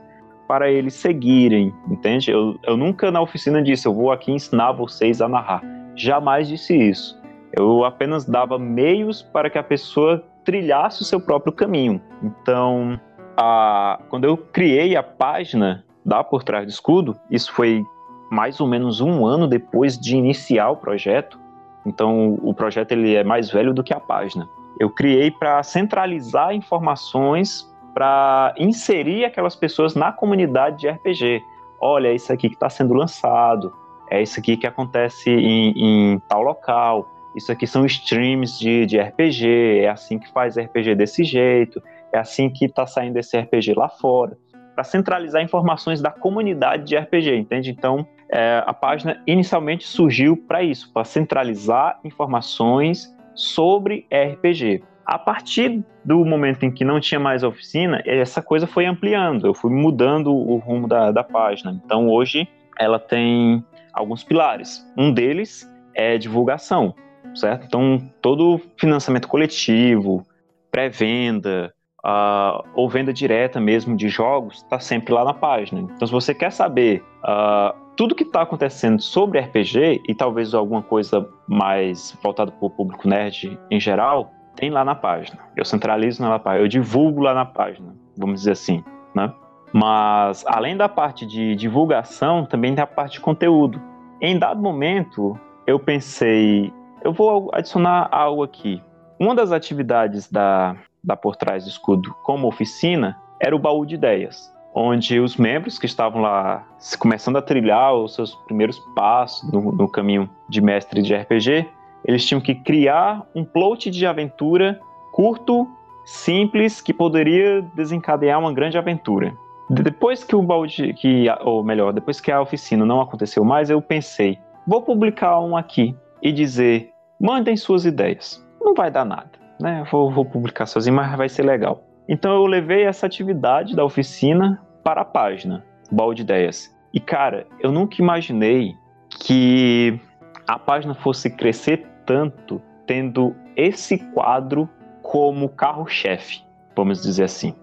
para 0.46 0.70
eles 0.70 0.92
seguirem, 0.92 1.72
entende? 1.88 2.30
Eu, 2.30 2.58
eu 2.66 2.76
nunca 2.76 3.10
na 3.10 3.20
oficina 3.20 3.62
disse, 3.62 3.88
eu 3.88 3.94
vou 3.94 4.12
aqui 4.12 4.30
ensinar 4.30 4.72
vocês 4.72 5.22
a 5.22 5.28
narrar. 5.28 5.62
Jamais 5.96 6.48
disse 6.48 6.76
isso. 6.76 7.23
Eu 7.56 7.84
apenas 7.84 8.24
dava 8.24 8.58
meios 8.58 9.22
para 9.22 9.48
que 9.48 9.58
a 9.58 9.62
pessoa 9.62 10.24
trilhasse 10.44 11.02
o 11.02 11.04
seu 11.04 11.20
próprio 11.20 11.52
caminho. 11.52 12.00
Então, 12.22 12.98
a, 13.36 14.00
quando 14.08 14.24
eu 14.24 14.36
criei 14.36 14.96
a 14.96 15.02
página 15.02 15.84
da 16.04 16.22
Por 16.22 16.42
Trás 16.42 16.66
do 16.66 16.70
Escudo, 16.70 17.16
isso 17.30 17.52
foi 17.52 17.82
mais 18.30 18.60
ou 18.60 18.66
menos 18.66 19.00
um 19.00 19.24
ano 19.26 19.46
depois 19.46 19.98
de 19.98 20.16
iniciar 20.16 20.70
o 20.70 20.76
projeto. 20.76 21.38
Então, 21.86 22.38
o 22.42 22.52
projeto 22.52 22.92
ele 22.92 23.14
é 23.14 23.22
mais 23.22 23.50
velho 23.50 23.72
do 23.72 23.82
que 23.82 23.94
a 23.94 24.00
página. 24.00 24.48
Eu 24.80 24.90
criei 24.90 25.30
para 25.30 25.62
centralizar 25.62 26.54
informações 26.54 27.70
para 27.94 28.52
inserir 28.58 29.24
aquelas 29.24 29.54
pessoas 29.54 29.94
na 29.94 30.10
comunidade 30.10 30.78
de 30.78 30.88
RPG. 30.88 31.40
Olha, 31.80 32.08
é 32.08 32.14
isso 32.14 32.32
aqui 32.32 32.48
que 32.48 32.56
está 32.56 32.68
sendo 32.68 32.92
lançado, 32.92 33.72
é 34.10 34.20
isso 34.20 34.40
aqui 34.40 34.56
que 34.56 34.66
acontece 34.66 35.30
em, 35.30 35.72
em 35.76 36.18
tal 36.28 36.42
local, 36.42 37.08
isso 37.36 37.50
aqui 37.50 37.66
são 37.66 37.84
streams 37.84 38.58
de, 38.58 38.86
de 38.86 38.98
RPG, 38.98 39.80
é 39.80 39.88
assim 39.88 40.18
que 40.18 40.30
faz 40.30 40.56
RPG 40.56 40.94
desse 40.94 41.24
jeito, 41.24 41.82
é 42.12 42.18
assim 42.18 42.48
que 42.48 42.66
está 42.66 42.86
saindo 42.86 43.18
esse 43.18 43.36
RPG 43.38 43.74
lá 43.74 43.88
fora, 43.88 44.36
para 44.74 44.84
centralizar 44.84 45.42
informações 45.42 46.00
da 46.00 46.10
comunidade 46.10 46.84
de 46.84 46.96
RPG, 46.96 47.36
entende? 47.36 47.70
Então, 47.70 48.06
é, 48.30 48.62
a 48.66 48.72
página 48.72 49.20
inicialmente 49.26 49.86
surgiu 49.86 50.36
para 50.36 50.62
isso, 50.62 50.92
para 50.92 51.04
centralizar 51.04 51.98
informações 52.04 53.14
sobre 53.34 54.06
RPG. 54.12 54.82
A 55.06 55.18
partir 55.18 55.84
do 56.04 56.24
momento 56.24 56.64
em 56.64 56.70
que 56.70 56.84
não 56.84 56.98
tinha 56.98 57.20
mais 57.20 57.42
oficina, 57.42 58.02
essa 58.06 58.40
coisa 58.40 58.66
foi 58.66 58.86
ampliando, 58.86 59.46
eu 59.46 59.54
fui 59.54 59.70
mudando 59.70 60.34
o 60.34 60.56
rumo 60.56 60.88
da, 60.88 61.10
da 61.12 61.22
página. 61.22 61.78
Então 61.84 62.08
hoje 62.08 62.48
ela 62.78 62.98
tem 62.98 63.62
alguns 63.92 64.24
pilares. 64.24 64.84
Um 64.96 65.12
deles 65.12 65.70
é 65.94 66.16
divulgação, 66.16 66.94
certo? 67.34 67.66
Então 67.66 67.98
todo 68.20 68.60
financiamento 68.76 69.28
coletivo, 69.28 70.24
pré-venda, 70.70 71.72
uh, 72.04 72.62
ou 72.74 72.88
venda 72.88 73.12
direta 73.12 73.60
mesmo 73.60 73.96
de 73.96 74.08
jogos 74.08 74.58
está 74.58 74.78
sempre 74.78 75.12
lá 75.12 75.24
na 75.24 75.34
página. 75.34 75.80
Então 75.80 76.06
se 76.06 76.12
você 76.12 76.34
quer 76.34 76.50
saber 76.50 77.02
uh, 77.22 77.74
tudo 77.96 78.14
que 78.14 78.24
está 78.24 78.42
acontecendo 78.42 79.00
sobre 79.00 79.40
RPG 79.40 80.02
e 80.08 80.14
talvez 80.14 80.54
alguma 80.54 80.82
coisa 80.82 81.28
mais 81.48 82.16
voltada 82.22 82.50
para 82.50 82.66
o 82.66 82.70
público 82.70 83.08
nerd 83.08 83.58
em 83.70 83.80
geral, 83.80 84.32
tem 84.56 84.70
lá 84.70 84.84
na 84.84 84.94
página. 84.94 85.38
Eu 85.56 85.64
centralizo 85.64 86.22
na 86.22 86.38
página, 86.38 86.64
eu 86.64 86.68
divulgo 86.68 87.22
lá 87.22 87.34
na 87.34 87.44
página, 87.44 87.94
vamos 88.16 88.40
dizer 88.40 88.52
assim, 88.52 88.84
né? 89.14 89.32
Mas 89.72 90.44
além 90.46 90.76
da 90.76 90.88
parte 90.88 91.26
de 91.26 91.56
divulgação, 91.56 92.46
também 92.46 92.74
tem 92.74 92.84
a 92.84 92.86
parte 92.86 93.14
de 93.14 93.20
conteúdo. 93.20 93.82
Em 94.20 94.38
dado 94.38 94.62
momento, 94.62 95.36
eu 95.66 95.80
pensei, 95.80 96.72
eu 97.04 97.12
vou 97.12 97.50
adicionar 97.52 98.08
algo 98.10 98.42
aqui. 98.42 98.82
Uma 99.18 99.34
das 99.34 99.52
atividades 99.52 100.30
da, 100.30 100.76
da 101.02 101.16
Por 101.16 101.36
Trás 101.36 101.64
do 101.64 101.70
Escudo 101.70 102.14
como 102.24 102.48
oficina 102.48 103.16
era 103.40 103.54
o 103.54 103.58
baú 103.58 103.84
de 103.86 103.94
ideias 103.94 104.52
onde 104.74 105.20
os 105.20 105.36
membros 105.36 105.78
que 105.78 105.86
estavam 105.86 106.20
lá 106.20 106.66
começando 106.98 107.36
a 107.36 107.42
trilhar 107.42 107.94
os 107.94 108.14
seus 108.14 108.34
primeiros 108.34 108.78
passos 108.96 109.50
no, 109.52 109.70
no 109.70 109.88
caminho 109.88 110.28
de 110.48 110.60
mestre 110.60 111.00
de 111.00 111.14
RPG, 111.14 111.68
eles 112.04 112.26
tinham 112.26 112.40
que 112.40 112.54
criar 112.54 113.24
um 113.34 113.44
plot 113.44 113.88
de 113.88 114.04
aventura 114.04 114.80
curto, 115.12 115.68
simples, 116.04 116.80
que 116.80 116.92
poderia 116.92 117.62
desencadear 117.74 118.38
uma 118.38 118.52
grande 118.52 118.76
aventura. 118.76 119.32
Depois 119.70 120.24
que 120.24 120.34
o 120.34 120.42
balde, 120.42 120.92
que, 120.94 121.26
ou 121.42 121.62
melhor, 121.62 121.92
depois 121.92 122.20
que 122.20 122.32
a 122.32 122.42
oficina 122.42 122.84
não 122.84 123.00
aconteceu 123.00 123.44
mais, 123.44 123.70
eu 123.70 123.80
pensei, 123.80 124.38
vou 124.66 124.82
publicar 124.82 125.38
um 125.40 125.56
aqui 125.56 125.96
e 126.20 126.32
dizer, 126.32 126.90
mandem 127.20 127.56
suas 127.56 127.84
ideias. 127.84 128.44
Não 128.60 128.74
vai 128.74 128.90
dar 128.90 129.04
nada, 129.04 129.30
né? 129.60 129.84
Vou, 129.90 130.10
vou 130.10 130.24
publicar 130.24 130.66
sozinho, 130.66 130.96
mas 130.96 131.16
vai 131.16 131.28
ser 131.28 131.42
legal. 131.42 131.82
Então 132.08 132.34
eu 132.34 132.46
levei 132.46 132.84
essa 132.84 133.06
atividade 133.06 133.74
da 133.74 133.84
oficina 133.84 134.60
para 134.82 135.02
a 135.02 135.04
página, 135.04 135.64
Balde 135.90 136.22
Ideias. 136.22 136.74
E 136.92 137.00
cara, 137.00 137.46
eu 137.60 137.72
nunca 137.72 138.00
imaginei 138.00 138.74
que 139.08 139.98
a 140.46 140.58
página 140.58 140.94
fosse 140.94 141.30
crescer 141.30 141.86
tanto 142.04 142.60
tendo 142.86 143.34
esse 143.56 143.98
quadro 144.12 144.68
como 145.02 145.48
carro-chefe, 145.48 146.42
vamos 146.76 147.02
dizer 147.02 147.24
assim. 147.24 147.54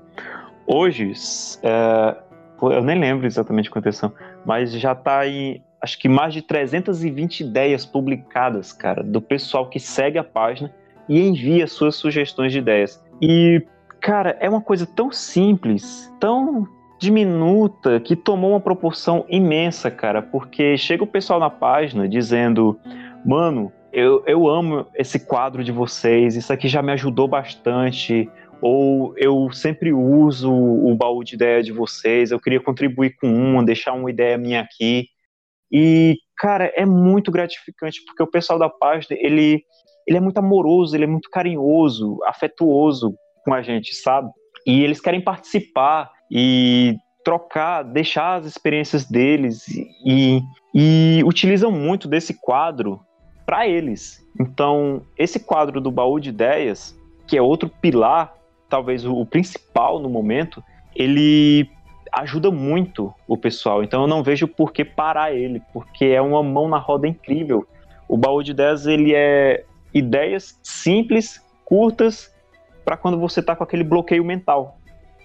Hoje, 0.65 1.11
é, 1.63 2.15
eu 2.61 2.83
nem 2.83 2.99
lembro 2.99 3.25
exatamente 3.25 3.69
quantas 3.69 3.97
são, 3.97 4.11
mas 4.45 4.71
já 4.71 4.93
está 4.93 5.27
em 5.27 5.63
acho 5.81 5.97
que 5.97 6.07
mais 6.07 6.33
de 6.33 6.41
320 6.41 7.41
ideias 7.41 7.85
publicadas, 7.85 8.71
cara, 8.71 9.03
do 9.03 9.21
pessoal 9.21 9.69
que 9.69 9.79
segue 9.79 10.17
a 10.17 10.23
página 10.23 10.73
e 11.09 11.19
envia 11.19 11.65
suas 11.67 11.95
sugestões 11.95 12.51
de 12.51 12.59
ideias. 12.59 13.03
E, 13.21 13.65
cara, 13.99 14.37
é 14.39 14.49
uma 14.49 14.61
coisa 14.61 14.85
tão 14.85 15.11
simples, 15.11 16.11
tão 16.19 16.67
diminuta 16.99 17.99
que 17.99 18.15
tomou 18.15 18.51
uma 18.51 18.59
proporção 18.59 19.25
imensa, 19.27 19.89
cara, 19.89 20.21
porque 20.21 20.77
chega 20.77 21.03
o 21.03 21.07
pessoal 21.07 21.39
na 21.39 21.49
página 21.49 22.07
dizendo: 22.07 22.79
mano, 23.25 23.71
eu, 23.91 24.23
eu 24.27 24.47
amo 24.47 24.85
esse 24.95 25.19
quadro 25.19 25.63
de 25.63 25.71
vocês, 25.71 26.35
isso 26.35 26.53
aqui 26.53 26.67
já 26.67 26.81
me 26.81 26.91
ajudou 26.91 27.27
bastante, 27.27 28.29
ou 28.61 29.13
eu 29.17 29.51
sempre 29.51 29.91
uso 29.91 30.53
o 30.53 30.95
baú 30.95 31.23
de 31.23 31.33
ideia 31.33 31.63
de 31.63 31.71
vocês, 31.71 32.29
eu 32.29 32.39
queria 32.39 32.59
contribuir 32.59 33.15
com 33.19 33.27
uma, 33.27 33.65
deixar 33.65 33.93
uma 33.93 34.09
ideia 34.09 34.37
minha 34.37 34.61
aqui. 34.61 35.09
E, 35.71 36.17
cara, 36.37 36.71
é 36.75 36.85
muito 36.85 37.31
gratificante, 37.31 38.03
porque 38.05 38.23
o 38.23 38.27
pessoal 38.27 38.59
da 38.59 38.69
página, 38.69 39.17
ele, 39.19 39.63
ele 40.07 40.17
é 40.17 40.21
muito 40.21 40.37
amoroso, 40.37 40.95
ele 40.95 41.05
é 41.05 41.07
muito 41.07 41.29
carinhoso, 41.29 42.19
afetuoso 42.25 43.15
com 43.45 43.53
a 43.53 43.61
gente, 43.61 43.95
sabe? 43.95 44.29
E 44.65 44.83
eles 44.83 44.99
querem 44.99 45.21
participar, 45.21 46.11
e 46.31 46.95
trocar, 47.23 47.83
deixar 47.83 48.35
as 48.35 48.45
experiências 48.45 49.05
deles 49.05 49.67
e, 50.05 50.41
e 50.73 51.21
utilizam 51.25 51.71
muito 51.71 52.07
desse 52.07 52.33
quadro 52.39 53.01
para 53.45 53.67
eles. 53.67 54.25
Então, 54.39 55.01
esse 55.17 55.39
quadro 55.39 55.81
do 55.81 55.91
baú 55.91 56.19
de 56.19 56.29
ideias, 56.29 56.97
que 57.27 57.37
é 57.37 57.41
outro 57.41 57.69
pilar, 57.69 58.33
talvez 58.69 59.05
o, 59.05 59.13
o 59.13 59.25
principal 59.25 59.99
no 59.99 60.09
momento, 60.09 60.63
ele 60.95 61.69
ajuda 62.11 62.51
muito 62.51 63.13
o 63.27 63.37
pessoal. 63.37 63.83
Então, 63.83 64.01
eu 64.01 64.07
não 64.07 64.23
vejo 64.23 64.47
por 64.47 64.71
que 64.71 64.83
parar 64.83 65.33
ele, 65.33 65.61
porque 65.73 66.05
é 66.05 66.21
uma 66.21 66.43
mão 66.43 66.67
na 66.67 66.77
roda 66.77 67.07
incrível. 67.07 67.67
O 68.07 68.17
baú 68.17 68.43
de 68.43 68.51
ideias 68.51 68.85
ele 68.85 69.13
é 69.15 69.63
ideias 69.93 70.59
simples, 70.63 71.43
curtas, 71.63 72.33
para 72.83 72.97
quando 72.97 73.19
você 73.19 73.39
está 73.39 73.55
com 73.55 73.63
aquele 73.63 73.83
bloqueio 73.83 74.25
mental 74.25 74.77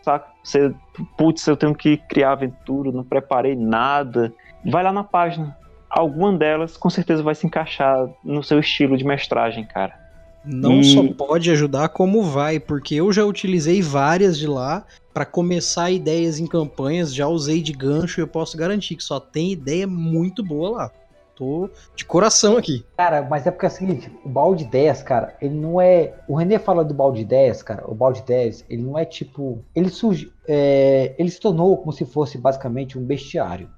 saca? 0.06 0.28
Você, 0.42 0.72
putz, 1.18 1.44
eu 1.48 1.56
tenho 1.56 1.74
que 1.74 1.96
criar 1.96 2.32
aventura, 2.32 2.92
não 2.92 3.02
preparei 3.02 3.56
nada. 3.56 4.32
Vai 4.64 4.84
lá 4.84 4.92
na 4.92 5.02
página. 5.02 5.56
Alguma 5.90 6.32
delas 6.32 6.76
com 6.76 6.88
certeza 6.88 7.22
vai 7.22 7.34
se 7.34 7.46
encaixar 7.46 8.08
no 8.22 8.42
seu 8.42 8.60
estilo 8.60 8.96
de 8.96 9.04
mestragem, 9.04 9.64
cara. 9.64 10.05
Não 10.46 10.80
e... 10.80 10.84
só 10.84 11.02
pode 11.12 11.50
ajudar, 11.50 11.88
como 11.88 12.22
vai, 12.22 12.60
porque 12.60 12.94
eu 12.94 13.12
já 13.12 13.24
utilizei 13.24 13.82
várias 13.82 14.38
de 14.38 14.46
lá 14.46 14.84
para 15.12 15.26
começar 15.26 15.90
ideias 15.90 16.38
em 16.38 16.46
campanhas, 16.46 17.14
já 17.14 17.26
usei 17.26 17.60
de 17.60 17.72
gancho 17.72 18.20
e 18.20 18.22
eu 18.22 18.28
posso 18.28 18.56
garantir 18.56 18.96
que 18.96 19.02
só 19.02 19.18
tem 19.18 19.52
ideia 19.52 19.86
muito 19.86 20.44
boa 20.44 20.70
lá 20.70 20.92
tô 21.36 21.70
de 21.94 22.04
coração 22.04 22.56
aqui. 22.56 22.84
Cara, 22.96 23.22
mas 23.22 23.46
é 23.46 23.50
porque 23.50 23.66
é 23.66 23.68
o 23.68 23.72
seguinte, 23.72 24.10
o 24.24 24.28
balde 24.28 24.64
10, 24.64 25.02
cara, 25.02 25.36
ele 25.40 25.54
não 25.54 25.80
é. 25.80 26.14
O 26.26 26.34
René 26.34 26.58
fala 26.58 26.84
do 26.84 26.94
balde 26.94 27.24
10, 27.24 27.62
cara, 27.62 27.84
o 27.86 27.94
balde 27.94 28.22
10, 28.26 28.64
ele 28.68 28.82
não 28.82 28.98
é 28.98 29.04
tipo. 29.04 29.62
Ele 29.74 29.90
surge. 29.90 30.32
É... 30.48 31.14
Ele 31.18 31.30
se 31.30 31.38
tornou 31.38 31.76
como 31.76 31.92
se 31.92 32.04
fosse 32.04 32.38
basicamente 32.38 32.98
um 32.98 33.04
bestiário. 33.04 33.68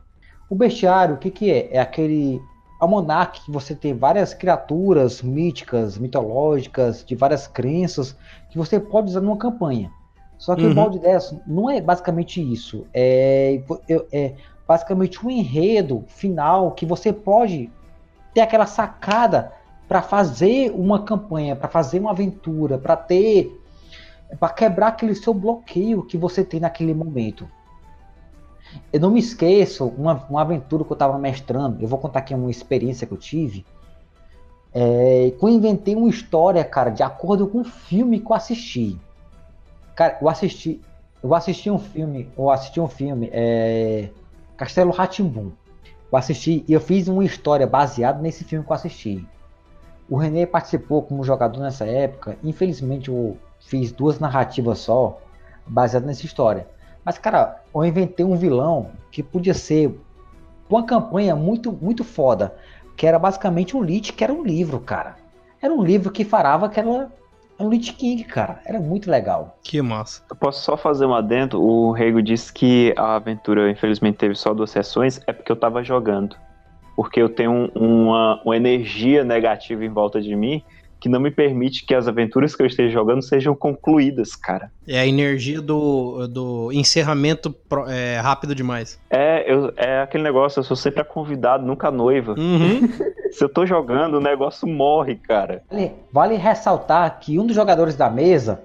O 0.48 0.54
bestiário, 0.54 1.16
o 1.16 1.18
que, 1.18 1.30
que 1.30 1.50
é? 1.50 1.68
É 1.72 1.78
aquele 1.78 2.40
almanac 2.80 3.44
que 3.44 3.50
você 3.50 3.74
tem 3.74 3.94
várias 3.94 4.32
criaturas 4.32 5.22
míticas, 5.22 5.98
mitológicas, 5.98 7.04
de 7.04 7.14
várias 7.14 7.46
crenças, 7.46 8.16
que 8.50 8.56
você 8.56 8.78
pode 8.78 9.08
usar 9.08 9.20
numa 9.20 9.36
campanha. 9.36 9.90
Só 10.38 10.54
que 10.54 10.64
uhum. 10.64 10.70
o 10.70 10.74
balde 10.74 10.98
10 11.00 11.36
não 11.46 11.68
é 11.68 11.80
basicamente 11.80 12.40
isso. 12.40 12.86
É, 12.94 13.60
é, 14.12 14.34
basicamente 14.66 15.24
um 15.24 15.30
enredo 15.30 16.04
final 16.06 16.72
que 16.72 16.86
você 16.86 17.12
pode 17.12 17.70
ter 18.32 18.42
aquela 18.42 18.66
sacada 18.66 19.52
para 19.88 20.02
fazer 20.02 20.70
uma 20.70 21.02
campanha, 21.02 21.56
para 21.56 21.68
fazer 21.68 21.98
uma 21.98 22.10
aventura, 22.10 22.78
para 22.78 22.96
ter 22.96 23.54
para 24.38 24.50
quebrar 24.50 24.88
aquele 24.88 25.14
seu 25.14 25.32
bloqueio 25.32 26.02
que 26.02 26.18
você 26.18 26.44
tem 26.44 26.60
naquele 26.60 26.92
momento. 26.92 27.48
Eu 28.92 29.00
não 29.00 29.10
me 29.10 29.20
esqueço 29.20 29.86
uma, 29.86 30.14
uma 30.28 30.40
aventura 30.40 30.84
que 30.84 30.90
eu 30.90 30.94
estava 30.94 31.18
mestrando. 31.18 31.82
Eu 31.82 31.88
vou 31.88 31.98
contar 31.98 32.20
aqui 32.20 32.34
uma 32.34 32.50
experiência 32.50 33.06
que 33.06 33.12
eu 33.12 33.18
tive. 33.18 33.64
É, 34.74 35.32
eu 35.40 35.48
inventei 35.48 35.94
uma 35.94 36.08
história, 36.08 36.62
cara, 36.64 36.90
de 36.90 37.02
acordo 37.02 37.46
com 37.46 37.60
o 37.60 37.64
filme 37.64 38.20
que 38.20 38.30
eu 38.30 38.34
assisti. 38.34 38.98
Cara, 39.94 40.18
eu 40.20 40.28
assisti, 40.28 40.80
eu 41.22 41.34
assisti 41.34 41.70
um 41.70 41.78
filme, 41.78 42.30
eu 42.36 42.50
assisti 42.50 42.80
um 42.80 42.88
filme, 42.88 43.28
é, 43.32 44.10
Castelo 44.56 44.90
Ratimbum. 44.90 45.50
Eu 46.10 46.18
assisti 46.18 46.64
e 46.66 46.72
eu 46.72 46.80
fiz 46.80 47.08
uma 47.08 47.24
história 47.24 47.66
baseada 47.66 48.20
nesse 48.20 48.44
filme 48.44 48.64
que 48.64 48.70
eu 48.70 48.76
assisti. 48.76 49.26
O 50.08 50.16
René 50.16 50.46
participou 50.46 51.02
como 51.02 51.22
jogador 51.22 51.60
nessa 51.60 51.84
época. 51.84 52.38
Infelizmente 52.42 53.10
eu 53.10 53.36
fiz 53.60 53.92
duas 53.92 54.18
narrativas 54.18 54.78
só, 54.78 55.20
baseadas 55.66 56.06
nessa 56.06 56.24
história. 56.24 56.66
Mas 57.08 57.16
cara, 57.16 57.62
eu 57.74 57.86
inventei 57.86 58.22
um 58.22 58.36
vilão 58.36 58.90
que 59.10 59.22
podia 59.22 59.54
ser 59.54 59.98
uma 60.68 60.84
campanha 60.84 61.34
muito 61.34 61.72
muito 61.72 62.04
foda, 62.04 62.54
que 62.98 63.06
era 63.06 63.18
basicamente 63.18 63.74
um 63.74 63.82
lit, 63.82 64.12
que 64.12 64.22
era 64.22 64.30
um 64.30 64.44
livro, 64.44 64.78
cara. 64.78 65.16
Era 65.58 65.72
um 65.72 65.82
livro 65.82 66.10
que 66.10 66.22
farava 66.22 66.66
aquela 66.66 67.10
é 67.58 67.62
um 67.62 67.70
Lich 67.70 67.94
King, 67.94 68.24
cara. 68.24 68.60
Era 68.66 68.78
muito 68.78 69.10
legal. 69.10 69.56
Que 69.62 69.80
massa. 69.80 70.22
Eu 70.28 70.36
posso 70.36 70.62
só 70.62 70.76
fazer 70.76 71.06
um 71.06 71.14
adendo? 71.14 71.62
O 71.62 71.92
Rego 71.92 72.20
disse 72.20 72.52
que 72.52 72.92
a 72.94 73.16
aventura, 73.16 73.70
infelizmente, 73.70 74.18
teve 74.18 74.34
só 74.34 74.52
duas 74.52 74.70
sessões. 74.70 75.18
É 75.26 75.32
porque 75.32 75.50
eu 75.50 75.56
tava 75.56 75.82
jogando. 75.82 76.36
Porque 76.94 77.22
eu 77.22 77.30
tenho 77.30 77.70
uma, 77.74 78.38
uma 78.44 78.54
energia 78.54 79.24
negativa 79.24 79.82
em 79.82 79.88
volta 79.88 80.20
de 80.20 80.36
mim 80.36 80.62
que 81.00 81.08
não 81.08 81.20
me 81.20 81.30
permite 81.30 81.84
que 81.86 81.94
as 81.94 82.08
aventuras 82.08 82.54
que 82.56 82.62
eu 82.62 82.66
esteja 82.66 82.90
jogando 82.90 83.22
sejam 83.22 83.54
concluídas, 83.54 84.34
cara. 84.34 84.70
É 84.86 84.98
a 84.98 85.06
energia 85.06 85.60
do, 85.60 86.26
do 86.26 86.72
encerramento 86.72 87.50
pro- 87.50 87.86
é, 87.88 88.18
rápido 88.18 88.54
demais. 88.54 88.98
É, 89.10 89.50
eu, 89.52 89.72
é 89.76 90.00
aquele 90.02 90.24
negócio, 90.24 90.60
eu 90.60 90.64
sou 90.64 90.76
sempre 90.76 91.00
a 91.00 91.04
convidado, 91.04 91.64
nunca 91.64 91.88
a 91.88 91.92
noiva. 91.92 92.34
Uhum. 92.38 92.88
Se 93.30 93.44
eu 93.44 93.48
tô 93.48 93.66
jogando, 93.66 94.14
o 94.14 94.20
negócio 94.20 94.66
morre, 94.66 95.14
cara. 95.16 95.62
Vale, 95.70 95.92
vale 96.12 96.34
ressaltar 96.36 97.18
que 97.20 97.38
um 97.38 97.46
dos 97.46 97.54
jogadores 97.54 97.94
da 97.94 98.08
mesa, 98.08 98.62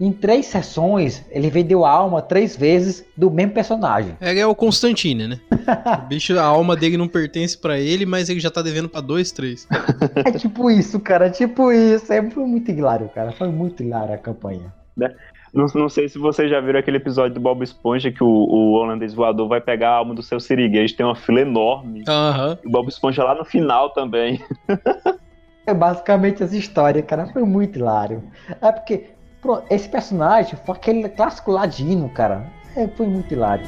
em 0.00 0.12
três 0.12 0.46
sessões, 0.46 1.22
ele 1.30 1.50
vendeu 1.50 1.84
a 1.84 1.90
alma 1.90 2.22
três 2.22 2.56
vezes 2.56 3.04
do 3.14 3.30
mesmo 3.30 3.52
personagem. 3.52 4.16
É, 4.20 4.38
é 4.38 4.46
o 4.46 4.54
Constantine, 4.54 5.28
né? 5.28 5.40
O 6.04 6.08
bicho, 6.08 6.38
a 6.38 6.42
alma 6.42 6.74
dele 6.74 6.96
não 6.96 7.06
pertence 7.06 7.56
pra 7.56 7.78
ele, 7.78 8.06
mas 8.06 8.28
ele 8.28 8.40
já 8.40 8.50
tá 8.50 8.62
devendo 8.62 8.88
pra 8.88 9.00
dois, 9.00 9.30
três. 9.30 9.68
É 10.24 10.32
tipo 10.32 10.70
isso, 10.70 10.98
cara, 10.98 11.26
é 11.26 11.30
tipo 11.30 11.70
isso. 11.70 12.12
É, 12.12 12.30
foi 12.30 12.44
muito 12.44 12.70
hilário, 12.70 13.08
cara. 13.14 13.32
Foi 13.32 13.48
muito 13.48 13.82
hilário 13.82 14.14
a 14.14 14.18
campanha. 14.18 14.72
Não, 15.52 15.66
não 15.74 15.88
sei 15.88 16.08
se 16.08 16.18
vocês 16.18 16.50
já 16.50 16.60
viram 16.60 16.78
aquele 16.78 16.96
episódio 16.96 17.34
do 17.34 17.40
Bob 17.40 17.62
Esponja 17.62 18.10
que 18.10 18.22
o, 18.22 18.26
o 18.26 18.72
holandês 18.72 19.14
voador 19.14 19.48
vai 19.48 19.60
pegar 19.60 19.90
a 19.90 19.96
alma 19.96 20.14
do 20.14 20.22
seu 20.22 20.40
siriguês, 20.40 20.92
tem 20.92 21.04
uma 21.04 21.16
fila 21.16 21.40
enorme. 21.40 22.04
Aham. 22.08 22.58
E 22.62 22.66
o 22.66 22.70
Bob 22.70 22.88
Esponja 22.88 23.24
lá 23.24 23.34
no 23.34 23.44
final 23.44 23.90
também. 23.90 24.42
É 25.66 25.74
basicamente 25.74 26.42
essa 26.42 26.56
história, 26.56 27.00
cara. 27.00 27.26
Foi 27.26 27.44
muito 27.44 27.78
hilário. 27.78 28.24
É 28.60 28.72
porque 28.72 29.10
pronto, 29.40 29.64
esse 29.70 29.88
personagem 29.88 30.58
foi 30.64 30.74
aquele 30.74 31.08
clássico 31.08 31.50
ladino, 31.50 32.08
cara. 32.08 32.46
É, 32.76 32.86
foi 32.88 33.06
muito 33.06 33.32
hilário. 33.32 33.66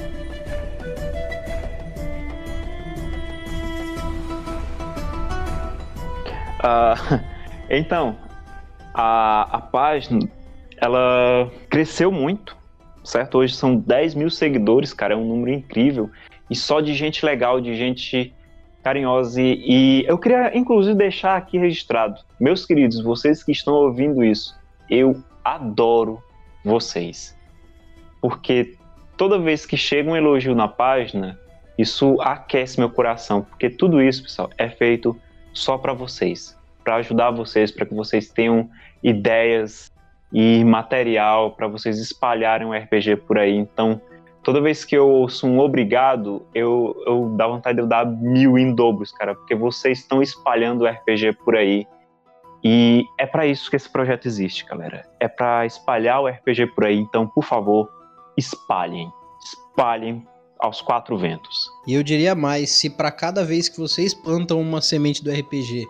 Ah, 6.63 6.95
então, 7.69 8.17
a, 8.95 9.57
a 9.57 9.61
página, 9.61 10.29
ela 10.77 11.51
cresceu 11.69 12.13
muito, 12.13 12.57
certo? 13.03 13.39
Hoje 13.39 13.55
são 13.55 13.77
10 13.77 14.15
mil 14.15 14.31
seguidores, 14.31 14.93
cara, 14.93 15.15
é 15.15 15.17
um 15.17 15.27
número 15.27 15.53
incrível. 15.53 16.11
E 16.49 16.55
só 16.55 16.81
de 16.81 16.95
gente 16.95 17.25
legal, 17.25 17.61
de 17.61 17.75
gente 17.75 18.33
carinhosa. 18.83 19.41
E, 19.41 19.65
e 19.67 20.05
eu 20.07 20.19
queria, 20.19 20.57
inclusive, 20.57 20.95
deixar 20.97 21.37
aqui 21.37 21.59
registrado. 21.59 22.21
Meus 22.39 22.67
queridos, 22.67 23.03
vocês 23.03 23.43
que 23.43 23.53
estão 23.53 23.75
ouvindo 23.75 24.23
isso, 24.23 24.55
eu 24.91 25.23
adoro 25.45 26.23
vocês. 26.65 27.37
Porque 28.21 28.77
toda 29.17 29.39
vez 29.39 29.67
que 29.67 29.77
chega 29.77 30.11
um 30.11 30.17
elogio 30.17 30.55
na 30.55 30.69
página, 30.69 31.39
isso 31.77 32.21
aquece 32.21 32.79
meu 32.79 32.91
coração. 32.91 33.43
Porque 33.43 33.69
tudo 33.71 34.03
isso, 34.03 34.23
pessoal, 34.23 34.51
é 34.57 34.69
feito 34.69 35.17
só 35.53 35.77
para 35.77 35.93
vocês, 35.93 36.57
para 36.85 36.97
ajudar 36.97 37.31
vocês, 37.31 37.71
para 37.71 37.87
que 37.87 37.95
vocês 37.95 38.29
tenham 38.29 38.69
ideias 39.03 39.93
e 40.33 40.65
material 40.65 41.53
para 41.53 41.69
vocês 41.69 41.99
espalharem 41.99 42.67
o 42.67 42.73
RPG 42.73 43.17
por 43.17 43.39
aí. 43.39 43.55
Então, 43.55 44.01
toda 44.43 44.61
vez 44.61 44.85
que 44.85 44.97
eu 44.97 45.09
ouço 45.09 45.47
um 45.47 45.61
obrigado, 45.61 46.43
eu, 46.55 46.97
eu 47.07 47.35
dá 47.37 47.47
vontade 47.47 47.77
de 47.77 47.83
eu 47.83 47.87
dar 47.87 48.07
mil 48.07 48.57
em 48.57 48.75
dobros, 48.75 49.13
cara, 49.13 49.35
porque 49.35 49.55
vocês 49.55 49.99
estão 49.99 50.23
espalhando 50.23 50.85
o 50.85 50.87
RPG 50.87 51.35
por 51.45 51.55
aí. 51.55 51.87
E 52.65 53.05
é 53.19 53.27
para 53.27 53.47
isso 53.47 53.69
que 53.69 53.77
esse 53.77 53.91
projeto 53.91 54.27
existe, 54.27 54.65
galera. 54.65 55.09
É 55.19 55.27
para 55.27 55.67
espalhar 55.67 56.21
o 56.21 56.29
RPG 56.29 56.69
por 56.75 56.85
aí. 56.85 56.97
Então, 56.97 57.27
por 57.27 57.45
favor, 57.45 57.91
espalhem, 58.37 59.11
espalhem 59.45 60.25
aos 60.61 60.81
quatro 60.81 61.19
ventos. 61.19 61.69
E 61.87 61.95
eu 61.95 62.03
diria 62.03 62.35
mais, 62.35 62.71
se 62.71 62.89
pra 62.89 63.11
cada 63.11 63.45
vez 63.45 63.69
que 63.69 63.81
vocês 63.81 64.15
plantam 64.15 64.61
uma 64.61 64.81
semente 64.81 65.23
do 65.23 65.31
RPG 65.31 65.89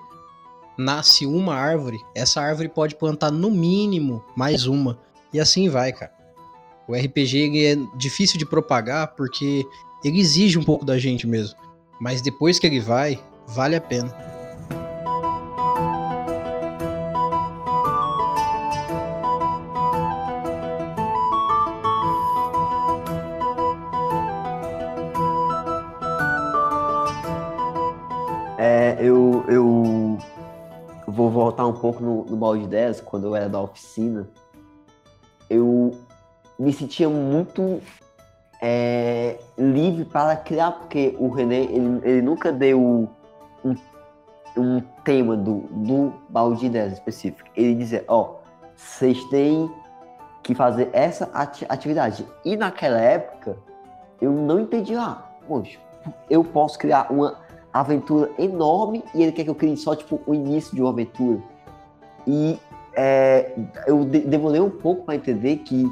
nasce 0.79 1.27
uma 1.27 1.55
árvore, 1.55 2.01
essa 2.15 2.41
árvore 2.41 2.71
pode 2.71 2.95
plantar 2.95 3.31
no 3.31 3.51
mínimo 3.51 4.25
mais 4.35 4.67
uma. 4.67 4.99
E 5.33 5.39
assim 5.39 5.69
vai, 5.69 5.93
cara. 5.93 6.13
O 6.89 6.95
RPG 6.95 7.67
é 7.67 7.77
difícil 7.97 8.39
de 8.39 8.47
propagar 8.47 9.15
porque 9.15 9.65
ele 10.03 10.19
exige 10.19 10.59
um 10.59 10.65
pouco 10.65 10.85
da 10.85 10.99
gente 10.99 11.27
mesmo. 11.27 11.59
Mas 12.01 12.23
depois 12.23 12.59
que 12.59 12.67
ele 12.67 12.81
vai, 12.81 13.23
vale 13.47 13.77
a 13.77 13.81
pena. 13.81 14.32
Eu, 29.03 29.45
eu 29.49 30.19
vou 31.09 31.29
voltar 31.29 31.67
um 31.67 31.73
pouco 31.73 32.03
no, 32.03 32.25
no 32.25 32.37
balde 32.37 32.67
10, 32.67 33.01
quando 33.01 33.27
eu 33.27 33.35
era 33.35 33.49
da 33.49 33.61
oficina. 33.61 34.29
Eu 35.51 35.99
me 36.57 36.73
sentia 36.73 37.09
muito 37.09 37.81
é, 38.63 39.39
livre 39.59 40.05
para 40.05 40.37
criar, 40.37 40.71
porque 40.73 41.17
o 41.19 41.29
René, 41.29 41.63
ele, 41.63 42.01
ele 42.05 42.23
nunca 42.23 42.53
deu 42.53 42.81
um, 42.81 43.09
um 44.57 44.81
tema 45.05 45.37
do, 45.37 45.63
do 45.71 46.13
balde 46.29 46.69
10 46.69 46.93
específico. 46.93 47.51
Ele 47.57 47.75
dizia, 47.75 48.05
ó, 48.07 48.37
vocês 48.77 49.23
têm 49.25 49.69
que 50.45 50.55
fazer 50.55 50.91
essa 50.93 51.29
ati- 51.35 51.67
atividade. 51.69 52.25
E 52.45 52.57
naquela 52.57 53.01
época, 53.01 53.57
eu 54.21 54.31
não 54.31 54.61
entendi, 54.61 54.95
ah, 54.95 55.23
poxa, 55.49 55.79
eu 56.31 56.45
posso 56.45 56.79
criar 56.79 57.11
uma 57.11 57.42
aventura 57.73 58.31
enorme 58.39 59.03
e 59.15 59.23
ele 59.23 59.33
quer 59.33 59.45
que 59.45 59.51
eu 59.51 59.55
crie 59.55 59.77
só 59.77 59.95
tipo 59.95 60.21
o 60.27 60.35
início 60.35 60.75
de 60.75 60.83
uma 60.83 60.91
aventura. 60.91 61.39
E 62.27 62.59
é, 62.95 63.53
eu 63.87 64.05
de- 64.05 64.21
demorei 64.21 64.61
um 64.61 64.71
pouco 64.71 65.05
para 65.05 65.15
entender 65.17 65.59
que 65.59 65.85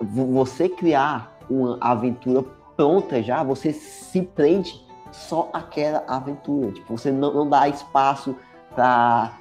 vo- 0.00 0.26
você 0.26 0.68
criar 0.68 1.36
uma 1.48 1.76
aventura 1.80 2.44
pronta 2.76 3.22
já, 3.22 3.42
você 3.42 3.72
se 3.72 4.22
prende 4.22 4.80
só 5.12 5.50
àquela 5.52 6.02
aventura. 6.06 6.72
Tipo, 6.72 6.96
você 6.96 7.10
não, 7.10 7.34
não 7.34 7.48
dá 7.48 7.68
espaço 7.68 8.34
para 8.74 9.32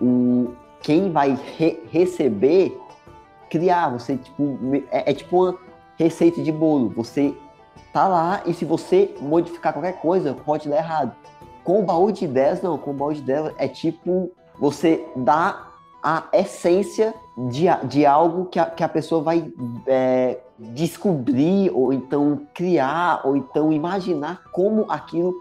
o 0.00 0.52
quem 0.80 1.10
vai 1.12 1.38
re- 1.56 1.80
receber 1.90 2.76
criar. 3.50 3.90
Você 3.90 4.16
tipo 4.16 4.58
é, 4.90 5.10
é 5.10 5.14
tipo 5.14 5.36
uma 5.44 5.58
receita 5.96 6.42
de 6.42 6.50
bolo. 6.50 6.88
Você 6.96 7.34
tá 7.92 8.06
lá 8.08 8.42
e 8.46 8.54
se 8.54 8.64
você 8.64 9.14
modificar 9.20 9.72
qualquer 9.72 10.00
coisa, 10.00 10.34
pode 10.34 10.68
dar 10.68 10.76
errado. 10.76 11.12
Com 11.64 11.80
o 11.80 11.82
baú 11.82 12.10
de 12.10 12.24
ideias, 12.24 12.62
não. 12.62 12.78
Com 12.78 12.90
o 12.92 12.94
baú 12.94 13.12
de 13.12 13.20
ideias 13.20 13.52
é 13.58 13.68
tipo 13.68 14.30
você 14.58 15.06
dá 15.14 15.66
a 16.02 16.24
essência 16.32 17.14
de, 17.50 17.68
a- 17.68 17.76
de 17.82 18.06
algo 18.06 18.46
que 18.46 18.58
a, 18.58 18.66
que 18.66 18.82
a 18.82 18.88
pessoa 18.88 19.20
vai 19.22 19.52
é, 19.86 20.38
descobrir, 20.58 21.70
ou 21.74 21.92
então 21.92 22.40
criar, 22.54 23.20
ou 23.24 23.36
então 23.36 23.72
imaginar 23.72 24.42
como 24.52 24.86
aquilo 24.88 25.34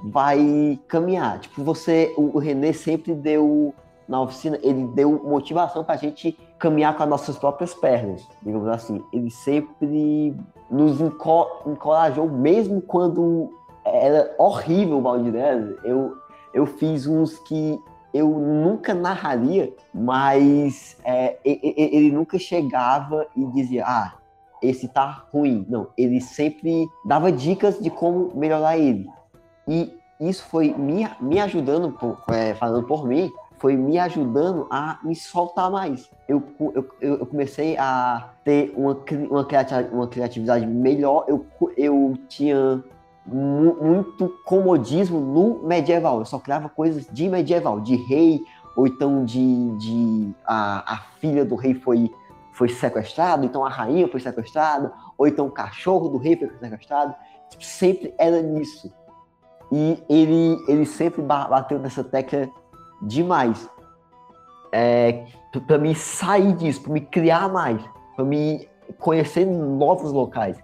vai 0.00 0.78
caminhar. 0.88 1.38
Tipo, 1.40 1.62
você, 1.62 2.14
o, 2.16 2.36
o 2.36 2.38
René 2.38 2.72
sempre 2.72 3.14
deu 3.14 3.74
na 4.08 4.20
oficina, 4.22 4.58
ele 4.62 4.86
deu 4.94 5.22
motivação 5.24 5.84
pra 5.84 5.96
gente 5.96 6.38
caminhar 6.58 6.96
com 6.96 7.02
as 7.02 7.08
nossas 7.08 7.38
próprias 7.38 7.74
pernas, 7.74 8.26
digamos 8.42 8.68
assim. 8.68 9.02
Ele 9.12 9.30
sempre 9.30 10.34
nos 10.70 11.00
enco- 11.00 11.62
encorajou, 11.66 12.28
mesmo 12.28 12.80
quando 12.80 13.50
era 13.84 14.34
horrível 14.38 14.98
o 14.98 15.00
balde 15.00 15.24
de 15.24 15.28
ideias. 15.30 15.76
Eu, 15.84 16.14
eu 16.52 16.66
fiz 16.66 17.06
uns 17.06 17.38
que 17.38 17.78
eu 18.12 18.28
nunca 18.28 18.94
narraria, 18.94 19.72
mas 19.92 20.96
é, 21.04 21.38
ele 21.44 22.10
nunca 22.10 22.38
chegava 22.38 23.26
e 23.36 23.44
dizia, 23.46 23.84
ah, 23.86 24.14
esse 24.62 24.88
tá 24.88 25.24
ruim. 25.32 25.64
Não, 25.68 25.88
ele 25.96 26.20
sempre 26.20 26.86
dava 27.04 27.30
dicas 27.30 27.78
de 27.78 27.90
como 27.90 28.32
melhorar 28.34 28.76
ele. 28.78 29.08
E 29.66 29.92
isso 30.20 30.44
foi 30.46 30.74
me, 30.74 31.08
me 31.20 31.38
ajudando, 31.40 31.92
por- 31.92 32.18
é, 32.34 32.54
falando 32.54 32.86
por 32.86 33.06
mim, 33.06 33.30
foi 33.58 33.76
me 33.76 33.98
ajudando 33.98 34.66
a 34.70 34.98
me 35.02 35.14
soltar 35.14 35.70
mais. 35.70 36.08
Eu, 36.28 36.42
eu, 36.74 36.88
eu 37.00 37.26
comecei 37.26 37.76
a 37.76 38.30
ter 38.44 38.72
uma, 38.76 38.96
uma, 39.30 39.44
criati- 39.44 39.88
uma 39.92 40.06
criatividade 40.06 40.66
melhor. 40.66 41.24
Eu, 41.26 41.46
eu 41.76 42.16
tinha 42.28 42.82
mu- 43.26 43.76
muito 43.82 44.28
comodismo 44.44 45.20
no 45.20 45.66
medieval. 45.66 46.20
Eu 46.20 46.24
só 46.24 46.38
criava 46.38 46.68
coisas 46.68 47.06
de 47.10 47.28
medieval, 47.28 47.80
de 47.80 47.96
rei, 47.96 48.40
ou 48.76 48.86
então 48.86 49.24
de, 49.24 49.76
de 49.78 50.30
a, 50.46 50.94
a 50.94 50.96
filha 51.20 51.44
do 51.44 51.56
rei 51.56 51.74
foi, 51.74 52.10
foi 52.52 52.68
sequestrada, 52.68 53.44
então 53.44 53.64
a 53.64 53.68
rainha 53.68 54.06
foi 54.06 54.20
sequestrada, 54.20 54.92
ou 55.16 55.26
então 55.26 55.46
o 55.46 55.50
cachorro 55.50 56.08
do 56.08 56.18
rei 56.18 56.36
foi 56.36 56.48
sequestrado. 56.60 57.14
Sempre 57.58 58.14
era 58.18 58.40
nisso. 58.40 58.92
E 59.72 60.02
ele, 60.08 60.56
ele 60.68 60.86
sempre 60.86 61.20
ba- 61.22 61.48
bateu 61.48 61.78
nessa 61.78 62.04
tecla 62.04 62.48
demais. 63.00 63.68
É, 64.72 65.24
para 65.66 65.78
me 65.78 65.94
sair 65.94 66.52
disso, 66.54 66.82
para 66.82 66.92
me 66.92 67.00
criar 67.00 67.48
mais, 67.48 67.82
para 68.14 68.24
me 68.24 68.68
conhecer 68.98 69.46
novos 69.46 70.12
locais. 70.12 70.58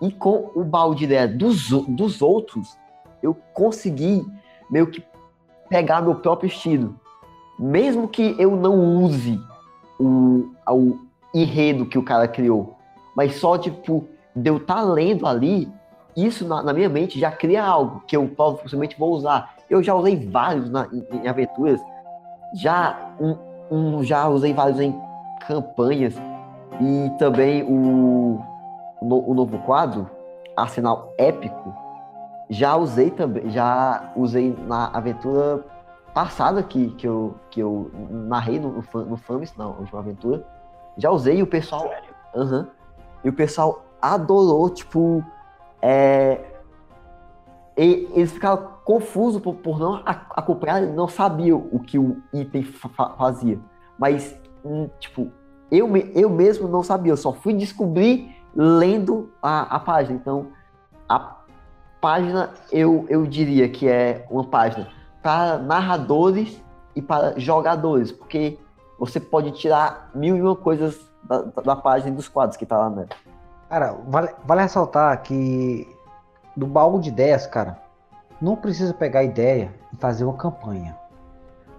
E 0.00 0.10
com 0.10 0.50
o 0.54 0.64
balde 0.64 1.00
de 1.00 1.04
ideia 1.04 1.28
dos, 1.28 1.70
dos 1.88 2.22
outros, 2.22 2.76
eu 3.22 3.36
consegui 3.54 4.26
meio 4.70 4.88
que 4.88 5.04
pegar 5.68 6.02
meu 6.02 6.16
próprio 6.16 6.48
estilo. 6.48 6.94
mesmo 7.58 8.08
que 8.08 8.34
eu 8.38 8.56
não 8.56 9.02
use 9.04 9.40
o, 9.98 10.50
o 10.68 10.98
enredo 11.34 11.86
que 11.86 11.96
o 11.96 12.02
cara 12.02 12.26
criou, 12.26 12.76
mas 13.16 13.36
só, 13.36 13.56
tipo, 13.56 14.08
de 14.34 14.50
eu 14.50 14.56
estar 14.56 14.76
tá 14.76 14.82
lendo 14.82 15.26
ali, 15.26 15.70
isso 16.16 16.46
na, 16.46 16.62
na, 16.62 16.72
minha 16.72 16.88
mente 16.88 17.18
já 17.18 17.30
cria 17.30 17.64
algo 17.64 18.02
que 18.06 18.16
eu 18.16 18.26
possivelmente 18.28 18.98
vou 18.98 19.12
usar. 19.12 19.54
Eu 19.72 19.82
já 19.82 19.94
usei 19.94 20.28
vários 20.28 20.70
na, 20.70 20.86
em, 20.92 21.02
em, 21.16 21.26
aventuras, 21.26 21.80
já, 22.52 23.14
um, 23.18 23.36
um, 23.70 24.04
já 24.04 24.28
usei 24.28 24.52
vários 24.52 24.78
em 24.78 24.94
campanhas, 25.46 26.14
e 26.78 27.10
também 27.18 27.62
o, 27.62 28.38
o, 29.00 29.30
o 29.30 29.34
novo 29.34 29.56
quadro, 29.60 30.10
Arsenal 30.54 31.14
Épico, 31.16 31.74
já 32.50 32.76
usei 32.76 33.10
também, 33.10 33.48
já 33.48 34.12
usei 34.14 34.54
na 34.66 34.88
aventura 34.88 35.64
passada 36.12 36.62
que, 36.62 36.88
que, 36.90 37.08
eu, 37.08 37.34
que 37.50 37.60
eu 37.60 37.90
narrei 38.10 38.60
no, 38.60 38.72
no, 38.72 39.04
no 39.06 39.16
Famis, 39.16 39.56
não, 39.56 39.78
última 39.78 40.00
aventura. 40.00 40.44
Já 40.98 41.10
usei 41.10 41.38
e 41.38 41.42
o 41.42 41.46
pessoal. 41.46 41.90
Uhum, 42.34 42.66
e 43.24 43.30
o 43.30 43.32
pessoal 43.32 43.82
adorou, 44.02 44.68
tipo. 44.68 45.24
É, 45.80 46.51
e, 47.76 48.08
eles 48.14 48.32
ficaram 48.32 48.72
confusos 48.84 49.40
por, 49.40 49.54
por 49.56 49.78
não 49.78 50.02
acompanhar, 50.04 50.82
não 50.82 51.08
sabiam 51.08 51.68
o 51.72 51.78
que 51.78 51.98
o 51.98 52.22
item 52.32 52.62
fa 52.62 53.10
fazia. 53.16 53.58
Mas, 53.98 54.36
hum, 54.64 54.88
tipo, 54.98 55.30
eu, 55.70 55.88
eu 56.14 56.28
mesmo 56.28 56.68
não 56.68 56.82
sabia, 56.82 57.12
eu 57.12 57.16
só 57.16 57.32
fui 57.32 57.54
descobrir 57.54 58.34
lendo 58.54 59.32
a, 59.42 59.76
a 59.76 59.80
página. 59.80 60.16
Então, 60.16 60.48
a 61.08 61.36
página 62.00 62.50
eu, 62.70 63.06
eu 63.08 63.24
diria 63.26 63.68
que 63.68 63.88
é 63.88 64.26
uma 64.30 64.44
página 64.44 64.88
para 65.22 65.58
narradores 65.58 66.60
e 66.94 67.00
para 67.00 67.38
jogadores, 67.38 68.12
porque 68.12 68.58
você 68.98 69.18
pode 69.18 69.52
tirar 69.52 70.10
mil 70.14 70.36
e 70.36 70.42
uma 70.42 70.56
coisas 70.56 71.00
da, 71.22 71.42
da 71.42 71.76
página 71.76 72.14
dos 72.14 72.28
quadros 72.28 72.56
que 72.56 72.66
tá 72.66 72.76
lá, 72.76 72.90
né? 72.90 73.06
Cara, 73.68 73.96
vale, 74.06 74.28
vale 74.44 74.62
ressaltar 74.62 75.22
que 75.22 75.88
do 76.56 76.66
baú 76.66 77.00
de 77.00 77.08
ideias, 77.08 77.46
cara, 77.46 77.78
não 78.40 78.56
precisa 78.56 78.92
pegar 78.92 79.20
a 79.20 79.24
ideia 79.24 79.72
e 79.92 79.96
fazer 79.96 80.24
uma 80.24 80.36
campanha. 80.36 80.96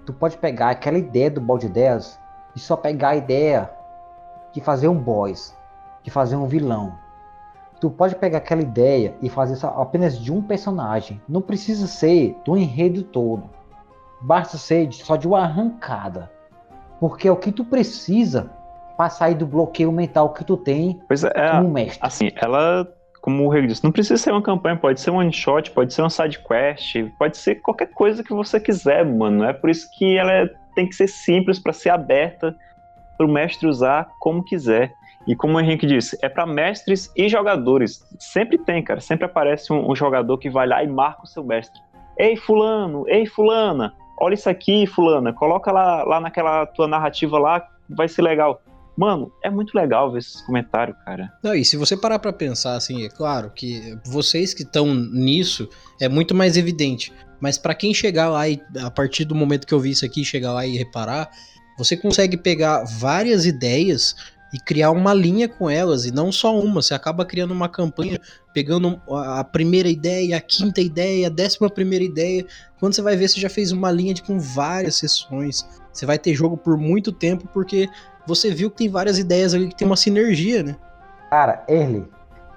Tu 0.06 0.14
pode 0.14 0.38
pegar 0.38 0.70
aquela 0.70 0.98
ideia 0.98 1.30
do 1.30 1.42
baú 1.42 1.58
de 1.58 1.68
ideias 1.68 2.20
e 2.56 2.60
só 2.60 2.76
pegar 2.76 3.10
a 3.10 3.16
ideia 3.16 3.70
de 4.54 4.62
fazer 4.62 4.88
um 4.88 4.98
boss, 4.98 5.56
de 6.04 6.12
fazer 6.12 6.36
um 6.36 6.46
vilão, 6.46 6.94
tu 7.84 7.90
pode 7.90 8.16
pegar 8.16 8.38
aquela 8.38 8.62
ideia 8.62 9.14
e 9.22 9.28
fazer 9.28 9.60
apenas 9.76 10.18
de 10.18 10.32
um 10.32 10.42
personagem. 10.42 11.22
Não 11.28 11.42
precisa 11.42 11.86
ser 11.86 12.34
do 12.46 12.56
enredo 12.56 13.04
todo. 13.04 13.50
Basta 14.22 14.58
ser 14.58 14.90
só 14.94 15.18
de 15.18 15.28
uma 15.28 15.42
arrancada. 15.42 16.32
Porque 16.98 17.28
é 17.28 17.32
o 17.32 17.36
que 17.36 17.52
tu 17.52 17.66
precisa 17.66 18.50
para 18.96 19.10
sair 19.10 19.36
do 19.36 19.46
bloqueio 19.46 19.92
mental 19.92 20.32
que 20.32 20.46
tu 20.46 20.56
tem 20.56 21.02
pois 21.10 21.26
é, 21.26 21.52
como 21.52 21.72
mestre. 21.72 22.00
Assim, 22.02 22.32
ela, 22.36 22.88
como 23.24 23.46
o 23.46 23.48
Rei 23.48 23.66
disse, 23.66 23.82
não 23.82 23.92
precisa 23.94 24.22
ser 24.22 24.32
uma 24.32 24.42
campanha, 24.42 24.76
pode 24.76 25.00
ser 25.00 25.10
um 25.10 25.16
one 25.16 25.32
shot, 25.32 25.72
pode 25.72 25.94
ser 25.94 26.02
um 26.02 26.10
side 26.10 26.40
quest, 26.40 27.10
pode 27.18 27.38
ser 27.38 27.56
qualquer 27.56 27.88
coisa 27.88 28.22
que 28.22 28.34
você 28.34 28.60
quiser, 28.60 29.06
mano. 29.06 29.46
É 29.46 29.54
por 29.54 29.70
isso 29.70 29.90
que 29.98 30.18
ela 30.18 30.30
é, 30.30 30.50
tem 30.76 30.86
que 30.86 30.94
ser 30.94 31.08
simples 31.08 31.58
para 31.58 31.72
ser 31.72 31.90
aberta 31.90 32.54
para 33.18 33.26
o 33.26 33.32
mestre 33.32 33.66
usar 33.66 34.10
como 34.20 34.44
quiser. 34.44 34.92
E 35.26 35.38
como 35.38 35.56
o 35.56 35.62
Henrique 35.62 35.88
disse, 35.88 36.20
é 36.22 36.28
para 36.28 36.46
mestres 36.46 37.10
e 37.16 37.30
jogadores. 37.30 38.06
Sempre 38.20 38.58
tem, 38.58 38.84
cara. 38.84 39.00
Sempre 39.00 39.24
aparece 39.24 39.72
um, 39.72 39.90
um, 39.90 39.96
jogador 39.96 40.38
que 40.38 40.50
vai 40.50 40.68
lá 40.68 40.84
e 40.84 40.88
marca 40.88 41.24
o 41.24 41.28
seu 41.28 41.46
mestre. 41.46 41.80
Ei, 42.18 42.36
fulano, 42.36 43.06
ei, 43.08 43.26
fulana, 43.26 43.94
olha 44.20 44.34
isso 44.34 44.50
aqui, 44.50 44.86
fulana, 44.86 45.32
coloca 45.32 45.72
lá, 45.72 46.04
lá 46.04 46.20
naquela 46.20 46.66
tua 46.66 46.90
narrativa 46.90 47.40
lá, 47.40 47.66
vai 47.90 48.10
ser 48.10 48.22
legal. 48.22 48.62
Mano, 48.96 49.32
é 49.44 49.50
muito 49.50 49.76
legal 49.76 50.12
ver 50.12 50.20
esses 50.20 50.42
comentários, 50.42 50.96
cara. 51.04 51.32
Não, 51.44 51.56
e 51.56 51.66
se 51.66 51.76
você 51.78 51.98
parar 51.98 52.20
para 52.20 52.32
pensar, 52.32 52.76
assim, 52.76 53.04
é 53.04 53.10
claro 53.10 53.50
que 53.50 53.98
vocês 54.06 54.54
que 54.54 54.64
estão 54.64 54.94
nisso 54.94 55.68
é 56.00 56.08
muito 56.08 56.36
mais 56.36 56.58
evidente. 56.58 57.12
Mas 57.40 57.58
para 57.58 57.76
quem 57.76 57.94
chegar 57.94 58.30
lá 58.30 58.48
e 58.48 58.62
a 58.82 58.92
partir 58.92 59.26
do 59.26 59.36
momento 59.36 59.68
que 59.68 59.74
eu 59.74 59.80
vi 59.80 59.92
isso 59.92 60.06
aqui, 60.06 60.24
chegar 60.24 60.54
lá 60.54 60.66
e 60.66 60.78
reparar, 60.78 61.30
você 61.78 61.98
consegue 61.98 62.38
pegar 62.38 62.84
várias 62.84 63.46
ideias 63.46 64.16
e 64.54 64.60
criar 64.60 64.92
uma 64.92 65.16
linha 65.16 65.50
com 65.50 65.68
elas, 65.68 66.06
e 66.06 66.12
não 66.12 66.32
só 66.32 66.58
uma. 66.58 66.80
Você 66.80 66.94
acaba 66.94 67.26
criando 67.26 67.52
uma 67.52 67.68
campanha, 67.68 68.22
pegando 68.54 69.02
a 69.10 69.44
primeira 69.44 69.90
ideia, 69.90 70.38
a 70.38 70.42
quinta 70.42 70.80
ideia, 70.80 71.26
a 71.26 71.30
décima 71.30 71.72
primeira 71.72 72.06
ideia. 72.06 72.46
Quando 72.80 72.94
você 72.94 73.02
vai 73.02 73.16
ver, 73.16 73.28
você 73.28 73.42
já 73.42 73.50
fez 73.50 73.72
uma 73.72 73.90
linha 73.90 74.14
de, 74.14 74.22
com 74.22 74.40
várias 74.40 74.96
sessões. 74.98 75.68
Você 75.92 76.06
vai 76.06 76.20
ter 76.20 76.36
jogo 76.36 76.56
por 76.56 76.78
muito 76.78 77.12
tempo, 77.12 77.50
porque 77.52 77.90
você 78.26 78.52
viu 78.52 78.70
que 78.70 78.78
tem 78.78 78.90
várias 78.90 79.20
ideias 79.20 79.54
ali 79.54 79.68
que 79.68 79.76
tem 79.76 79.86
uma 79.86 79.98
sinergia, 79.98 80.64
né? 80.64 80.76
Cara, 81.30 81.64
Early, 81.68 82.08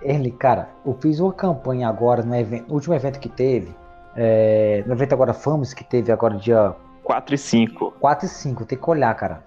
Early, 0.02 0.30
cara, 0.32 0.68
eu 0.84 0.96
fiz 1.00 1.18
uma 1.18 1.32
campanha 1.32 1.88
agora 1.88 2.22
no, 2.22 2.34
evento, 2.34 2.68
no 2.68 2.74
último 2.74 2.94
evento 2.94 3.18
que 3.18 3.28
teve, 3.28 3.74
é, 4.14 4.82
no 4.86 4.92
evento 4.92 5.12
agora 5.12 5.34
Famos, 5.34 5.74
que 5.74 5.84
teve 5.84 6.12
agora 6.12 6.36
dia 6.36 6.74
4 7.04 7.34
e 7.34 7.38
5. 7.38 7.94
4 8.00 8.26
e 8.26 8.28
5, 8.28 8.64
tem 8.64 8.78
que 8.78 8.90
olhar, 8.90 9.14
cara. 9.14 9.44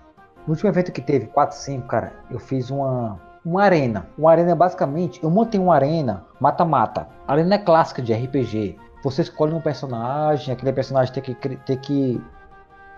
No 0.48 0.54
último 0.54 0.70
evento 0.70 0.92
que 0.92 1.02
teve, 1.02 1.28
4, 1.28 1.58
5, 1.58 1.88
cara, 1.88 2.14
eu 2.32 2.40
fiz 2.40 2.70
uma, 2.70 3.20
uma 3.44 3.64
arena. 3.64 4.08
Uma 4.18 4.32
arena 4.32 4.56
basicamente, 4.56 5.22
eu 5.22 5.30
montei 5.30 5.60
uma 5.60 5.76
arena 5.76 6.26
mata-mata. 6.40 7.08
A 7.28 7.34
arena 7.34 7.56
é 7.56 7.58
clássica 7.58 8.02
de 8.02 8.14
RPG. 8.14 8.78
Você 9.04 9.22
escolhe 9.22 9.54
um 9.54 9.62
personagem, 9.62 10.54
aquele 10.54 10.74
personagem 10.74 11.14
tem 11.14 11.24
que, 11.24 11.36
tem 11.36 11.78
que 11.78 12.22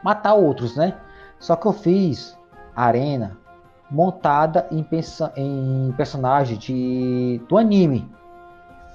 matar 0.04 0.34
outros, 0.34 0.76
né? 0.76 0.96
Só 1.40 1.56
que 1.56 1.66
eu 1.68 1.74
fiz 1.74 2.38
arena 2.76 3.38
montada 3.90 4.68
em, 4.72 4.86
em 5.36 5.94
personagem 5.98 6.58
de, 6.58 7.42
do 7.48 7.58
anime 7.58 8.10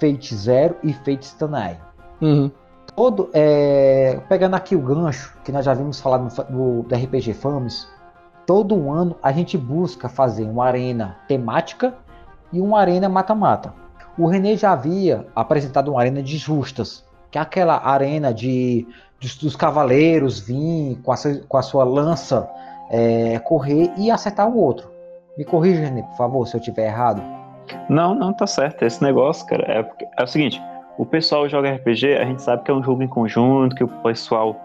Fate 0.00 0.34
Zero 0.34 0.76
e 0.82 0.92
Fate 0.92 1.22
Stanai. 1.22 1.78
Uhum. 2.20 2.50
Todo, 2.94 3.28
é, 3.34 4.20
pegando 4.28 4.54
aqui 4.54 4.74
o 4.74 4.80
gancho 4.80 5.36
que 5.44 5.52
nós 5.52 5.64
já 5.64 5.74
vimos 5.74 6.00
falar 6.00 6.18
no, 6.18 6.30
no, 6.48 6.82
do 6.82 6.94
RPG 6.94 7.34
Fames, 7.34 7.86
todo 8.46 8.90
ano 8.90 9.16
a 9.22 9.32
gente 9.32 9.58
busca 9.58 10.08
fazer 10.08 10.44
uma 10.44 10.64
arena 10.64 11.16
temática 11.28 11.94
e 12.52 12.60
uma 12.60 12.80
arena 12.80 13.08
mata-mata. 13.08 13.74
O 14.16 14.26
René 14.26 14.56
já 14.56 14.72
havia 14.72 15.26
apresentado 15.34 15.90
uma 15.90 16.00
arena 16.00 16.22
de 16.22 16.38
justas, 16.38 17.04
que 17.30 17.36
é 17.36 17.40
aquela 17.40 17.86
arena 17.86 18.32
de 18.32 18.86
dos, 19.20 19.36
dos 19.36 19.56
cavaleiros 19.56 20.40
vir 20.40 20.98
com 21.02 21.12
a, 21.12 21.16
com 21.48 21.56
a 21.56 21.62
sua 21.62 21.84
lança 21.84 22.48
é, 22.90 23.38
correr 23.40 23.92
e 23.96 24.10
acertar 24.10 24.48
o 24.48 24.58
outro. 24.58 24.90
Me 25.36 25.44
corrija, 25.44 25.82
René, 25.82 26.02
por 26.02 26.16
favor, 26.16 26.46
se 26.46 26.56
eu 26.56 26.60
tiver 26.60 26.86
errado. 26.86 27.22
Não, 27.88 28.14
não, 28.14 28.32
tá 28.32 28.46
certo. 28.46 28.84
Esse 28.84 29.02
negócio, 29.02 29.46
cara, 29.46 29.64
é, 29.64 29.90
é 30.18 30.22
o 30.22 30.26
seguinte: 30.26 30.62
o 30.98 31.04
pessoal 31.04 31.48
joga 31.48 31.72
RPG, 31.74 32.14
a 32.14 32.24
gente 32.24 32.42
sabe 32.42 32.62
que 32.62 32.70
é 32.70 32.74
um 32.74 32.82
jogo 32.82 33.02
em 33.02 33.08
conjunto, 33.08 33.76
que 33.76 33.84
o 33.84 33.88
pessoal 33.88 34.56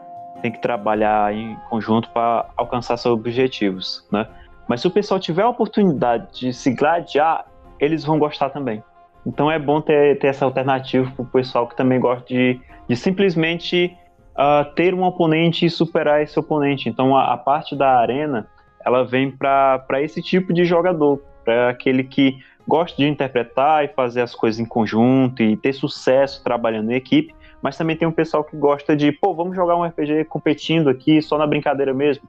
tem 0.42 0.52
que 0.52 0.60
trabalhar 0.60 1.34
em 1.34 1.56
conjunto 1.70 2.10
para 2.10 2.46
alcançar 2.58 2.98
seus 2.98 3.14
objetivos, 3.14 4.08
né? 4.12 4.28
Mas 4.68 4.82
se 4.82 4.88
o 4.88 4.92
pessoal 4.92 5.20
tiver 5.20 5.44
a 5.44 5.50
oportunidade 5.50 6.40
de 6.40 6.54
se 6.54 6.74
gladiar, 6.74 7.46
eles 7.80 8.06
vão 8.06 8.18
gostar 8.18 8.50
também. 8.50 8.84
Então 9.26 9.52
é 9.52 9.60
bom 9.60 9.82
ter, 9.82 10.18
ter 10.20 10.28
essa 10.28 10.46
alternativa 10.46 11.12
para 11.12 11.24
o 11.24 11.28
pessoal 11.28 11.68
que 11.68 11.76
também 11.76 12.00
gosta 12.00 12.26
de, 12.26 12.60
de 12.88 12.96
simplesmente 12.96 13.96
uh, 14.36 14.74
ter 14.76 14.94
um 14.94 15.04
oponente 15.04 15.66
e 15.66 15.70
superar 15.70 16.22
esse 16.22 16.40
oponente. 16.40 16.90
Então 16.90 17.16
a, 17.16 17.34
a 17.34 17.38
parte 17.38 17.76
da 17.76 17.98
arena 17.98 18.48
ela 18.84 19.04
vem 19.04 19.30
para 19.30 20.02
esse 20.02 20.22
tipo 20.22 20.52
de 20.52 20.66
jogador, 20.66 21.22
para 21.44 21.70
aquele 21.70 22.04
que 22.04 22.40
gosta 22.68 22.98
de 22.98 23.08
interpretar 23.08 23.86
e 23.86 23.88
fazer 23.90 24.22
as 24.22 24.34
coisas 24.34 24.60
em 24.60 24.66
conjunto 24.66 25.42
e 25.44 25.56
ter 25.56 25.74
sucesso 25.74 26.44
trabalhando 26.44 26.92
em 26.92 26.96
equipe 26.96 27.34
mas 27.62 27.78
também 27.78 27.96
tem 27.96 28.08
um 28.08 28.12
pessoal 28.12 28.44
que 28.44 28.58
gosta 28.58 28.96
de, 28.96 29.12
pô, 29.12 29.34
vamos 29.34 29.56
jogar 29.56 29.78
um 29.78 29.84
RPG 29.84 30.26
competindo 30.26 30.90
aqui, 30.90 31.22
só 31.22 31.38
na 31.38 31.46
brincadeira 31.46 31.94
mesmo. 31.94 32.28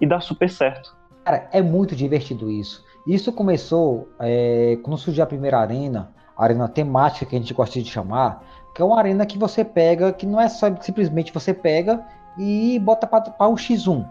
E 0.00 0.06
dá 0.06 0.18
super 0.18 0.48
certo. 0.48 0.96
Cara, 1.24 1.48
é 1.52 1.60
muito 1.60 1.94
divertido 1.94 2.50
isso. 2.50 2.84
Isso 3.06 3.32
começou 3.32 4.08
é, 4.18 4.78
quando 4.82 4.96
surgiu 4.96 5.22
a 5.22 5.26
primeira 5.26 5.58
arena, 5.58 6.12
a 6.36 6.44
arena 6.44 6.68
temática 6.68 7.26
que 7.26 7.36
a 7.36 7.38
gente 7.38 7.52
gosta 7.52 7.80
de 7.80 7.88
chamar, 7.88 8.42
que 8.74 8.80
é 8.80 8.84
uma 8.84 8.98
arena 8.98 9.26
que 9.26 9.38
você 9.38 9.64
pega, 9.64 10.12
que 10.12 10.26
não 10.26 10.40
é 10.40 10.48
só 10.48 10.74
simplesmente 10.80 11.32
você 11.32 11.52
pega 11.52 12.04
e 12.38 12.78
bota 12.78 13.06
para 13.06 13.48
o 13.48 13.54
X1. 13.54 14.06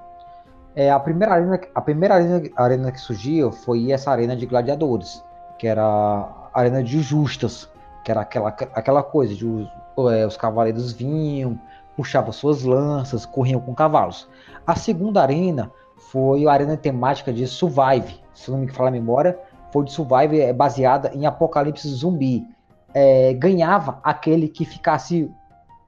É, 0.75 0.89
a 0.89 0.99
primeira, 0.99 1.33
arena, 1.33 1.59
a 1.75 1.81
primeira 1.81 2.15
arena, 2.15 2.41
arena 2.55 2.91
que 2.91 2.99
surgiu 2.99 3.51
foi 3.51 3.91
essa 3.91 4.11
arena 4.11 4.35
de 4.35 4.45
gladiadores, 4.45 5.23
que 5.57 5.67
era 5.67 5.83
a 5.83 6.49
arena 6.53 6.83
de 6.83 7.01
justas, 7.01 7.69
que 8.03 8.11
era 8.11 8.21
aquela, 8.21 8.49
aquela 8.49 9.03
coisa 9.03 9.35
de 9.35 9.69
é, 10.11 10.25
os 10.25 10.37
cavaleiros 10.37 10.93
vinham, 10.93 11.59
puxavam 11.95 12.31
suas 12.31 12.63
lanças, 12.63 13.25
corriam 13.25 13.59
com 13.59 13.75
cavalos. 13.75 14.29
A 14.65 14.75
segunda 14.75 15.21
arena 15.21 15.71
foi 15.97 16.47
a 16.47 16.51
arena 16.51 16.77
temática 16.77 17.33
de 17.33 17.45
Survive, 17.47 18.21
se 18.33 18.49
não 18.49 18.59
me 18.59 18.71
falar 18.71 18.89
a 18.89 18.91
memória, 18.91 19.37
foi 19.71 19.85
de 19.85 19.91
Survive 19.91 20.39
é, 20.39 20.53
baseada 20.53 21.11
em 21.13 21.25
Apocalipse 21.25 21.87
Zumbi. 21.89 22.45
É, 22.93 23.33
ganhava 23.33 23.99
aquele 24.03 24.47
que 24.47 24.65
ficasse 24.65 25.31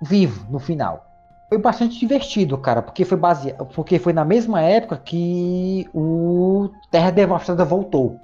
vivo 0.02 0.46
no 0.50 0.60
final. 0.60 1.06
Foi 1.50 1.58
bastante 1.58 2.00
divertido, 2.00 2.58
cara, 2.58 2.82
porque 2.82 3.06
foi 3.06 3.18
baseado, 3.18 3.66
porque 3.68 4.00
foi 4.00 4.12
na 4.14 4.26
mesma 4.26 4.62
época 4.62 4.98
que 4.98 5.88
o 5.94 6.70
Terra 6.90 7.12
Devastada 7.12 7.64
voltou. 7.64 8.20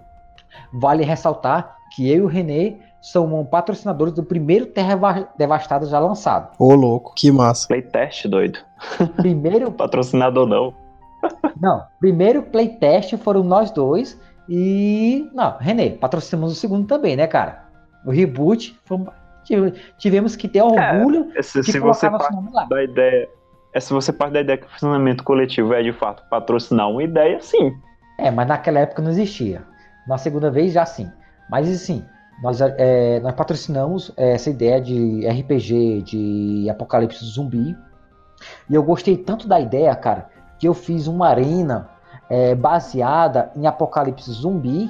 Vale 0.73 1.03
ressaltar 1.03 1.75
que 1.95 2.09
eu 2.09 2.15
e 2.17 2.21
o 2.21 2.27
René 2.27 2.77
são 3.01 3.45
patrocinadores 3.45 4.13
do 4.13 4.23
primeiro 4.23 4.65
Terra 4.65 4.95
Va- 4.95 5.27
Devastada 5.37 5.85
já 5.85 5.99
lançado. 5.99 6.51
Ô, 6.57 6.73
louco, 6.73 7.13
que 7.15 7.31
massa. 7.31 7.67
Playtest, 7.67 8.27
doido. 8.27 8.59
Primeiro, 9.15 9.71
Patrocinador 9.73 10.47
não. 10.47 10.73
não, 11.61 11.83
primeiro 11.99 12.43
playtest 12.43 13.15
foram 13.17 13.43
nós 13.43 13.71
dois 13.71 14.19
e 14.47 15.29
não, 15.33 15.57
René, 15.59 15.89
patrocinamos 15.91 16.53
o 16.53 16.55
segundo 16.55 16.87
também, 16.87 17.15
né, 17.15 17.27
cara? 17.27 17.68
O 18.05 18.11
reboot, 18.11 18.79
foi- 18.85 19.05
tive- 19.43 19.71
tivemos 19.97 20.35
que 20.35 20.47
ter 20.47 20.61
orgulho 20.61 21.31
Se, 21.41 21.61
de 21.61 21.71
se 21.71 21.79
colocar 21.79 21.99
você 21.99 22.09
nosso 22.09 22.31
nome 22.33 22.49
lá. 22.53 22.65
da 22.65 22.83
ideia. 22.83 23.29
É, 23.73 23.79
se 23.79 23.93
você 23.93 24.11
parte 24.11 24.33
da 24.33 24.41
ideia 24.41 24.57
que 24.57 24.65
o 24.65 24.69
funcionamento 24.69 25.23
coletivo 25.23 25.73
é 25.73 25.83
de 25.83 25.91
fato 25.93 26.23
patrocinar 26.29 26.89
uma 26.89 27.03
ideia, 27.03 27.39
sim. 27.41 27.71
É, 28.17 28.31
mas 28.31 28.47
naquela 28.47 28.79
época 28.79 29.01
não 29.01 29.11
existia. 29.11 29.63
Na 30.07 30.17
segunda 30.17 30.49
vez 30.49 30.73
já 30.73 30.85
sim. 30.85 31.07
Mas 31.49 31.69
assim, 31.69 32.03
nós, 32.41 32.59
é, 32.61 33.19
nós 33.19 33.33
patrocinamos 33.33 34.11
é, 34.17 34.31
essa 34.33 34.49
ideia 34.49 34.81
de 34.81 35.27
RPG, 35.27 36.01
de 36.03 36.67
apocalipse 36.69 37.23
zumbi. 37.25 37.75
E 38.69 38.73
eu 38.75 38.81
gostei 38.81 39.17
tanto 39.17 39.47
da 39.47 39.59
ideia, 39.59 39.93
cara, 39.95 40.29
que 40.57 40.67
eu 40.67 40.73
fiz 40.73 41.05
uma 41.07 41.27
arena 41.27 41.89
é, 42.29 42.55
baseada 42.55 43.51
em 43.55 43.67
apocalipse 43.67 44.31
zumbi 44.31 44.89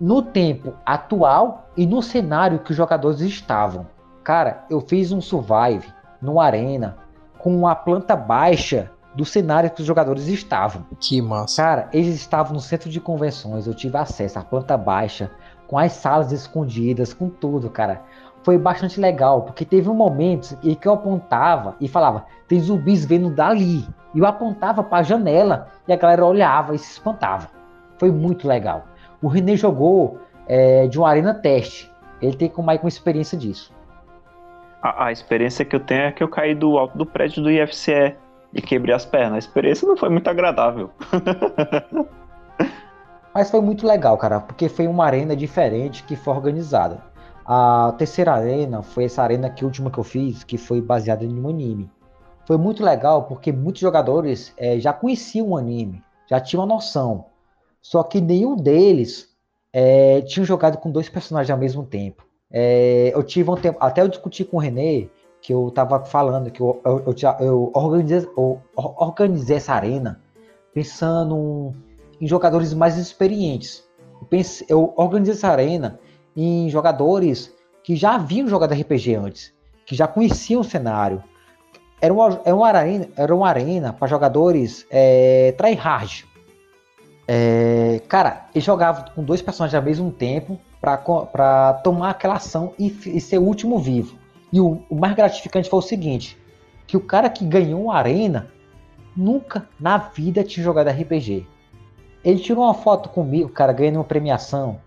no 0.00 0.22
tempo 0.22 0.74
atual 0.84 1.68
e 1.76 1.86
no 1.86 2.02
cenário 2.02 2.60
que 2.60 2.70
os 2.70 2.76
jogadores 2.76 3.20
estavam. 3.20 3.86
Cara, 4.22 4.64
eu 4.70 4.80
fiz 4.80 5.10
um 5.10 5.20
survive 5.20 5.92
numa 6.20 6.44
arena 6.44 6.98
com 7.38 7.66
a 7.66 7.74
planta 7.74 8.14
baixa 8.14 8.90
do 9.14 9.24
cenário 9.24 9.70
que 9.70 9.80
os 9.80 9.86
jogadores 9.86 10.28
estavam. 10.28 10.84
Que 11.00 11.20
massa. 11.20 11.62
Cara, 11.62 11.88
eles 11.92 12.14
estavam 12.14 12.52
no 12.52 12.60
centro 12.60 12.88
de 12.90 13.00
convenções, 13.00 13.66
eu 13.66 13.74
tive 13.74 13.96
acesso 13.96 14.38
à 14.38 14.42
planta 14.42 14.76
baixa, 14.76 15.30
com 15.66 15.78
as 15.78 15.92
salas 15.92 16.30
escondidas, 16.30 17.12
com 17.12 17.28
tudo, 17.28 17.70
cara. 17.70 18.02
Foi 18.42 18.56
bastante 18.56 19.00
legal, 19.00 19.42
porque 19.42 19.64
teve 19.64 19.90
um 19.90 19.94
momento 19.94 20.56
em 20.62 20.74
que 20.74 20.86
eu 20.86 20.92
apontava 20.92 21.74
e 21.80 21.88
falava, 21.88 22.24
tem 22.46 22.60
zumbis 22.60 23.04
vendo 23.04 23.30
dali. 23.30 23.86
E 24.14 24.20
eu 24.20 24.26
apontava 24.26 24.82
para 24.82 24.98
a 24.98 25.02
janela 25.02 25.68
e 25.86 25.92
a 25.92 25.96
galera 25.96 26.24
olhava 26.24 26.74
e 26.74 26.78
se 26.78 26.92
espantava. 26.92 27.48
Foi 27.98 28.10
muito 28.10 28.46
legal. 28.46 28.84
O 29.22 29.28
René 29.28 29.56
jogou 29.56 30.18
é, 30.46 30.86
de 30.86 30.98
uma 30.98 31.08
arena 31.08 31.34
teste. 31.34 31.90
Ele 32.20 32.36
tem 32.36 32.48
com 32.48 32.62
mais 32.62 32.80
com 32.80 32.88
experiência 32.88 33.36
disso. 33.36 33.72
A, 34.82 35.06
a 35.06 35.12
experiência 35.12 35.64
que 35.64 35.74
eu 35.74 35.80
tenho 35.80 36.02
é 36.02 36.12
que 36.12 36.22
eu 36.22 36.28
caí 36.28 36.54
do 36.54 36.78
alto 36.78 36.96
do 36.96 37.06
prédio 37.06 37.42
do 37.42 37.50
IFCE 37.50 38.14
e 38.52 38.62
quebrei 38.62 38.94
as 38.94 39.04
pernas. 39.04 39.34
A 39.34 39.38
experiência 39.38 39.86
não 39.86 39.96
foi 39.96 40.08
muito 40.08 40.28
agradável. 40.28 40.90
Mas 43.34 43.50
foi 43.50 43.60
muito 43.60 43.86
legal, 43.86 44.16
cara, 44.16 44.40
porque 44.40 44.68
foi 44.68 44.86
uma 44.86 45.04
arena 45.04 45.36
diferente 45.36 46.02
que 46.02 46.16
foi 46.16 46.34
organizada. 46.34 47.02
A 47.46 47.94
terceira 47.96 48.32
arena 48.32 48.82
foi 48.82 49.04
essa 49.04 49.22
arena 49.22 49.48
que 49.48 49.64
a 49.64 49.66
última 49.66 49.90
que 49.90 49.98
eu 49.98 50.04
fiz, 50.04 50.42
que 50.44 50.58
foi 50.58 50.80
baseada 50.80 51.24
em 51.24 51.40
um 51.40 51.48
anime. 51.48 51.90
Foi 52.46 52.56
muito 52.56 52.82
legal 52.82 53.24
porque 53.24 53.52
muitos 53.52 53.80
jogadores 53.80 54.52
eh, 54.56 54.80
já 54.80 54.92
conheciam 54.92 55.48
o 55.48 55.56
anime, 55.56 56.02
já 56.26 56.40
tinham 56.40 56.62
uma 56.62 56.74
noção. 56.74 57.26
Só 57.80 58.02
que 58.02 58.20
nenhum 58.20 58.56
deles 58.56 59.28
eh, 59.72 60.22
tinha 60.22 60.44
jogado 60.44 60.78
com 60.78 60.90
dois 60.90 61.08
personagens 61.08 61.50
ao 61.50 61.58
mesmo 61.58 61.84
tempo. 61.84 62.24
Eh, 62.50 63.10
eu 63.14 63.22
tive 63.22 63.50
um 63.50 63.56
tempo, 63.56 63.78
até 63.80 64.02
eu 64.02 64.08
discuti 64.08 64.44
com 64.44 64.56
o 64.56 64.60
René, 64.60 65.08
que 65.40 65.52
eu 65.52 65.70
tava 65.70 66.04
falando 66.04 66.50
que 66.50 66.60
eu, 66.60 66.80
eu, 66.84 67.04
eu, 67.06 67.14
eu 67.46 67.70
organizei, 67.74 68.28
eu 68.36 68.60
organizei 68.76 69.56
essa 69.56 69.72
arena 69.74 70.20
pensando 70.74 71.72
em 72.20 72.26
jogadores 72.26 72.74
mais 72.74 72.96
experientes. 72.96 73.84
Eu, 74.20 74.26
pense- 74.26 74.64
eu 74.68 74.92
organizei 74.96 75.34
essa 75.34 75.48
arena 75.48 75.98
em 76.36 76.68
jogadores 76.68 77.54
que 77.82 77.96
já 77.96 78.14
haviam 78.14 78.48
jogado 78.48 78.74
RPG 78.74 79.14
antes, 79.14 79.54
que 79.86 79.94
já 79.94 80.06
conheciam 80.06 80.60
o 80.60 80.64
cenário. 80.64 81.22
Era 82.00 82.12
uma, 82.14 82.40
era 82.44 82.54
uma 82.54 82.68
arena, 82.68 83.08
era 83.16 83.34
uma 83.34 83.48
arena 83.48 83.92
para 83.92 84.06
jogadores 84.06 84.86
é, 84.90 85.52
tryhard. 85.58 86.27
É, 87.30 88.00
cara, 88.08 88.46
eles 88.54 88.64
jogavam 88.64 89.04
com 89.14 89.22
dois 89.22 89.42
personagens 89.42 89.74
ao 89.74 89.82
mesmo 89.82 90.10
tempo 90.10 90.58
para 90.80 91.74
tomar 91.84 92.10
aquela 92.10 92.36
ação 92.36 92.72
e, 92.78 92.86
e 93.04 93.20
ser 93.20 93.36
o 93.36 93.42
último 93.42 93.78
vivo. 93.78 94.16
E 94.50 94.58
o, 94.58 94.82
o 94.88 94.94
mais 94.94 95.14
gratificante 95.14 95.68
foi 95.68 95.78
o 95.78 95.82
seguinte: 95.82 96.38
que 96.86 96.96
o 96.96 97.00
cara 97.00 97.28
que 97.28 97.44
ganhou 97.44 97.90
a 97.90 97.98
arena 97.98 98.48
nunca 99.14 99.68
na 99.78 99.98
vida 99.98 100.42
tinha 100.42 100.64
jogado 100.64 100.88
RPG. 100.88 101.46
Ele 102.24 102.40
tirou 102.40 102.64
uma 102.64 102.74
foto 102.74 103.10
comigo, 103.10 103.50
cara, 103.50 103.72
ganhando 103.72 103.96
uma 103.96 104.04
premiação, 104.04 104.80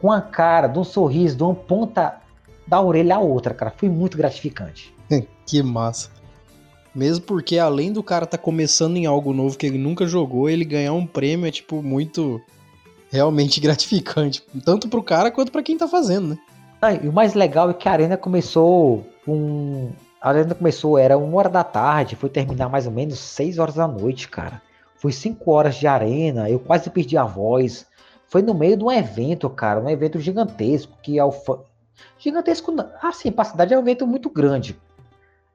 com 0.00 0.10
a 0.10 0.20
cara, 0.20 0.66
de 0.66 0.78
um 0.78 0.84
sorriso, 0.84 1.36
de 1.36 1.42
uma 1.42 1.54
ponta 1.54 2.20
da 2.66 2.80
orelha 2.80 3.16
à 3.16 3.18
outra, 3.20 3.54
cara. 3.54 3.72
Foi 3.76 3.88
muito 3.88 4.16
gratificante. 4.16 4.94
que 5.46 5.62
massa. 5.62 6.10
Mesmo 6.98 7.24
porque 7.24 7.60
além 7.60 7.92
do 7.92 8.02
cara 8.02 8.26
tá 8.26 8.36
começando 8.36 8.96
em 8.96 9.06
algo 9.06 9.32
novo 9.32 9.56
que 9.56 9.64
ele 9.64 9.78
nunca 9.78 10.04
jogou, 10.04 10.50
ele 10.50 10.64
ganhar 10.64 10.92
um 10.94 11.06
prêmio 11.06 11.46
é 11.46 11.50
tipo 11.52 11.80
muito 11.80 12.40
realmente 13.08 13.60
gratificante, 13.62 14.42
tanto 14.64 14.88
pro 14.88 15.00
cara 15.00 15.30
quanto 15.30 15.52
pra 15.52 15.62
quem 15.62 15.78
tá 15.78 15.86
fazendo, 15.86 16.30
né? 16.30 16.38
Ah, 16.82 16.92
e 16.92 17.08
o 17.08 17.12
mais 17.12 17.34
legal 17.34 17.70
é 17.70 17.74
que 17.74 17.88
a 17.88 17.92
arena 17.92 18.16
começou 18.16 19.06
com. 19.24 19.92
A 20.20 20.30
arena 20.30 20.56
começou, 20.56 20.98
era 20.98 21.16
uma 21.16 21.38
hora 21.38 21.48
da 21.48 21.62
tarde, 21.62 22.16
foi 22.16 22.28
terminar 22.28 22.68
mais 22.68 22.84
ou 22.84 22.92
menos 22.92 23.20
6 23.20 23.60
horas 23.60 23.76
da 23.76 23.86
noite, 23.86 24.26
cara. 24.26 24.60
Foi 24.96 25.12
5 25.12 25.48
horas 25.52 25.76
de 25.76 25.86
arena, 25.86 26.50
eu 26.50 26.58
quase 26.58 26.90
perdi 26.90 27.16
a 27.16 27.22
voz. 27.22 27.86
Foi 28.26 28.42
no 28.42 28.54
meio 28.54 28.76
de 28.76 28.82
um 28.82 28.90
evento, 28.90 29.48
cara, 29.48 29.78
um 29.78 29.88
evento 29.88 30.18
gigantesco, 30.18 30.98
que 31.00 31.16
é 31.16 31.24
o. 31.24 31.32
Gigantesco, 32.18 32.74
assim, 33.00 33.30
pra 33.30 33.44
cidade 33.44 33.72
é 33.72 33.78
um 33.78 33.82
evento 33.82 34.04
muito 34.04 34.28
grande. 34.28 34.76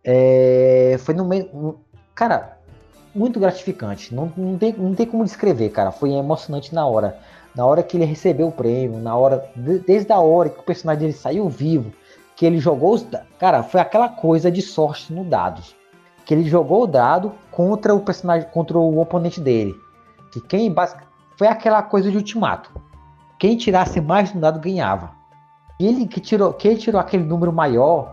É, 0.03 0.97
foi 0.99 1.13
no 1.15 1.25
meio. 1.25 1.79
Cara, 2.15 2.57
muito 3.15 3.39
gratificante. 3.39 4.13
Não, 4.13 4.31
não, 4.35 4.57
tem, 4.57 4.73
não 4.73 4.93
tem 4.93 5.05
como 5.05 5.23
descrever, 5.23 5.69
cara. 5.69 5.91
Foi 5.91 6.11
emocionante 6.11 6.73
na 6.73 6.85
hora. 6.85 7.17
Na 7.55 7.65
hora 7.65 7.83
que 7.83 7.95
ele 7.97 8.05
recebeu 8.05 8.47
o 8.47 8.51
prêmio, 8.51 8.99
na 8.99 9.15
hora. 9.15 9.49
de- 9.55 9.79
Desde 9.79 10.11
a 10.11 10.19
hora 10.19 10.49
que 10.49 10.59
o 10.59 10.63
personagem 10.63 11.01
dele 11.01 11.13
saiu 11.13 11.47
vivo, 11.47 11.91
que 12.35 12.45
ele 12.45 12.57
jogou 12.59 12.93
os. 12.93 13.05
Cara, 13.39 13.63
foi 13.63 13.79
aquela 13.79 14.09
coisa 14.09 14.51
de 14.51 14.61
sorte 14.61 15.13
no 15.13 15.23
dados. 15.23 15.75
Que 16.25 16.33
ele 16.33 16.43
jogou 16.43 16.83
o 16.83 16.87
dado 16.87 17.33
contra 17.51 17.93
o 17.93 17.99
personagem, 17.99 18.47
contra 18.49 18.77
o 18.77 18.99
oponente 18.99 19.39
dele. 19.39 19.75
Que 20.31 20.41
quem 20.41 20.73
foi 21.37 21.47
aquela 21.47 21.83
coisa 21.83 22.09
de 22.09 22.17
ultimato. 22.17 22.71
Quem 23.37 23.57
tirasse 23.57 23.99
mais 23.99 24.33
no 24.33 24.39
dado 24.41 24.59
ganhava. 24.59 25.11
E 25.79 25.85
ele 25.85 26.07
que 26.07 26.21
tirou, 26.21 26.53
que 26.53 26.67
ele 26.67 26.77
tirou 26.77 26.99
aquele 26.99 27.23
número 27.23 27.51
maior 27.51 28.12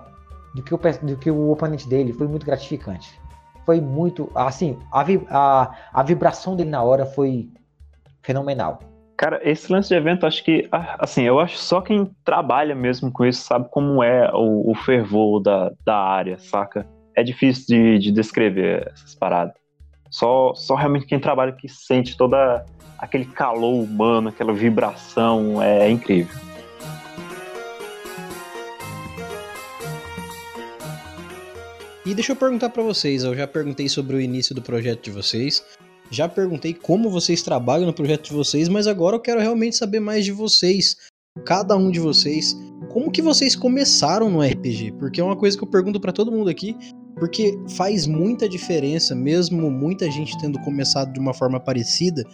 do 0.54 0.62
que, 0.62 0.74
o, 0.74 0.78
do 0.78 1.16
que 1.16 1.30
o 1.30 1.50
oponente 1.50 1.88
dele 1.88 2.12
foi 2.12 2.26
muito 2.26 2.44
gratificante. 2.44 3.20
Foi 3.64 3.80
muito. 3.80 4.30
Assim, 4.34 4.78
a, 4.92 5.04
a, 5.30 5.74
a 5.92 6.02
vibração 6.02 6.56
dele 6.56 6.70
na 6.70 6.82
hora 6.82 7.06
foi 7.06 7.48
fenomenal. 8.22 8.80
Cara, 9.16 9.38
esse 9.44 9.70
lance 9.70 9.90
de 9.90 9.94
evento, 9.94 10.26
acho 10.26 10.42
que, 10.42 10.66
ah, 10.72 10.96
assim, 10.98 11.24
eu 11.24 11.38
acho 11.38 11.58
só 11.58 11.82
quem 11.82 12.10
trabalha 12.24 12.74
mesmo 12.74 13.12
com 13.12 13.24
isso 13.24 13.42
sabe 13.42 13.68
como 13.70 14.02
é 14.02 14.30
o, 14.32 14.70
o 14.70 14.74
fervor 14.74 15.42
da, 15.42 15.70
da 15.84 15.94
área, 15.94 16.38
saca? 16.38 16.86
É 17.14 17.22
difícil 17.22 17.66
de, 17.66 17.98
de 17.98 18.12
descrever 18.12 18.90
essas 18.94 19.14
paradas. 19.14 19.54
Só, 20.10 20.54
só 20.54 20.74
realmente 20.74 21.06
quem 21.06 21.20
trabalha 21.20 21.52
que 21.52 21.68
sente 21.68 22.16
toda 22.16 22.64
aquele 22.98 23.26
calor 23.26 23.84
humano, 23.84 24.30
aquela 24.30 24.54
vibração, 24.54 25.62
é, 25.62 25.88
incrível. 25.90 26.34
E 32.10 32.14
deixa 32.14 32.32
eu 32.32 32.36
perguntar 32.36 32.70
pra 32.70 32.82
vocês, 32.82 33.22
eu 33.22 33.36
já 33.36 33.46
perguntei 33.46 33.88
sobre 33.88 34.16
o 34.16 34.20
início 34.20 34.52
do 34.52 34.60
projeto 34.60 35.04
de 35.04 35.12
vocês, 35.12 35.64
já 36.10 36.28
perguntei 36.28 36.74
como 36.74 37.08
vocês 37.08 37.40
trabalham 37.40 37.86
no 37.86 37.92
projeto 37.92 38.24
de 38.24 38.32
vocês, 38.32 38.68
mas 38.68 38.88
agora 38.88 39.14
eu 39.14 39.20
quero 39.20 39.38
realmente 39.38 39.76
saber 39.76 40.00
mais 40.00 40.24
de 40.24 40.32
vocês, 40.32 40.96
cada 41.44 41.76
um 41.76 41.88
de 41.88 42.00
vocês, 42.00 42.58
como 42.88 43.12
que 43.12 43.22
vocês 43.22 43.54
começaram 43.54 44.28
no 44.28 44.42
RPG? 44.42 44.94
Porque 44.98 45.20
é 45.20 45.24
uma 45.24 45.36
coisa 45.36 45.56
que 45.56 45.62
eu 45.62 45.68
pergunto 45.68 46.00
pra 46.00 46.10
todo 46.10 46.32
mundo 46.32 46.50
aqui, 46.50 46.76
porque 47.14 47.56
faz 47.76 48.08
muita 48.08 48.48
diferença, 48.48 49.14
mesmo 49.14 49.70
muita 49.70 50.10
gente 50.10 50.36
tendo 50.40 50.58
começado 50.62 51.12
de 51.12 51.20
uma 51.20 51.32
forma 51.32 51.60
parecida, 51.60 52.24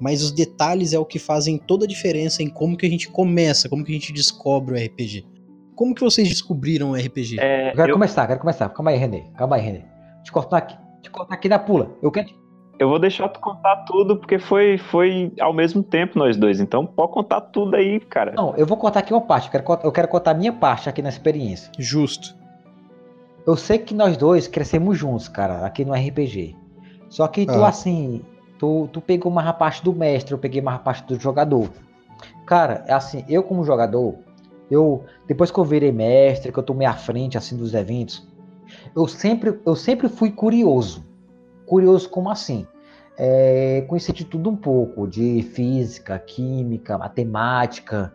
mas 0.00 0.22
os 0.22 0.32
detalhes 0.32 0.94
é 0.94 0.98
o 0.98 1.04
que 1.04 1.18
fazem 1.18 1.58
toda 1.58 1.84
a 1.84 1.88
diferença 1.88 2.42
em 2.42 2.48
como 2.48 2.78
que 2.78 2.86
a 2.86 2.90
gente 2.90 3.10
começa, 3.10 3.68
como 3.68 3.84
que 3.84 3.92
a 3.92 3.94
gente 3.94 4.10
descobre 4.10 4.74
o 4.74 4.86
RPG. 4.86 5.26
Como 5.78 5.94
que 5.94 6.02
vocês 6.02 6.28
descobriram 6.28 6.90
o 6.90 6.94
RPG? 6.96 7.38
É, 7.38 7.70
Eu 7.70 7.76
quero 7.76 7.90
eu, 7.90 7.94
começar, 7.94 8.26
quero 8.26 8.40
começar. 8.40 8.68
Calma 8.70 8.90
aí, 8.90 8.96
René. 8.98 9.24
Calma 9.36 9.54
aí, 9.54 9.62
René. 9.62 9.84
Te 10.24 10.32
cortar 10.32 10.56
aqui. 10.58 10.76
Te 11.00 11.08
cortar 11.08 11.34
aqui 11.34 11.48
da 11.48 11.56
pula. 11.58 11.92
Eu 12.02 12.10
quero. 12.10 12.28
eu 12.80 12.88
vou 12.88 12.98
deixar 12.98 13.28
tu 13.28 13.38
contar 13.38 13.76
tudo, 13.84 14.16
porque 14.16 14.40
foi, 14.40 14.76
foi 14.76 15.32
ao 15.40 15.52
mesmo 15.52 15.80
tempo 15.80 16.18
nós 16.18 16.36
dois. 16.36 16.58
Então 16.58 16.84
pode 16.84 17.12
contar 17.12 17.40
tudo 17.42 17.76
aí, 17.76 18.00
cara. 18.00 18.32
Não, 18.32 18.56
eu 18.56 18.66
vou 18.66 18.76
cortar 18.76 18.98
aqui 18.98 19.14
uma 19.14 19.20
parte. 19.20 19.46
Eu 19.46 19.52
quero, 19.52 19.80
eu 19.84 19.92
quero 19.92 20.08
contar 20.08 20.32
a 20.32 20.34
minha 20.34 20.52
parte 20.52 20.88
aqui 20.88 21.00
na 21.00 21.08
experiência. 21.10 21.70
Justo. 21.78 22.34
eu 23.46 23.56
sei 23.56 23.78
que 23.78 23.94
nós 23.94 24.16
dois 24.16 24.48
crescemos 24.48 24.98
juntos, 24.98 25.28
cara, 25.28 25.64
aqui 25.64 25.84
no 25.84 25.94
RPG. 25.94 26.56
Só 27.08 27.26
que 27.28 27.46
tu, 27.46 27.64
Ah. 27.64 27.68
assim, 27.68 28.20
tu, 28.58 28.88
tu 28.92 29.00
pegou 29.00 29.30
mais 29.32 29.46
a 29.48 29.52
parte 29.52 29.82
do 29.84 29.92
mestre, 29.94 30.34
eu 30.34 30.38
peguei 30.38 30.60
mais 30.60 30.76
a 30.76 30.80
parte 30.80 31.04
do 31.06 31.18
jogador. 31.18 31.70
Cara, 32.44 32.84
é 32.86 32.92
assim, 32.92 33.24
eu 33.28 33.42
como 33.44 33.64
jogador, 33.64 34.16
eu 34.70 35.04
depois 35.26 35.50
que 35.50 35.58
eu 35.58 35.64
virei 35.64 35.92
mestre, 35.92 36.52
que 36.52 36.58
eu 36.58 36.62
tomei 36.62 36.86
a 36.86 36.94
frente 36.94 37.38
assim 37.38 37.56
dos 37.56 37.74
eventos, 37.74 38.26
eu 38.94 39.06
sempre, 39.06 39.58
eu 39.64 39.76
sempre 39.76 40.08
fui 40.08 40.30
curioso. 40.30 41.04
Curioso 41.66 42.08
como 42.08 42.30
assim? 42.30 42.66
É, 43.16 43.84
conheci 43.88 44.12
de 44.12 44.24
tudo 44.24 44.48
um 44.48 44.56
pouco, 44.56 45.06
de 45.06 45.42
física, 45.42 46.18
química, 46.18 46.96
matemática. 46.96 48.12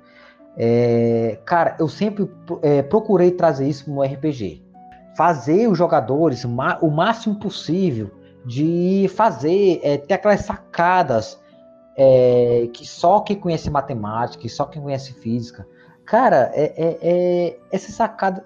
É, 0.56 1.39
cara, 1.45 1.76
eu 1.80 1.89
sempre 1.89 2.30
é, 2.62 2.82
procurei 2.82 3.32
trazer 3.32 3.68
isso 3.68 3.91
no 3.91 4.01
RPG. 4.01 4.64
Fazer 5.16 5.68
os 5.68 5.78
jogadores 5.78 6.43
o 6.43 6.89
máximo 6.89 7.36
possível 7.36 8.10
de 8.45 9.10
fazer, 9.16 9.80
é, 9.84 9.97
ter 9.97 10.16
aquelas 10.16 10.41
sacadas 10.41 11.39
é, 11.95 12.68
que 12.74 12.86
só 12.88 13.20
quem 13.20 13.36
conhece 13.36 13.70
matemática, 13.70 14.41
que 14.41 14.49
só 14.49 14.66
quem 14.66 14.82
conhece 14.82 15.14
física. 15.14 15.68
Cara, 16.06 16.51
é, 16.54 16.74
é, 16.76 16.97
é- 17.01 17.60
essa 17.72 17.91
sacada. 17.91 18.45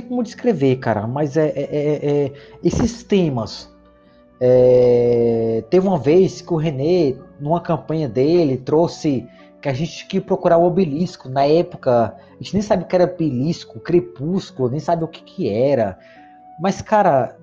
Não 0.00 0.08
como 0.08 0.22
descrever, 0.22 0.76
cara, 0.76 1.06
mas 1.06 1.36
é, 1.36 1.48
é- 1.48 1.68
é- 1.70 2.24
é- 2.26 2.32
esses 2.62 3.02
temas. 3.02 3.74
É, 4.40 5.64
teve 5.70 5.86
uma 5.86 5.98
vez 5.98 6.42
que 6.42 6.52
o 6.52 6.56
René, 6.56 7.16
numa 7.40 7.60
campanha 7.60 8.08
dele, 8.08 8.58
trouxe 8.58 9.26
que 9.62 9.68
a 9.68 9.72
gente 9.72 9.96
tinha 9.96 10.08
que 10.08 10.20
procurar 10.20 10.58
o 10.58 10.64
obelisco. 10.64 11.28
Na 11.28 11.46
época, 11.46 12.14
a 12.14 12.42
gente 12.42 12.52
nem 12.54 12.62
sabia 12.62 12.84
o 12.84 12.88
que 12.88 12.94
era 12.94 13.04
obelisco, 13.04 13.80
crepúsculo, 13.80 14.70
nem 14.70 14.80
sabia 14.80 15.04
o 15.06 15.08
que, 15.08 15.22
que 15.22 15.48
era. 15.48 15.98
Mas, 16.60 16.82
cara, 16.82 17.36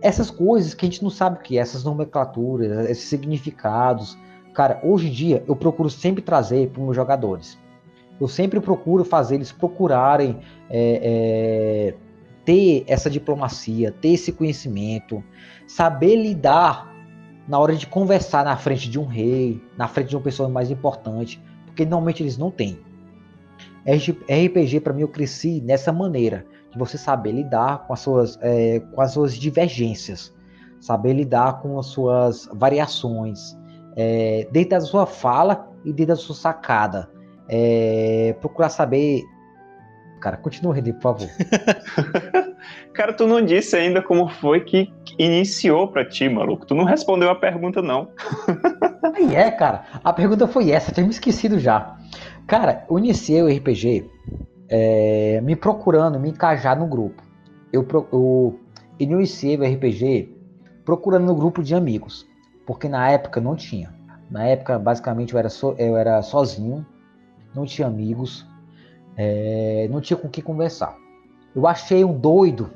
essas 0.00 0.30
coisas 0.30 0.74
que 0.74 0.86
a 0.86 0.88
gente 0.88 1.02
não 1.02 1.10
sabe 1.10 1.38
o 1.38 1.42
que 1.42 1.58
é, 1.58 1.60
essas 1.60 1.84
nomenclaturas, 1.84 2.88
esses 2.88 3.08
significados. 3.08 4.16
Cara, 4.54 4.80
hoje 4.82 5.08
em 5.08 5.12
dia 5.12 5.44
eu 5.46 5.56
procuro 5.56 5.90
sempre 5.90 6.22
trazer 6.22 6.68
para 6.70 6.80
os 6.80 6.84
meus 6.84 6.96
jogadores. 6.96 7.58
Eu 8.20 8.28
sempre 8.28 8.60
procuro 8.60 9.04
fazer 9.04 9.36
eles 9.36 9.52
procurarem 9.52 10.38
é, 10.68 11.92
é, 11.92 11.94
ter 12.44 12.84
essa 12.86 13.08
diplomacia, 13.08 13.92
ter 13.92 14.08
esse 14.08 14.32
conhecimento, 14.32 15.22
saber 15.66 16.16
lidar 16.16 16.92
na 17.46 17.58
hora 17.58 17.74
de 17.74 17.86
conversar 17.86 18.44
na 18.44 18.56
frente 18.56 18.90
de 18.90 18.98
um 18.98 19.06
rei, 19.06 19.62
na 19.76 19.88
frente 19.88 20.08
de 20.08 20.16
uma 20.16 20.22
pessoa 20.22 20.48
mais 20.48 20.70
importante, 20.70 21.42
porque 21.64 21.84
normalmente 21.84 22.22
eles 22.22 22.36
não 22.36 22.50
têm. 22.50 22.78
RPG 23.86 24.80
para 24.80 24.92
mim 24.92 25.02
eu 25.02 25.08
cresci 25.08 25.62
nessa 25.62 25.92
maneira 25.92 26.44
de 26.70 26.78
você 26.78 26.98
saber 26.98 27.32
lidar 27.32 27.86
com 27.86 27.94
as 27.94 28.00
suas, 28.00 28.38
é, 28.42 28.80
com 28.80 29.00
as 29.00 29.12
suas 29.12 29.34
divergências, 29.34 30.34
saber 30.80 31.14
lidar 31.14 31.60
com 31.60 31.78
as 31.78 31.86
suas 31.86 32.48
variações, 32.52 33.56
é, 33.96 34.46
dentro 34.52 34.70
da 34.70 34.80
sua 34.80 35.06
fala 35.06 35.70
e 35.84 35.92
dentro 35.92 36.14
da 36.14 36.16
sua 36.16 36.34
sacada. 36.34 37.10
É, 37.48 38.34
procurar 38.40 38.68
saber. 38.68 39.22
Cara, 40.20 40.36
continua, 40.36 40.74
René, 40.74 40.92
por 40.92 41.02
favor. 41.02 41.28
Cara, 42.92 43.12
tu 43.12 43.26
não 43.26 43.40
disse 43.40 43.76
ainda 43.76 44.02
como 44.02 44.28
foi 44.28 44.60
que 44.60 44.92
iniciou 45.18 45.88
pra 45.88 46.04
ti, 46.04 46.28
maluco. 46.28 46.66
Tu 46.66 46.74
não 46.74 46.84
respondeu 46.84 47.30
a 47.30 47.34
pergunta, 47.34 47.80
não. 47.80 48.10
Aí 49.14 49.34
é, 49.36 49.50
cara. 49.50 49.84
A 50.02 50.12
pergunta 50.12 50.46
foi 50.48 50.70
essa, 50.70 50.90
tinha 50.92 51.04
me 51.04 51.10
esquecido 51.12 51.58
já. 51.58 51.96
Cara, 52.46 52.84
eu 52.90 52.98
iniciei 52.98 53.40
o 53.42 53.48
RPG 53.48 54.10
é, 54.68 55.40
me 55.42 55.54
procurando, 55.54 56.18
me 56.18 56.30
encajar 56.30 56.76
no 56.78 56.86
grupo. 56.86 57.22
Eu, 57.72 57.86
eu 58.12 58.58
iniciei 58.98 59.56
o 59.56 59.62
RPG 59.64 60.34
procurando 60.84 61.26
no 61.26 61.34
grupo 61.36 61.62
de 61.62 61.74
amigos, 61.74 62.26
porque 62.66 62.88
na 62.88 63.08
época 63.10 63.40
não 63.40 63.54
tinha. 63.54 63.94
Na 64.30 64.44
época, 64.46 64.78
basicamente, 64.78 65.32
eu 65.32 65.38
era, 65.38 65.48
so- 65.48 65.76
eu 65.78 65.96
era 65.96 66.20
sozinho, 66.22 66.84
não 67.58 67.66
tinha 67.66 67.88
amigos, 67.88 68.46
é, 69.16 69.88
não 69.90 70.00
tinha 70.00 70.16
com 70.16 70.28
quem 70.28 70.42
conversar. 70.42 70.96
Eu 71.54 71.66
achei 71.66 72.04
um 72.04 72.16
doido 72.16 72.70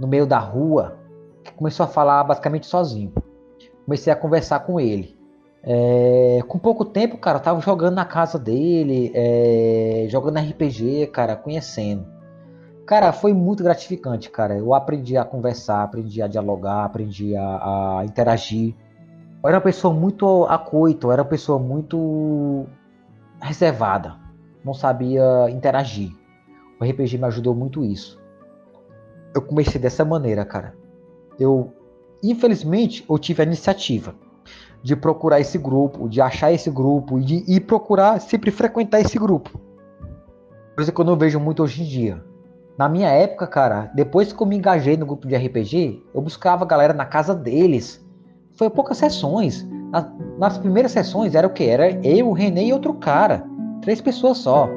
no 0.00 0.06
meio 0.06 0.26
da 0.26 0.38
rua 0.38 0.98
que 1.44 1.52
começou 1.52 1.84
a 1.84 1.88
falar 1.88 2.24
basicamente 2.24 2.66
sozinho. 2.66 3.12
Comecei 3.84 4.12
a 4.12 4.16
conversar 4.16 4.60
com 4.60 4.80
ele. 4.80 5.16
É, 5.62 6.40
com 6.48 6.58
pouco 6.58 6.84
tempo, 6.84 7.18
cara, 7.18 7.38
eu 7.38 7.42
tava 7.42 7.60
jogando 7.60 7.94
na 7.94 8.04
casa 8.04 8.38
dele, 8.38 9.12
é, 9.14 10.06
jogando 10.08 10.38
RPG, 10.38 11.08
cara, 11.08 11.36
conhecendo. 11.36 12.06
Cara, 12.84 13.12
foi 13.12 13.32
muito 13.32 13.64
gratificante, 13.64 14.30
cara. 14.30 14.56
Eu 14.56 14.74
aprendi 14.74 15.16
a 15.16 15.24
conversar, 15.24 15.82
aprendi 15.82 16.22
a 16.22 16.28
dialogar, 16.28 16.84
aprendi 16.84 17.36
a, 17.36 17.98
a 17.98 18.04
interagir. 18.04 18.74
Eu 19.42 19.48
era 19.48 19.56
uma 19.58 19.62
pessoa 19.62 19.92
muito 19.92 20.44
acoito, 20.44 21.08
eu 21.08 21.12
era 21.12 21.22
uma 21.22 21.28
pessoa 21.28 21.58
muito 21.58 22.66
reservada. 23.40 24.16
Não 24.64 24.74
sabia 24.74 25.48
interagir. 25.50 26.12
O 26.80 26.84
RPG 26.84 27.18
me 27.18 27.24
ajudou 27.24 27.54
muito 27.54 27.84
isso. 27.84 28.20
Eu 29.34 29.42
comecei 29.42 29.80
dessa 29.80 30.04
maneira, 30.04 30.44
cara. 30.44 30.74
Eu, 31.38 31.72
infelizmente, 32.22 33.04
eu 33.08 33.18
tive 33.18 33.42
a 33.42 33.46
iniciativa 33.46 34.14
de 34.82 34.94
procurar 34.94 35.40
esse 35.40 35.58
grupo, 35.58 36.08
de 36.08 36.20
achar 36.20 36.52
esse 36.52 36.70
grupo 36.70 37.18
e 37.18 37.22
de 37.24 37.44
e 37.46 37.60
procurar 37.60 38.20
sempre 38.20 38.50
frequentar 38.50 39.00
esse 39.00 39.18
grupo. 39.18 39.60
Coisa 40.74 40.92
que 40.92 41.00
eu 41.00 41.04
não 41.04 41.16
vejo 41.16 41.40
muito 41.40 41.62
hoje 41.62 41.82
em 41.82 41.86
dia. 41.86 42.22
Na 42.78 42.88
minha 42.88 43.08
época, 43.08 43.46
cara, 43.46 43.90
depois 43.94 44.32
que 44.32 44.42
eu 44.42 44.46
me 44.46 44.56
engajei 44.56 44.96
no 44.96 45.06
grupo 45.06 45.26
de 45.26 45.34
RPG, 45.34 46.04
eu 46.14 46.20
buscava 46.20 46.64
a 46.64 46.66
galera 46.66 46.92
na 46.92 47.06
casa 47.06 47.34
deles. 47.34 48.04
Foi 48.52 48.68
poucas 48.68 48.98
sessões. 48.98 49.66
Na- 49.92 50.12
nas 50.38 50.58
primeiras 50.58 50.92
sessões 50.92 51.34
era 51.34 51.46
o 51.46 51.50
que? 51.50 51.64
Era 51.64 51.90
eu, 52.06 52.28
o 52.28 52.32
René 52.32 52.64
e 52.64 52.72
outro 52.72 52.94
cara. 52.94 53.44
Três 53.82 54.00
pessoas 54.00 54.38
só. 54.38 54.68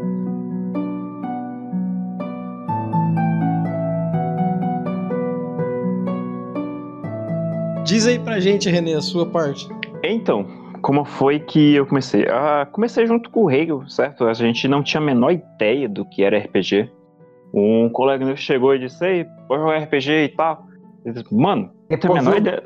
Diz 7.86 8.06
aí 8.06 8.20
pra 8.20 8.40
gente, 8.40 8.70
René, 8.70 8.94
a 8.94 9.02
sua 9.02 9.26
parte. 9.26 9.68
Então, 10.04 10.46
como 10.82 11.04
foi 11.04 11.40
que 11.40 11.76
eu 11.76 11.86
comecei? 11.86 12.26
Ah, 12.28 12.68
comecei 12.72 13.08
junto 13.08 13.30
com 13.32 13.46
o 13.46 13.52
Hegel, 13.52 13.88
certo? 13.90 14.26
A 14.26 14.34
gente 14.34 14.68
não 14.68 14.84
tinha 14.84 15.02
a 15.02 15.06
menor 15.06 15.32
ideia 15.32 15.90
do 15.90 16.06
que 16.06 16.24
era 16.24 16.38
RPG. 16.38 16.90
Um 17.54 17.90
colega 17.90 18.24
meu 18.24 18.38
chegou 18.38 18.76
e 18.76 18.80
disse, 18.80 19.04
ei, 19.06 19.26
vou 19.48 19.58
jogar 19.58 19.78
RPG 19.80 20.12
e 20.26 20.30
tal. 20.30 20.64
Eu 21.04 21.14
disse, 21.14 21.34
Mano, 21.34 21.72
não 21.90 21.98
tenho 21.98 22.14
a 22.14 22.16
menor 22.18 22.34
eu- 22.34 22.38
ideia. 22.38 22.64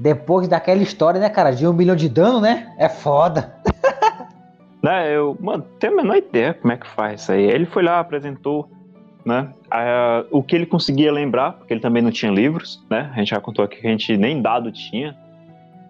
Depois 0.00 0.48
daquela 0.48 0.82
história, 0.82 1.20
né, 1.20 1.28
cara, 1.28 1.50
de 1.50 1.66
um 1.66 1.72
milhão 1.72 1.94
de 1.94 2.08
dano, 2.08 2.40
né? 2.40 2.74
É 2.78 2.88
foda. 2.88 3.54
Né, 4.82 5.14
eu, 5.14 5.36
mano, 5.38 5.62
tenho 5.78 5.92
a 5.92 5.96
menor 5.96 6.16
ideia 6.16 6.54
como 6.54 6.72
é 6.72 6.76
que 6.78 6.88
faz 6.88 7.20
isso 7.20 7.32
aí. 7.32 7.44
Ele 7.44 7.66
foi 7.66 7.82
lá, 7.82 8.00
apresentou, 8.00 8.66
né? 9.26 9.50
ah, 9.70 10.24
o 10.30 10.42
que 10.42 10.56
ele 10.56 10.64
conseguia 10.64 11.12
lembrar, 11.12 11.52
porque 11.52 11.74
ele 11.74 11.82
também 11.82 12.02
não 12.02 12.10
tinha 12.10 12.32
livros, 12.32 12.82
né? 12.90 13.10
A 13.12 13.18
gente 13.18 13.28
já 13.28 13.40
contou 13.42 13.62
aqui 13.62 13.78
que 13.78 13.86
a 13.86 13.90
gente 13.90 14.16
nem 14.16 14.40
dado 14.40 14.72
tinha. 14.72 15.14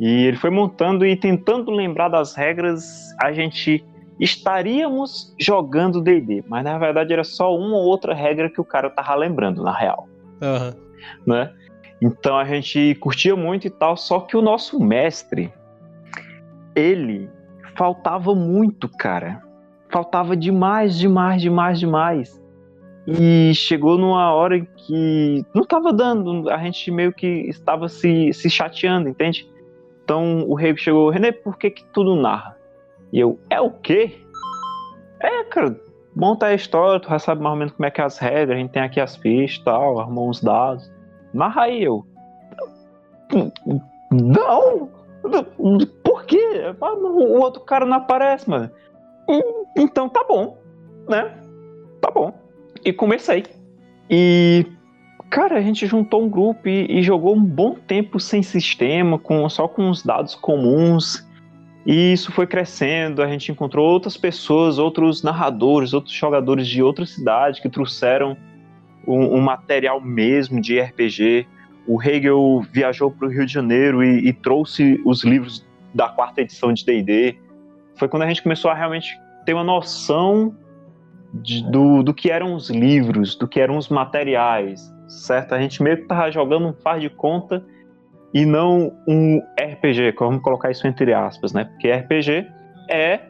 E 0.00 0.26
ele 0.26 0.36
foi 0.36 0.50
montando 0.50 1.06
e 1.06 1.14
tentando 1.14 1.70
lembrar 1.70 2.08
das 2.08 2.34
regras, 2.34 3.14
a 3.22 3.32
gente 3.32 3.84
estaríamos 4.18 5.34
jogando 5.38 6.00
D&D, 6.00 6.42
mas 6.48 6.64
na 6.64 6.76
verdade 6.76 7.12
era 7.12 7.22
só 7.22 7.56
uma 7.56 7.76
ou 7.76 7.84
outra 7.84 8.12
regra 8.12 8.50
que 8.50 8.61
o 8.61 8.64
cara 8.64 8.90
tava 8.90 9.14
lembrando, 9.14 9.62
na 9.62 9.72
real 9.72 10.08
Aham. 10.42 10.74
né? 11.26 11.52
Então 12.01 12.38
a 12.38 12.44
gente 12.44 12.94
curtia 12.96 13.36
muito 13.36 13.66
e 13.66 13.70
tal, 13.70 13.96
só 13.96 14.20
que 14.20 14.36
o 14.36 14.42
nosso 14.42 14.80
mestre, 14.80 15.53
ele 16.74 17.28
faltava 17.76 18.34
muito, 18.34 18.88
cara. 18.88 19.42
Faltava 19.90 20.36
demais, 20.36 20.96
demais, 20.98 21.42
demais, 21.42 21.78
demais. 21.78 22.40
E 23.07 23.53
chegou 23.55 23.98
numa 23.98 24.32
hora 24.32 24.61
que 24.61 25.44
não 25.55 25.64
tava 25.64 25.92
dando, 25.92 26.48
a 26.48 26.59
gente 26.59 26.90
meio 26.90 27.12
que 27.12 27.26
estava 27.48 27.88
se, 27.88 28.32
se 28.32 28.48
chateando, 28.48 29.09
entende? 29.09 29.51
Então 30.05 30.48
o 30.48 30.55
rei 30.55 30.76
chegou, 30.76 31.11
René, 31.11 31.32
por 31.32 31.59
que 31.59 31.70
que 31.70 31.84
tu 31.86 32.05
não 32.05 32.16
narra? 32.16 32.57
E 33.12 33.18
eu, 33.18 33.38
é 33.51 33.61
o 33.61 33.70
quê? 33.70 34.20
É, 35.20 35.44
cara, 35.44 35.78
monta 36.14 36.46
a 36.46 36.55
história, 36.55 37.01
tu 37.01 37.09
já 37.09 37.18
sabe 37.18 37.42
mais 37.42 37.53
ou 37.53 37.59
menos 37.59 37.72
como 37.72 37.86
é 37.86 37.90
que 37.90 38.01
é 38.01 38.05
as 38.05 38.18
regras, 38.18 38.57
a 38.57 38.61
gente 38.61 38.70
tem 38.70 38.82
aqui 38.82 39.01
as 39.01 39.16
fichas 39.16 39.61
e 39.61 39.64
tal, 39.64 39.98
armou 39.98 40.28
uns 40.28 40.40
dados. 40.40 40.90
Narra 41.32 41.62
aí, 41.62 41.82
eu. 41.82 42.04
Não! 44.10 44.90
Por 46.02 46.24
quê? 46.24 46.74
Ah, 46.80 46.92
O 46.92 47.40
outro 47.40 47.62
cara 47.62 47.86
não 47.86 47.98
aparece, 47.98 48.48
mano. 48.48 48.70
Então 49.76 50.08
tá 50.08 50.24
bom, 50.26 50.58
né? 51.08 51.32
Tá 52.00 52.10
bom. 52.10 52.32
E 52.84 52.92
comecei. 52.92 53.44
E, 54.08 54.66
cara, 55.30 55.58
a 55.58 55.60
gente 55.60 55.86
juntou 55.86 56.22
um 56.22 56.28
grupo 56.28 56.68
e, 56.68 56.98
e 56.98 57.02
jogou 57.02 57.36
um 57.36 57.44
bom 57.44 57.74
tempo 57.74 58.18
sem 58.18 58.42
sistema, 58.42 59.18
com, 59.18 59.48
só 59.48 59.68
com 59.68 59.88
os 59.88 60.02
dados 60.02 60.34
comuns. 60.34 61.24
E 61.86 62.12
isso 62.12 62.30
foi 62.32 62.46
crescendo, 62.46 63.22
a 63.22 63.26
gente 63.26 63.50
encontrou 63.50 63.88
outras 63.88 64.16
pessoas, 64.16 64.78
outros 64.78 65.22
narradores, 65.22 65.94
outros 65.94 66.14
jogadores 66.14 66.66
de 66.66 66.82
outra 66.82 67.06
cidade 67.06 67.62
que 67.62 67.70
trouxeram 67.70 68.36
um, 69.07 69.36
um 69.36 69.40
material 69.40 70.01
mesmo 70.01 70.61
de 70.61 70.80
RPG. 70.80 71.46
O 71.86 72.01
Hegel 72.03 72.61
viajou 72.72 73.11
para 73.11 73.26
o 73.26 73.30
Rio 73.30 73.46
de 73.46 73.53
Janeiro 73.53 74.03
e, 74.03 74.28
e 74.28 74.32
trouxe 74.32 75.01
os 75.05 75.24
livros 75.24 75.66
da 75.94 76.09
quarta 76.09 76.40
edição 76.40 76.72
de 76.72 76.84
D&D. 76.84 77.36
Foi 77.96 78.09
quando 78.09 78.22
a 78.22 78.28
gente 78.28 78.42
começou 78.42 78.70
a 78.70 78.74
realmente 78.74 79.18
ter 79.44 79.55
uma 79.55 79.64
noção 79.64 80.55
de, 81.34 81.62
do, 81.70 82.03
do 82.03 82.14
que 82.14 82.30
eram 82.30 82.55
os 82.55 82.70
livros, 82.70 83.36
do 83.36 83.46
que 83.46 83.61
eram 83.61 83.76
os 83.76 83.88
materiais, 83.88 84.92
certo? 85.09 85.55
A 85.55 85.61
gente 85.61 85.82
meio 85.82 85.98
que 85.98 86.05
tava 86.05 86.30
jogando 86.30 86.68
um 86.68 86.72
faz 86.72 87.01
de 87.01 87.11
conta 87.11 87.64
e 88.32 88.46
não 88.46 88.92
um 89.07 89.40
RPG, 89.61 90.14
vamos 90.18 90.42
colocar 90.42 90.70
isso 90.70 90.86
entre 90.86 91.12
aspas, 91.12 91.53
né? 91.53 91.64
Porque 91.64 91.90
RPG 91.90 92.46
é 92.88 93.20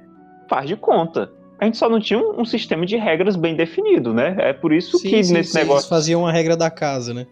faz 0.49 0.69
de 0.69 0.77
conta. 0.77 1.31
A 1.61 1.65
gente 1.67 1.77
só 1.77 1.89
não 1.89 2.01
tinha 2.01 2.19
um, 2.19 2.41
um 2.41 2.45
sistema 2.45 2.87
de 2.87 2.97
regras 2.97 3.37
bem 3.37 3.55
definido, 3.55 4.15
né? 4.15 4.35
É 4.39 4.53
por 4.53 4.73
isso 4.73 4.99
Sim, 4.99 5.09
que 5.11 5.23
sim, 5.23 5.33
nesse 5.35 5.53
sim, 5.53 5.59
negócio. 5.59 5.81
Eles 5.83 5.89
faziam 5.89 6.27
a 6.27 6.33
regra 6.33 6.57
da 6.57 6.71
casa, 6.71 7.13
né? 7.13 7.27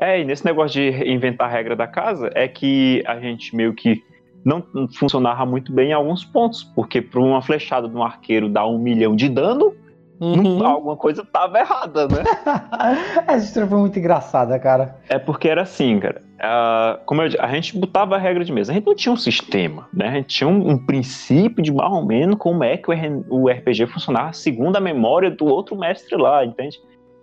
É, 0.00 0.20
e 0.20 0.24
nesse 0.24 0.44
negócio 0.44 0.80
de 0.80 1.08
inventar 1.08 1.48
a 1.48 1.52
regra 1.52 1.76
da 1.76 1.86
casa, 1.86 2.30
é 2.34 2.48
que 2.48 3.02
a 3.06 3.20
gente 3.20 3.54
meio 3.54 3.74
que 3.74 4.02
não 4.44 4.62
funcionava 4.98 5.46
muito 5.46 5.72
bem 5.72 5.90
em 5.90 5.92
alguns 5.92 6.24
pontos, 6.24 6.64
porque 6.74 7.00
para 7.00 7.20
uma 7.20 7.40
flechada 7.42 7.88
de 7.88 7.94
um 7.96 8.02
arqueiro 8.02 8.48
dar 8.48 8.66
um 8.66 8.78
milhão 8.78 9.14
de 9.14 9.28
dano, 9.28 9.72
Uhum. 10.20 10.58
não- 10.58 10.66
alguma 10.66 10.96
coisa 10.96 11.24
tava 11.24 11.58
errada, 11.58 12.08
né? 12.08 12.22
Essa 13.26 13.44
história 13.46 13.68
foi 13.68 13.78
muito 13.78 13.98
engraçada, 13.98 14.58
cara. 14.58 14.96
É 15.08 15.18
porque 15.18 15.48
era 15.48 15.62
assim, 15.62 15.98
cara. 16.00 16.22
Ah, 16.40 16.98
como 17.06 17.22
eu, 17.22 17.28
di- 17.28 17.38
a 17.38 17.48
gente 17.48 17.78
botava 17.78 18.16
a 18.16 18.18
regra 18.18 18.44
de 18.44 18.52
mesa, 18.52 18.72
a 18.72 18.74
gente 18.74 18.86
não 18.86 18.94
tinha 18.94 19.12
um 19.12 19.16
sistema, 19.16 19.88
né? 19.92 20.08
A 20.08 20.12
gente 20.12 20.26
tinha 20.26 20.48
um, 20.48 20.70
um 20.70 20.78
princípio 20.78 21.62
de 21.62 21.72
mais 21.72 21.92
ou 21.92 22.04
menos 22.04 22.36
como 22.36 22.64
é 22.64 22.76
que 22.76 22.88
o 23.28 23.48
RPG 23.48 23.86
funcionava 23.86 24.32
segundo 24.32 24.76
a 24.76 24.80
memória 24.80 25.30
do 25.30 25.46
outro 25.46 25.76
mestre 25.76 26.16
lá, 26.16 26.44
entende? 26.44 26.78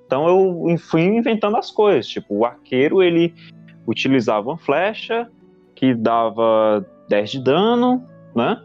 Então 0.06 0.28
eu 0.28 0.78
fui 0.78 1.04
inventando 1.04 1.58
as 1.58 1.72
coisas. 1.72 2.08
Tipo, 2.08 2.40
o 2.40 2.46
arqueiro 2.46 3.02
ele 3.02 3.34
utilizava 3.88 4.50
uma 4.50 4.58
flecha 4.58 5.30
que 5.76 5.94
dava 5.94 6.86
10 7.10 7.32
de 7.32 7.44
dano, 7.44 8.06
né? 8.36 8.58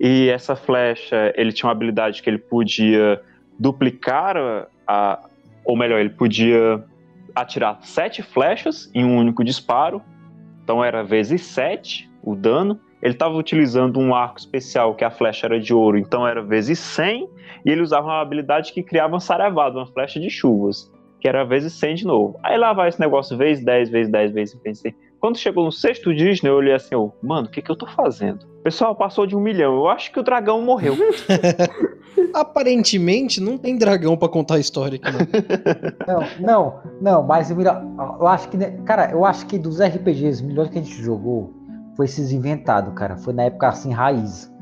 E 0.00 0.28
essa 0.28 0.54
flecha, 0.54 1.32
ele 1.36 1.52
tinha 1.52 1.68
uma 1.68 1.72
habilidade 1.72 2.22
que 2.22 2.28
ele 2.28 2.38
podia 2.38 3.20
duplicar 3.58 4.36
a, 4.36 4.66
a 4.86 5.20
ou 5.64 5.76
melhor, 5.76 5.98
ele 5.98 6.10
podia 6.10 6.84
atirar 7.36 7.78
sete 7.82 8.22
flechas 8.22 8.90
em 8.94 9.04
um 9.04 9.16
único 9.18 9.44
disparo. 9.44 10.02
Então 10.64 10.82
era 10.82 11.04
vezes 11.04 11.42
7 11.42 12.10
o 12.22 12.34
dano. 12.34 12.80
Ele 13.02 13.12
estava 13.12 13.36
utilizando 13.36 14.00
um 14.00 14.14
arco 14.14 14.38
especial 14.38 14.94
que 14.94 15.04
a 15.04 15.10
flecha 15.10 15.46
era 15.46 15.60
de 15.60 15.72
ouro, 15.72 15.98
então 15.98 16.26
era 16.26 16.42
vezes 16.42 16.78
100. 16.78 17.28
E 17.64 17.70
ele 17.70 17.82
usava 17.82 18.06
uma 18.06 18.20
habilidade 18.20 18.72
que 18.72 18.82
criava 18.82 19.12
uma 19.12 19.20
sarevada, 19.20 19.76
uma 19.78 19.86
flecha 19.86 20.18
de 20.18 20.30
chuvas, 20.30 20.90
que 21.20 21.28
era 21.28 21.44
vezes 21.44 21.74
100 21.74 21.94
de 21.94 22.04
novo. 22.06 22.40
Aí 22.42 22.56
lá 22.56 22.72
vai 22.72 22.88
esse 22.88 22.98
negócio, 22.98 23.36
vezes 23.36 23.64
10, 23.64 23.90
vezes 23.90 24.10
10, 24.10 24.32
vezes 24.32 24.58
100. 24.60 24.94
Quando 25.20 25.38
chegou 25.38 25.64
no 25.64 25.72
sexto 25.72 26.14
dígito, 26.14 26.46
eu 26.46 26.54
olhei 26.54 26.74
assim, 26.74 26.94
mano, 27.22 27.48
o 27.48 27.50
que, 27.50 27.62
que 27.62 27.70
eu 27.70 27.76
tô 27.76 27.86
fazendo? 27.86 28.46
Pessoal, 28.62 28.94
passou 28.94 29.26
de 29.26 29.36
um 29.36 29.40
milhão. 29.40 29.74
Eu 29.76 29.88
acho 29.88 30.12
que 30.12 30.20
o 30.20 30.22
dragão 30.22 30.60
morreu. 30.60 30.94
Aparentemente, 32.34 33.40
não 33.40 33.56
tem 33.56 33.76
dragão 33.76 34.16
pra 34.16 34.28
contar 34.28 34.56
a 34.56 34.58
história 34.58 34.96
aqui, 34.96 35.10
não. 35.10 35.26
Não, 36.06 36.26
não, 36.40 36.80
não, 37.00 37.22
mas 37.22 37.50
o 37.50 37.56
melhor. 37.56 37.82
Eu 38.20 38.26
acho 38.26 38.48
que. 38.48 38.56
né, 38.56 38.78
Cara, 38.84 39.10
eu 39.10 39.24
acho 39.24 39.46
que 39.46 39.58
dos 39.58 39.80
RPGs, 39.80 40.42
o 40.42 40.46
melhor 40.46 40.68
que 40.68 40.78
a 40.78 40.82
gente 40.82 41.02
jogou 41.02 41.52
foi 41.96 42.06
esses 42.06 42.32
inventados, 42.32 42.94
cara. 42.94 43.16
Foi 43.16 43.32
na 43.32 43.44
época 43.44 43.68
assim, 43.68 43.92
raiz. 43.92 44.52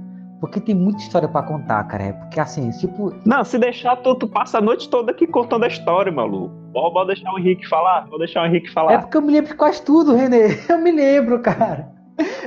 Porque 0.47 0.61
tem 0.61 0.75
muita 0.75 0.99
história 1.01 1.29
pra 1.29 1.43
contar, 1.43 1.83
cara. 1.85 2.03
É 2.05 2.13
porque 2.13 2.39
assim, 2.41 2.71
tipo. 2.71 3.13
Não, 3.25 3.45
se 3.45 3.59
deixar, 3.59 3.97
tu, 3.97 4.15
tu 4.15 4.27
passa 4.29 4.59
a 4.59 4.61
noite 4.61 4.89
toda 4.89 5.11
aqui 5.13 5.27
contando 5.27 5.65
a 5.65 5.69
história, 5.69 6.11
maluco. 6.13 6.55
Pode 6.73 6.93
pode 6.95 7.07
deixar 7.09 7.33
o 7.33 7.39
Henrique 7.39 7.69
falar, 7.69 8.07
vou 8.09 8.19
deixar 8.19 8.43
o 8.43 8.47
Henrique 8.47 8.69
É 8.69 8.73
falar. 8.73 8.99
porque 9.03 9.17
eu 9.17 9.23
me 9.23 9.33
lembro 9.33 9.51
de 9.51 9.57
quase 9.57 9.83
tudo, 9.83 10.15
Renê. 10.15 10.59
Eu 10.69 10.79
me 10.79 10.91
lembro, 10.91 11.39
cara. 11.41 11.89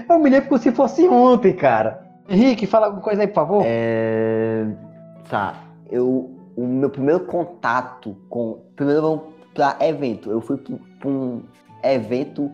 Eu 0.10 0.20
me 0.20 0.30
lembro 0.30 0.50
como 0.50 0.60
se 0.62 0.72
fosse 0.72 1.08
ontem, 1.08 1.54
cara. 1.54 2.06
Henrique, 2.30 2.66
fala 2.66 2.86
alguma 2.88 3.02
coisa 3.04 3.22
aí, 3.22 3.28
por 3.28 3.36
favor. 3.36 3.64
É, 3.66 4.66
Tá, 5.30 5.56
eu. 5.90 6.34
O 6.56 6.66
meu 6.66 6.90
primeiro 6.90 7.22
contato 7.26 8.16
com. 8.30 8.60
Primeiro 8.76 9.02
vamos 9.02 9.22
pra 9.54 9.76
evento. 9.82 10.32
Eu 10.32 10.42
fui 10.42 10.58
pra 10.58 11.10
um 11.10 11.44
evento 11.84 12.50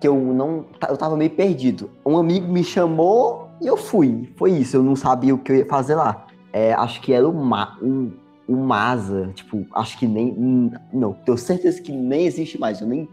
que 0.00 0.08
eu 0.08 0.14
não. 0.16 0.64
Eu 0.88 0.96
tava 0.96 1.16
meio 1.16 1.30
perdido. 1.30 1.90
Um 2.06 2.16
amigo 2.16 2.50
me 2.50 2.64
chamou 2.64 3.49
e 3.60 3.66
eu 3.66 3.76
fui. 3.76 4.32
Foi 4.36 4.52
isso, 4.52 4.76
eu 4.76 4.82
não 4.82 4.96
sabia 4.96 5.34
o 5.34 5.38
que 5.38 5.52
eu 5.52 5.56
ia 5.56 5.66
fazer 5.66 5.94
lá. 5.94 6.26
É, 6.52 6.72
acho 6.72 7.00
que 7.00 7.12
era 7.12 7.28
o, 7.28 7.32
Ma, 7.32 7.78
o, 7.80 8.12
o 8.48 8.56
Masa. 8.56 9.30
Tipo, 9.34 9.66
acho 9.74 9.98
que 9.98 10.06
nem. 10.06 10.72
Não, 10.92 11.12
tenho 11.12 11.38
certeza 11.38 11.80
que 11.80 11.92
nem 11.92 12.26
existe 12.26 12.58
mais. 12.58 12.80
Eu 12.80 12.86
nem 12.86 13.08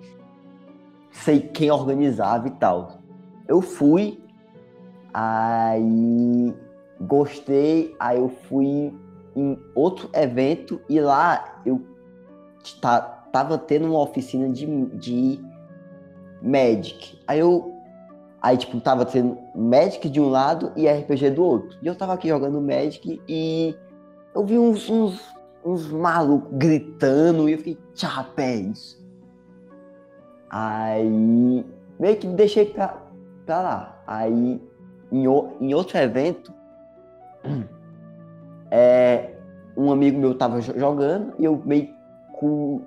sei 1.12 1.40
quem 1.40 1.70
organizava 1.72 2.48
e 2.48 2.52
tal. 2.52 3.00
Eu 3.48 3.62
fui, 3.62 4.20
aí 5.14 6.54
gostei, 7.02 7.96
aí 8.00 8.18
eu 8.18 8.30
fui 8.30 8.94
em 9.36 9.60
outro 9.76 10.10
evento 10.14 10.82
e 10.90 11.00
lá 11.00 11.62
eu 11.66 11.82
ta- 12.82 13.02
tava 13.32 13.58
tendo 13.58 13.88
uma 13.88 14.00
oficina 14.00 14.50
de, 14.50 14.66
de 14.96 15.40
Magic. 16.42 17.20
Aí 17.28 17.40
eu. 17.40 17.77
Aí, 18.42 18.56
tipo, 18.58 18.80
tava 18.80 19.06
tendo 19.06 19.38
Magic 19.56 20.08
de 20.10 20.20
um 20.22 20.30
lado 20.30 20.72
e 20.76 20.88
RPG 20.88 21.32
do 21.32 21.44
outro. 21.44 21.78
E 21.82 21.88
eu 21.88 21.96
tava 21.96 22.14
aqui 22.14 22.28
jogando 22.28 22.62
Magic 22.62 23.22
e 23.28 23.76
eu 24.36 24.46
vi 24.46 24.58
uns, 24.60 24.90
uns, 24.90 25.20
uns 25.66 25.92
malucos 25.92 26.50
gritando 26.54 27.50
e 27.50 27.54
eu 27.54 27.58
fiquei, 27.58 27.78
chapéus. 27.96 29.02
Aí 30.50 31.66
meio 32.00 32.18
que 32.18 32.28
deixei 32.28 32.66
pra, 32.66 32.96
pra 33.46 33.62
lá. 33.62 34.02
Aí 34.06 34.62
em, 35.12 35.28
o- 35.28 35.50
em 35.60 35.74
outro 35.74 35.98
evento, 35.98 36.54
é, 38.72 39.36
um 39.76 39.92
amigo 39.92 40.20
meu 40.20 40.36
tava 40.38 40.62
jo- 40.62 40.78
jogando 40.78 41.34
e 41.40 41.46
eu 41.46 41.62
meio 41.66 41.90
cu- 42.34 42.82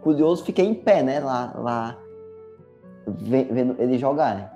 curioso 0.00 0.44
fiquei 0.44 0.64
em 0.66 0.74
pé, 0.74 1.02
né? 1.02 1.20
Lá, 1.20 1.52
lá 1.56 1.98
ve- 3.06 3.44
vendo 3.50 3.76
ele 3.78 3.98
jogar. 3.98 4.34
né? 4.34 4.50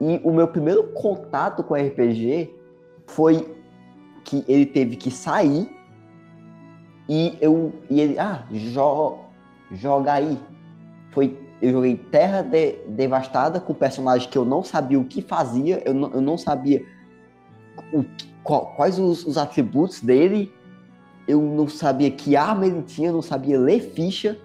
E 0.00 0.20
o 0.22 0.32
meu 0.32 0.46
primeiro 0.48 0.84
contato 0.92 1.62
com 1.62 1.74
RPG 1.74 2.54
foi 3.06 3.56
que 4.24 4.44
ele 4.46 4.66
teve 4.66 4.96
que 4.96 5.10
sair 5.10 5.68
e 7.08 7.36
eu 7.40 7.72
e 7.88 8.00
ele 8.00 8.18
ah 8.18 8.44
jo, 8.50 9.18
joga 9.72 10.12
aí. 10.12 10.38
Foi 11.10 11.36
eu 11.60 11.72
joguei 11.72 11.96
Terra 11.96 12.42
De- 12.42 12.76
Devastada 12.88 13.58
com 13.58 13.74
personagem 13.74 14.28
que 14.28 14.38
eu 14.38 14.44
não 14.44 14.62
sabia 14.62 15.00
o 15.00 15.04
que 15.04 15.20
fazia, 15.20 15.82
eu 15.84 15.92
não, 15.94 16.12
eu 16.12 16.20
não 16.20 16.38
sabia 16.38 16.84
o 17.92 18.04
qual- 18.44 18.74
quais 18.76 18.98
os, 18.98 19.26
os 19.26 19.36
atributos 19.36 20.00
dele, 20.00 20.52
eu 21.26 21.40
não 21.42 21.66
sabia 21.68 22.10
que 22.10 22.36
arma 22.36 22.66
ele 22.66 22.82
tinha, 22.82 23.08
eu 23.08 23.14
não 23.14 23.22
sabia 23.22 23.58
ler 23.58 23.80
ficha. 23.80 24.38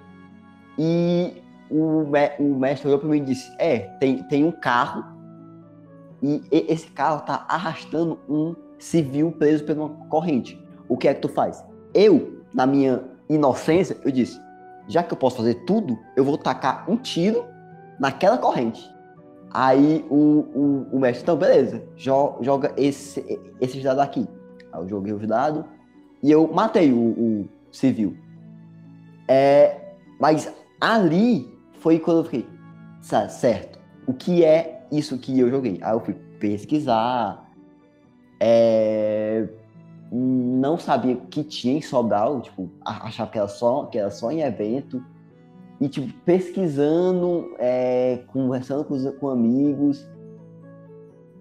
E 0.78 1.42
o, 1.70 2.04
o 2.40 2.56
mestre 2.60 2.88
olhou 2.88 3.00
para 3.00 3.10
mim 3.10 3.18
e 3.18 3.22
disse: 3.22 3.50
É, 3.60 3.80
tem, 4.00 4.24
tem 4.24 4.44
um 4.44 4.52
carro, 4.52 5.04
e 6.24 6.42
esse 6.50 6.88
carro 6.88 7.22
tá 7.26 7.46
arrastando 7.50 8.18
um 8.30 8.56
civil 8.80 9.32
preso 9.34 9.66
por 9.66 9.76
uma 9.78 9.90
corrente. 10.08 10.58
O 10.88 10.96
que 10.96 11.08
é 11.08 11.14
que 11.14 11.22
tu 11.22 11.28
faz? 11.28 11.64
Eu, 11.94 12.42
na 12.54 12.66
minha 12.66 13.04
inocência, 13.30 13.98
eu 14.06 14.12
disse: 14.12 14.40
já 14.88 15.04
que 15.04 15.14
eu 15.14 15.18
posso 15.18 15.36
fazer 15.38 15.56
tudo, 15.66 16.00
eu 16.16 16.24
vou 16.24 16.38
tacar 16.38 16.90
um 16.90 16.96
tiro 16.96 17.46
naquela 18.00 18.38
corrente. 18.38 18.90
Aí 19.52 20.04
o, 20.10 20.16
o, 20.16 20.88
o 20.94 21.00
mestre, 21.00 21.24
então, 21.24 21.36
beleza, 21.38 21.84
jo- 21.96 22.38
joga 22.42 22.74
esse, 22.78 23.40
esses 23.62 23.84
dados 23.84 24.02
aqui. 24.02 24.26
Aí 24.72 24.82
eu 24.82 24.88
joguei 24.88 25.14
os 25.14 25.28
dados 25.28 25.64
e 26.24 26.32
eu 26.32 26.52
matei 26.52 26.92
o, 26.92 26.98
o 26.98 27.50
civil. 27.72 28.18
É, 29.28 29.94
mas 30.20 30.52
ali 30.80 31.54
foi 31.80 32.00
quando 32.00 32.20
eu 32.20 32.24
fiquei, 32.24 32.48
"Sa- 33.02 33.30
certo, 33.30 33.78
o 34.08 34.14
que 34.14 34.44
é 34.44 34.83
isso 34.98 35.18
que 35.18 35.40
eu 35.40 35.50
joguei? 35.50 35.80
Aí 35.82 35.94
eu 35.94 36.00
fui 36.00 36.14
pesquisar, 36.40 37.50
é, 38.40 39.48
não 40.12 40.78
sabia 40.78 41.16
que 41.16 41.44
tinha 41.44 41.78
em 41.78 41.82
Sobral, 41.82 42.42
tipo, 42.42 42.70
achava 42.86 43.32
que 43.32 43.38
era 43.38 43.48
só, 43.48 43.86
que 43.86 43.98
era 43.98 44.12
só 44.12 44.32
em 44.32 44.42
evento. 44.42 45.04
E, 45.82 45.90
tipo, 45.90 46.14
pesquisando, 46.24 47.56
é, 47.58 48.20
conversando 48.28 48.86
com, 48.86 49.12
com 49.14 49.30
amigos, 49.30 50.08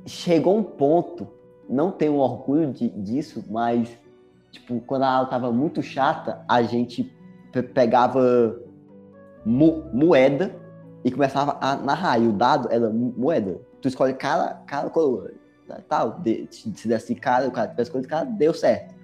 chegou 0.07 0.57
um 0.57 0.63
ponto, 0.63 1.29
não 1.69 1.91
tenho 1.91 2.17
orgulho 2.17 2.73
de- 2.73 2.89
disso, 2.89 3.45
mas, 3.51 3.97
tipo, 4.51 4.81
quando 4.81 5.03
a 5.03 5.13
aula 5.13 5.29
tava 5.29 5.53
muito 5.53 5.83
chata, 5.83 6.45
a 6.49 6.63
gente 6.63 7.13
pe- 7.53 7.63
pegava 7.63 8.57
mo- 9.45 9.85
moeda 9.93 10.62
e 11.05 11.11
começava 11.11 11.59
a 11.61 11.77
narrar. 11.77 12.19
E 12.19 12.27
o 12.29 12.33
dado 12.33 12.69
era 12.71 12.89
mo- 12.91 13.15
moeda. 13.17 13.61
Tu 13.81 13.89
escolhe 13.89 14.15
cada, 14.15 14.55
cada 14.67 14.91
coroa. 14.91 15.31
Tal, 15.89 16.19
de- 16.21 16.47
se 16.51 16.73
se 16.77 16.87
desse 16.89 17.15
cara, 17.15 17.49
o 17.49 17.51
cara 17.51 17.69
tivesse 17.69 17.89
escolhido 17.89 18.09
cara, 18.09 18.25
deu 18.27 18.53
certo. 18.53 18.95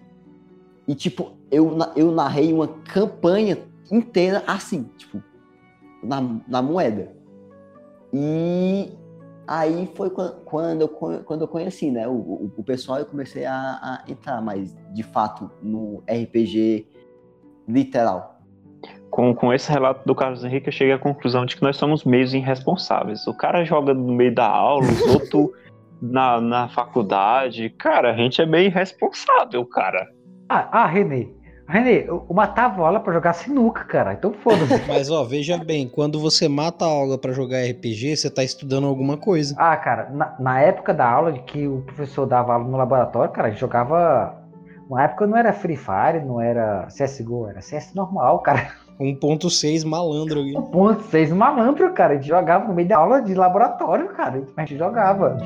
E, 0.86 0.94
tipo, 0.94 1.32
eu, 1.50 1.76
eu 1.96 2.10
narrei 2.10 2.52
uma 2.52 2.68
campanha 2.68 3.58
inteira 3.90 4.42
assim, 4.46 4.84
tipo, 4.96 5.22
na, 6.02 6.20
na 6.46 6.62
moeda. 6.62 7.12
E 8.12 8.92
aí 9.46 9.90
foi 9.94 10.10
quan- 10.10 10.34
quando 10.44 10.80
eu, 10.82 10.88
quando 10.88 11.42
eu 11.42 11.48
conheci, 11.48 11.90
né, 11.90 12.06
o, 12.08 12.12
o, 12.12 12.52
o 12.56 12.62
pessoal, 12.64 12.98
eu 12.98 13.06
comecei 13.06 13.44
a, 13.44 13.54
a 13.54 14.04
entrar 14.10 14.40
mais, 14.42 14.74
de 14.92 15.02
fato, 15.02 15.50
no 15.62 16.02
RPG 16.06 16.86
literal. 17.66 18.37
Com, 19.10 19.34
com 19.34 19.52
esse 19.52 19.70
relato 19.70 20.02
do 20.04 20.14
Carlos 20.14 20.44
Henrique, 20.44 20.68
eu 20.68 20.72
cheguei 20.72 20.92
à 20.92 20.98
conclusão 20.98 21.46
de 21.46 21.56
que 21.56 21.62
nós 21.62 21.76
somos 21.76 22.04
meios 22.04 22.34
irresponsáveis. 22.34 23.26
O 23.26 23.34
cara 23.34 23.64
joga 23.64 23.94
no 23.94 24.12
meio 24.12 24.34
da 24.34 24.46
aula, 24.46 24.84
os 24.84 25.00
outros 25.14 25.50
na, 26.00 26.40
na 26.40 26.68
faculdade. 26.68 27.70
Cara, 27.70 28.10
a 28.10 28.16
gente 28.16 28.40
é 28.40 28.46
meio 28.46 28.66
irresponsável, 28.66 29.64
cara. 29.66 30.06
Ah, 30.48 30.68
ah, 30.72 30.86
Renê. 30.86 31.28
Renê, 31.68 32.06
eu 32.08 32.26
matava 32.30 32.86
aula 32.86 32.98
pra 32.98 33.12
jogar 33.12 33.34
sinuca, 33.34 33.84
cara. 33.84 34.14
Então 34.14 34.32
foda-se. 34.32 34.82
Mas 34.88 35.10
ó, 35.10 35.22
veja 35.22 35.58
bem, 35.62 35.86
quando 35.86 36.18
você 36.18 36.48
mata 36.48 36.86
a 36.86 36.88
aula 36.88 37.18
pra 37.18 37.32
jogar 37.32 37.58
RPG, 37.58 38.16
você 38.16 38.30
tá 38.30 38.42
estudando 38.42 38.86
alguma 38.86 39.18
coisa. 39.18 39.54
Ah, 39.58 39.76
cara, 39.76 40.08
na, 40.10 40.34
na 40.40 40.60
época 40.60 40.94
da 40.94 41.06
aula 41.06 41.30
de 41.30 41.40
que 41.40 41.68
o 41.68 41.82
professor 41.82 42.24
dava 42.24 42.54
aula 42.54 42.64
no 42.64 42.76
laboratório, 42.76 43.32
cara, 43.32 43.48
a 43.48 43.50
gente 43.50 43.60
jogava. 43.60 44.34
Na 44.90 45.04
época 45.04 45.26
não 45.26 45.36
era 45.36 45.52
Free 45.52 45.76
Fire, 45.76 46.24
não 46.24 46.40
era 46.40 46.86
CSGO, 46.86 47.48
era 47.48 47.60
CS 47.60 47.92
normal, 47.92 48.38
cara. 48.38 48.72
1.6 48.98 49.84
malandro 49.84 50.40
aqui. 50.40 50.52
1.6 50.52 51.34
malandro, 51.34 51.92
cara. 51.92 52.14
A 52.14 52.16
gente 52.16 52.28
jogava 52.28 52.66
no 52.66 52.74
meio 52.74 52.88
da 52.88 52.98
aula 52.98 53.20
de 53.22 53.34
laboratório, 53.34 54.08
cara. 54.08 54.42
A 54.56 54.60
gente 54.60 54.76
jogava. 54.76 55.38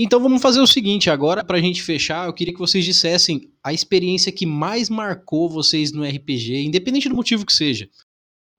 Então 0.00 0.20
vamos 0.20 0.40
fazer 0.40 0.60
o 0.60 0.66
seguinte, 0.66 1.10
agora 1.10 1.42
pra 1.42 1.58
gente 1.58 1.82
fechar, 1.82 2.26
eu 2.26 2.32
queria 2.32 2.54
que 2.54 2.60
vocês 2.60 2.84
dissessem 2.84 3.50
a 3.64 3.72
experiência 3.72 4.30
que 4.30 4.46
mais 4.46 4.88
marcou 4.88 5.48
vocês 5.48 5.92
no 5.92 6.04
RPG, 6.04 6.64
independente 6.64 7.08
do 7.08 7.16
motivo 7.16 7.44
que 7.44 7.52
seja. 7.52 7.88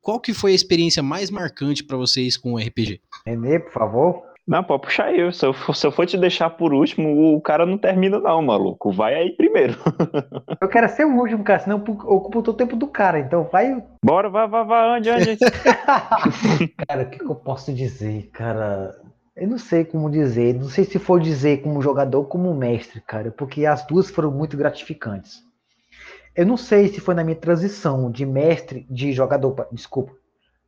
Qual 0.02 0.20
que 0.20 0.34
foi 0.34 0.52
a 0.52 0.56
experiência 0.56 1.02
mais 1.02 1.32
marcante 1.32 1.84
pra 1.84 1.96
vocês 1.96 2.36
com 2.36 2.54
o 2.54 2.58
RPG? 2.58 3.00
Renê, 3.26 3.60
por 3.60 3.72
favor. 3.72 4.30
Não, 4.46 4.64
pode 4.64 4.82
puxar 4.82 5.14
eu. 5.14 5.32
Se 5.32 5.46
eu, 5.46 5.54
for, 5.54 5.76
se 5.76 5.86
eu 5.86 5.92
for 5.92 6.06
te 6.08 6.18
deixar 6.18 6.50
por 6.50 6.74
último, 6.74 7.36
o 7.36 7.40
cara 7.40 7.66
não 7.68 7.78
termina, 7.78 8.20
não, 8.20 8.42
maluco. 8.42 8.92
Vai 8.92 9.14
aí 9.14 9.32
primeiro. 9.38 9.76
Eu 10.60 10.68
quero 10.68 10.90
ser 10.90 11.06
o 11.06 11.16
último, 11.16 11.44
cara, 11.44 11.60
senão 11.60 11.78
eu 11.78 11.94
ocupo 11.94 12.42
todo 12.42 12.56
o 12.56 12.58
tempo 12.58 12.76
do 12.76 12.88
cara. 12.88 13.20
Então 13.20 13.48
vai. 13.52 13.82
Bora, 14.04 14.30
vai, 14.30 14.48
vai, 14.48 14.66
vai, 14.66 14.98
onde, 14.98 15.10
onde? 15.10 15.38
cara, 16.88 17.04
o 17.04 17.10
que, 17.10 17.20
que 17.20 17.30
eu 17.30 17.36
posso 17.36 17.72
dizer, 17.72 18.30
cara? 18.34 18.92
Eu 19.40 19.48
não 19.48 19.58
sei 19.58 19.86
como 19.86 20.10
dizer. 20.10 20.54
Não 20.54 20.70
sei 20.70 20.84
se 20.86 21.00
for 21.00 21.20
dizer 21.20 21.62
como 21.62 21.82
jogador 21.82 22.26
como 22.26 22.54
mestre, 22.54 23.02
cara, 23.02 23.32
porque 23.32 23.66
as 23.66 23.86
duas 23.88 24.10
foram 24.10 24.32
muito 24.32 24.58
gratificantes. 24.58 25.42
Eu 26.36 26.46
não 26.46 26.58
sei 26.58 26.88
se 26.88 27.00
foi 27.00 27.16
na 27.16 27.24
minha 27.24 27.36
transição 27.36 28.12
de 28.12 28.26
mestre, 28.26 28.86
de 28.90 29.12
jogador, 29.12 29.52
pa- 29.54 29.68
desculpa, 29.72 30.14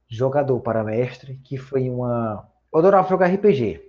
jogador 0.09 0.59
para 0.61 0.83
mestre, 0.83 1.39
que 1.43 1.57
foi 1.57 1.89
uma. 1.89 2.47
Eu 2.73 2.79
adorava 2.79 3.09
jogar 3.09 3.27
RPG. 3.27 3.81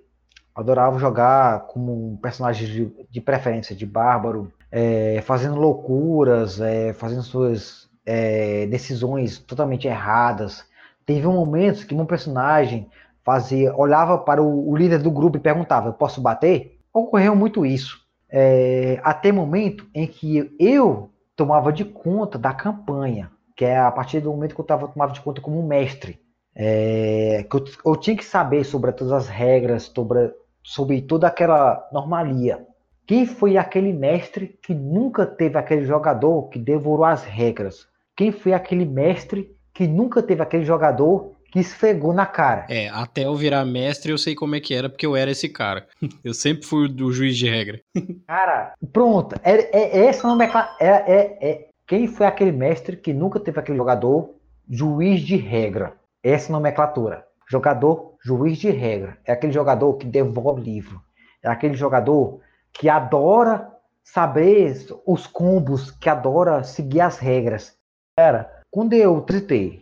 Adorava 0.54 0.98
jogar 0.98 1.66
como 1.68 2.12
um 2.12 2.16
personagem 2.16 2.66
de, 2.68 3.06
de 3.10 3.20
preferência 3.20 3.74
de 3.74 3.86
bárbaro, 3.86 4.52
é, 4.70 5.22
fazendo 5.22 5.56
loucuras, 5.56 6.60
é, 6.60 6.92
fazendo 6.92 7.22
suas 7.22 7.88
é, 8.04 8.66
decisões 8.66 9.38
totalmente 9.38 9.88
erradas. 9.88 10.64
Teve 11.06 11.26
um 11.26 11.32
momento 11.32 11.86
que 11.86 11.94
um 11.94 12.04
personagem 12.06 12.88
fazia, 13.24 13.74
olhava 13.76 14.18
para 14.18 14.42
o, 14.42 14.70
o 14.70 14.76
líder 14.76 14.98
do 14.98 15.10
grupo 15.10 15.36
e 15.36 15.40
perguntava: 15.40 15.88
"Eu 15.88 15.92
posso 15.92 16.20
bater?" 16.20 16.78
Ocorreu 16.92 17.34
muito 17.34 17.64
isso. 17.64 18.00
É, 18.30 19.00
até 19.02 19.32
momento 19.32 19.86
em 19.94 20.06
que 20.06 20.54
eu 20.58 21.10
tomava 21.36 21.72
de 21.72 21.84
conta 21.84 22.38
da 22.38 22.52
campanha, 22.52 23.30
que 23.56 23.64
é 23.64 23.78
a 23.78 23.90
partir 23.90 24.20
do 24.20 24.30
momento 24.30 24.54
que 24.54 24.60
eu 24.60 24.64
tava, 24.64 24.88
tomava 24.88 25.12
de 25.12 25.20
conta 25.20 25.40
como 25.40 25.62
mestre. 25.62 26.20
É, 26.54 27.46
que 27.50 27.56
eu, 27.56 27.64
eu 27.86 27.96
tinha 27.96 28.16
que 28.16 28.24
saber 28.24 28.64
sobre 28.64 28.92
todas 28.92 29.12
as 29.12 29.28
regras, 29.28 29.84
sobre, 29.84 30.32
sobre 30.62 31.00
toda 31.00 31.26
aquela 31.26 31.88
normalia. 31.92 32.66
Quem 33.06 33.26
foi 33.26 33.56
aquele 33.56 33.92
mestre 33.92 34.58
que 34.62 34.74
nunca 34.74 35.26
teve 35.26 35.58
aquele 35.58 35.84
jogador 35.84 36.48
que 36.48 36.58
devorou 36.58 37.04
as 37.04 37.24
regras? 37.24 37.86
Quem 38.16 38.30
foi 38.30 38.52
aquele 38.52 38.84
mestre 38.84 39.54
que 39.72 39.86
nunca 39.86 40.22
teve 40.22 40.42
aquele 40.42 40.64
jogador 40.64 41.32
que 41.52 41.60
esfregou 41.60 42.14
na 42.14 42.24
cara? 42.24 42.66
É, 42.70 42.88
até 42.88 43.26
eu 43.26 43.36
virar 43.36 43.62
mestre 43.66 44.10
eu 44.10 44.16
sei 44.16 44.34
como 44.34 44.56
é 44.56 44.60
que 44.60 44.74
era, 44.74 44.88
porque 44.88 45.04
eu 45.04 45.14
era 45.14 45.30
esse 45.30 45.50
cara. 45.50 45.86
Eu 46.24 46.32
sempre 46.32 46.66
fui 46.66 46.88
do 46.88 47.12
juiz 47.12 47.36
de 47.36 47.48
regra. 47.48 47.80
Cara, 48.26 48.72
pronto. 48.92 49.36
É, 49.42 49.54
é, 49.76 49.98
é 49.98 50.06
essa 50.06 50.26
nomenclatura. 50.26 50.76
É, 50.80 50.88
é, 50.88 51.38
é, 51.40 51.68
quem 51.86 52.06
foi 52.06 52.26
aquele 52.26 52.52
mestre 52.52 52.96
que 52.96 53.12
nunca 53.12 53.38
teve 53.38 53.58
aquele 53.58 53.76
jogador 53.76 54.34
juiz 54.68 55.20
de 55.20 55.36
regra? 55.36 55.94
Essa 56.22 56.50
nomenclatura. 56.50 57.26
Jogador 57.50 58.14
juiz 58.24 58.56
de 58.56 58.70
regra. 58.70 59.18
É 59.26 59.32
aquele 59.32 59.52
jogador 59.52 59.94
que 59.94 60.06
devolve 60.06 60.60
o 60.60 60.64
livro. 60.64 61.02
É 61.42 61.48
aquele 61.48 61.74
jogador 61.74 62.40
que 62.72 62.88
adora 62.88 63.68
saber 64.02 64.86
os 65.06 65.26
combos, 65.26 65.90
que 65.90 66.08
adora 66.08 66.64
seguir 66.64 67.00
as 67.00 67.18
regras. 67.18 67.76
Cara, 68.16 68.62
quando 68.70 68.94
eu 68.94 69.20
tritei 69.20 69.81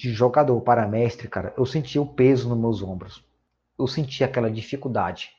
de 0.00 0.14
jogador 0.14 0.58
para 0.62 0.88
mestre, 0.88 1.28
cara, 1.28 1.52
eu 1.58 1.66
senti 1.66 1.98
o 1.98 2.06
peso 2.06 2.48
nos 2.48 2.58
meus 2.58 2.82
ombros. 2.82 3.22
Eu 3.78 3.86
senti 3.86 4.24
aquela 4.24 4.50
dificuldade. 4.50 5.30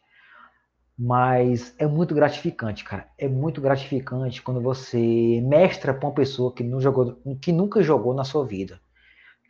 Mas 0.98 1.74
é 1.80 1.88
muito 1.88 2.14
gratificante, 2.14 2.84
cara. 2.84 3.08
É 3.18 3.28
muito 3.28 3.60
gratificante 3.60 4.40
quando 4.40 4.62
você 4.62 5.42
mestra 5.44 5.96
para 5.96 6.08
uma 6.08 6.14
pessoa 6.14 6.54
que, 6.54 6.64
não 6.64 6.80
jogou, 6.80 7.20
que 7.42 7.52
nunca 7.52 7.82
jogou 7.82 8.14
na 8.14 8.24
sua 8.24 8.46
vida, 8.46 8.80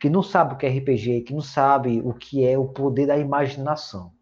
que 0.00 0.08
não 0.08 0.22
sabe 0.22 0.54
o 0.54 0.56
que 0.56 0.64
é 0.64 0.70
RPG, 0.70 1.20
que 1.26 1.34
não 1.34 1.42
sabe 1.42 2.00
o 2.02 2.14
que 2.14 2.46
é 2.46 2.56
o 2.56 2.68
poder 2.68 3.06
da 3.06 3.18
imaginação, 3.18 4.12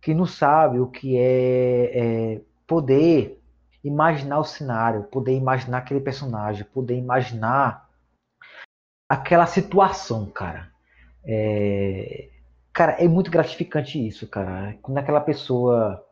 que 0.00 0.14
não 0.14 0.24
sabe 0.24 0.78
o 0.78 0.86
que 0.86 1.16
é, 1.18 1.90
é 1.94 2.40
poder 2.64 3.42
imaginar 3.82 4.38
o 4.38 4.44
cenário, 4.44 5.02
poder 5.04 5.34
imaginar 5.34 5.78
aquele 5.78 6.00
personagem, 6.00 6.64
poder 6.64 6.94
imaginar 6.94 7.85
aquela 9.08 9.46
situação, 9.46 10.26
cara. 10.26 10.70
É, 11.24 12.28
cara, 12.72 12.92
é 12.92 13.08
muito 13.08 13.30
gratificante 13.30 14.04
isso, 14.06 14.26
cara. 14.28 14.76
Quando 14.82 14.98
aquela 14.98 15.20
pessoa 15.20 16.04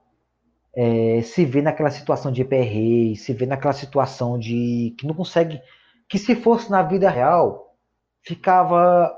é, 0.75 1.21
se 1.23 1.45
vê 1.45 1.63
naquela 1.63 1.91
situação 1.91 2.33
de 2.33 2.43
EPR, 2.43 3.17
se 3.17 3.33
vê 3.33 3.47
naquela 3.47 3.73
situação 3.73 4.39
de 4.39 4.95
que 4.99 5.07
não 5.07 5.15
consegue, 5.15 5.61
que 6.09 6.19
se 6.19 6.35
fosse 6.35 6.71
na 6.71 6.83
vida 6.83 7.09
real, 7.09 7.77
ficava 8.23 9.15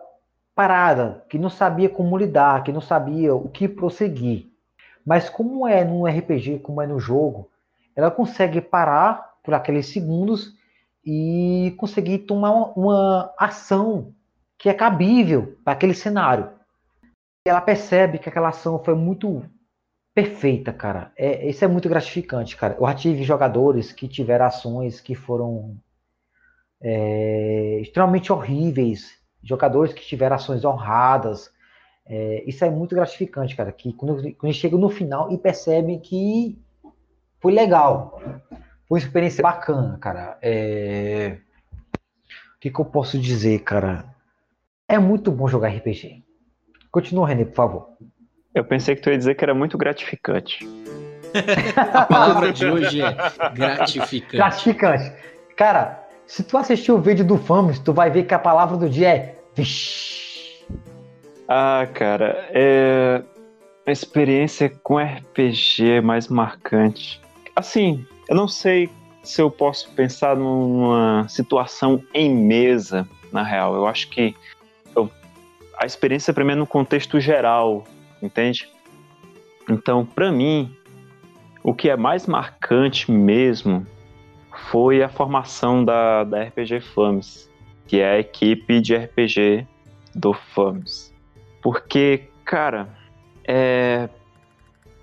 parada, 0.55 1.25
que 1.29 1.39
não 1.39 1.51
sabia 1.51 1.89
como 1.89 2.17
lidar, 2.17 2.63
que 2.65 2.73
não 2.73 2.81
sabia 2.81 3.35
o 3.35 3.49
que 3.49 3.69
prosseguir. 3.69 4.51
Mas 5.05 5.29
como 5.29 5.69
é 5.69 5.85
no 5.85 6.07
RPG, 6.07 6.61
como 6.61 6.83
é 6.83 6.87
no 6.87 6.99
jogo, 6.99 7.51
ela 7.95 8.11
consegue 8.11 8.61
parar 8.61 9.37
por 9.45 9.55
aqueles 9.55 9.87
segundos 9.87 10.56
e 11.07 11.73
conseguir 11.79 12.19
tomar 12.19 12.51
uma, 12.77 13.33
ação 13.39 14.13
que 14.59 14.69
é 14.69 14.75
cabível 14.75 15.57
para 15.63 15.75
aquele 15.75 15.95
cenário. 15.95 16.51
Ela 17.47 17.61
percebe 17.61 18.19
que 18.19 18.29
aquela 18.29 18.49
ação 18.49 18.83
foi 18.83 18.97
muito 18.97 19.45
perfeita, 20.13 20.73
cara. 20.73 21.13
É, 21.17 21.49
isso 21.49 21.65
é 21.65 21.69
muito 21.69 21.89
gratificante, 21.89 22.57
cara. 22.57 22.77
Eu 22.81 22.87
já 22.89 22.95
tive 22.95 23.23
jogadores 23.23 23.93
que 23.93 24.09
tiveram 24.09 24.47
ações 24.47 25.01
que 25.01 25.15
foram 25.15 25.77
é, 26.81 27.79
extremamente 27.81 28.33
horríveis, 28.33 29.17
jogadores 29.45 29.93
que 29.93 30.05
tiveram 30.05 30.35
ações 30.35 30.65
honradas. 30.65 31.53
É, 32.05 32.43
isso 32.47 32.65
é 32.65 32.71
muito 32.71 32.97
gratificante, 32.97 33.55
cara. 33.55 33.71
Que 33.71 33.93
quando, 33.93 34.35
quando 34.35 34.53
chega 34.53 34.77
no 34.77 34.89
final 34.89 35.31
e 35.31 35.39
percebe 35.39 35.99
que 35.99 36.59
foi 37.39 37.53
legal, 37.53 38.21
foi 38.89 38.99
uma 38.99 39.05
experiência 39.05 39.43
bacana, 39.43 39.99
cara. 39.99 40.39
É, 40.41 41.39
o 42.57 42.61
que, 42.61 42.71
que 42.71 42.81
eu 42.81 42.85
posso 42.85 43.19
dizer, 43.19 43.61
cara? 43.61 44.05
É 44.89 44.99
muito 44.99 45.33
bom 45.33 45.49
jogar 45.49 45.69
RPG. 45.69 46.23
Continua, 46.91 47.29
René, 47.29 47.45
por 47.45 47.55
favor. 47.55 47.89
Eu 48.55 48.65
pensei 48.65 48.95
que 48.95 49.03
tu 49.03 49.11
ia 49.11 49.19
dizer 49.19 49.35
que 49.35 49.45
era 49.45 49.55
muito 49.55 49.77
gratificante. 49.77 50.67
A 51.77 52.07
palavra 52.07 52.53
de 52.53 52.67
hoje 52.67 53.03
é 53.03 53.13
gratificante. 53.53 54.37
Gratificante. 54.37 55.13
Cara, 55.57 56.07
se 56.27 56.43
tu 56.43 56.57
assistir 56.57 56.93
o 56.93 56.99
vídeo 56.99 57.25
do 57.25 57.37
Fames, 57.37 57.79
tu 57.79 57.93
vai 57.93 58.11
ver 58.11 58.23
que 58.25 58.35
a 58.35 58.39
palavra 58.39 58.77
do 58.77 58.89
dia 58.89 59.09
é. 59.09 59.39
Vixe. 59.55 60.65
Ah, 61.49 61.87
cara, 61.93 62.49
é... 62.51 63.23
A 63.87 63.93
experiência 63.93 64.69
com 64.83 64.99
RPG 64.99 66.01
mais 66.01 66.29
marcante. 66.29 67.21
Assim, 67.55 68.05
eu 68.29 68.35
não 68.37 68.49
sei 68.49 68.91
se 69.23 69.43
eu 69.43 69.51
posso 69.51 69.91
pensar 69.91 70.37
numa 70.37 71.27
situação 71.29 72.03
em 72.15 72.31
mesa, 72.31 73.09
na 73.33 73.43
real. 73.43 73.75
Eu 73.75 73.87
acho 73.87 74.09
que 74.09 74.35
eu, 74.95 75.11
a 75.79 75.85
experiência 75.85 76.33
primeiro 76.33 76.61
no 76.61 76.67
contexto 76.67 77.19
geral, 77.19 77.85
entende? 78.23 78.69
Então, 79.69 80.07
para 80.07 80.31
mim, 80.31 80.75
o 81.63 81.75
que 81.75 81.91
é 81.91 81.97
mais 81.97 82.27
marcante 82.27 83.11
mesmo 83.11 83.85
foi 84.71 85.03
a 85.03 85.09
formação 85.09 85.85
da, 85.85 86.25
da 86.25 86.45
RPG 86.45 86.81
FAMS, 86.81 87.51
que 87.87 88.01
é 88.01 88.13
a 88.13 88.19
equipe 88.19 88.81
de 88.81 88.97
RPG 88.97 89.67
do 90.15 90.33
FAMS. 90.33 91.13
Porque, 91.61 92.29
cara, 92.45 92.89
é, 93.47 94.09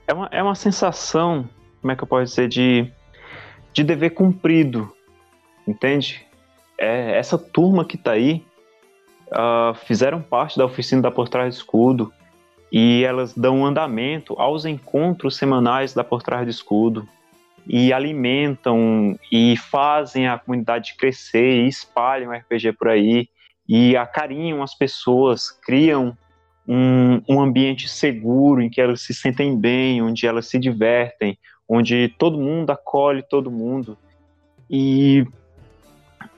é, 0.07 0.13
uma, 0.13 0.29
é 0.31 0.41
uma 0.41 0.55
sensação, 0.55 1.47
como 1.81 1.91
é 1.91 1.95
que 1.95 2.03
eu 2.03 2.07
posso 2.07 2.23
dizer, 2.23 2.47
de, 2.47 2.91
de 3.73 3.83
dever 3.83 4.11
cumprido, 4.11 4.93
entende? 5.67 6.25
É, 6.77 7.17
essa 7.17 7.37
turma 7.37 7.83
que 7.83 7.97
tá 7.97 8.11
aí 8.11 8.45
uh, 9.27 9.73
fizeram 9.85 10.21
parte 10.21 10.57
da 10.57 10.65
oficina 10.65 11.01
da 11.01 11.11
Por 11.11 11.27
Trás 11.27 11.55
do 11.55 11.57
Escudo 11.57 12.13
e 12.71 13.03
elas 13.03 13.33
dão 13.33 13.65
andamento 13.65 14.35
aos 14.39 14.65
encontros 14.65 15.35
semanais 15.35 15.93
da 15.93 16.03
Por 16.03 16.21
Trás 16.21 16.45
do 16.45 16.51
Escudo 16.51 17.07
e 17.65 17.93
alimentam 17.93 19.17
e 19.31 19.55
fazem 19.57 20.27
a 20.27 20.37
comunidade 20.37 20.95
crescer 20.97 21.63
e 21.63 21.67
espalham 21.67 22.31
o 22.31 22.33
RPG 22.33 22.73
por 22.73 22.89
aí 22.89 23.27
e 23.67 23.95
acarinham 23.95 24.61
as 24.61 24.75
pessoas, 24.75 25.49
criam 25.49 26.17
um, 26.67 27.21
um 27.29 27.41
ambiente 27.41 27.87
seguro 27.87 28.61
em 28.61 28.69
que 28.69 28.81
elas 28.81 29.01
se 29.01 29.13
sentem 29.13 29.57
bem, 29.57 30.01
onde 30.01 30.27
elas 30.27 30.47
se 30.47 30.59
divertem, 30.59 31.37
onde 31.67 32.09
todo 32.17 32.37
mundo 32.37 32.69
acolhe 32.71 33.21
todo 33.21 33.51
mundo. 33.51 33.97
E 34.69 35.25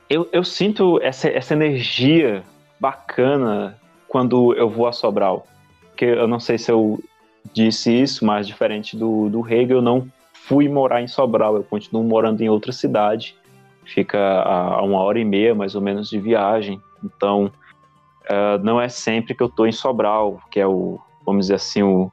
eu, 0.09 0.28
eu 0.32 0.43
sinto 0.43 0.99
essa, 1.01 1.30
essa 1.30 1.53
energia 1.53 2.43
bacana 2.80 3.78
quando 4.07 4.53
eu 4.53 4.69
vou 4.69 4.88
a 4.88 4.91
Sobral. 4.91 5.45
Porque 5.89 6.05
eu 6.05 6.28
não 6.28 6.39
sei 6.39 6.57
se 6.57 6.71
eu 6.71 6.99
disse 7.53 7.91
isso, 7.91 8.26
mas 8.26 8.47
diferente 8.47 8.97
do, 8.97 9.30
do 9.30 9.47
Hegel, 9.47 9.78
eu 9.78 9.82
não 9.82 10.07
fui 10.34 10.69
morar 10.69 11.01
em 11.01 11.07
Sobral, 11.07 11.55
eu 11.55 11.63
continuo 11.63 12.03
morando 12.03 12.41
em 12.41 12.49
outra 12.49 12.71
cidade. 12.71 13.36
Fica 13.84 14.19
a, 14.19 14.82
uma 14.82 14.99
hora 14.99 15.19
e 15.19 15.26
meia, 15.26 15.55
mais 15.55 15.76
ou 15.76 15.82
menos, 15.82 16.09
de 16.09 16.19
viagem. 16.19 16.80
Então, 17.03 17.51
uh, 18.26 18.63
não 18.63 18.80
é 18.80 18.89
sempre 18.89 19.34
que 19.34 19.41
eu 19.41 19.47
estou 19.47 19.67
em 19.67 19.71
Sobral, 19.71 20.39
que 20.51 20.59
é 20.59 20.67
o, 20.67 20.99
vamos 21.26 21.45
dizer 21.45 21.55
assim, 21.55 21.84
o, 21.84 22.11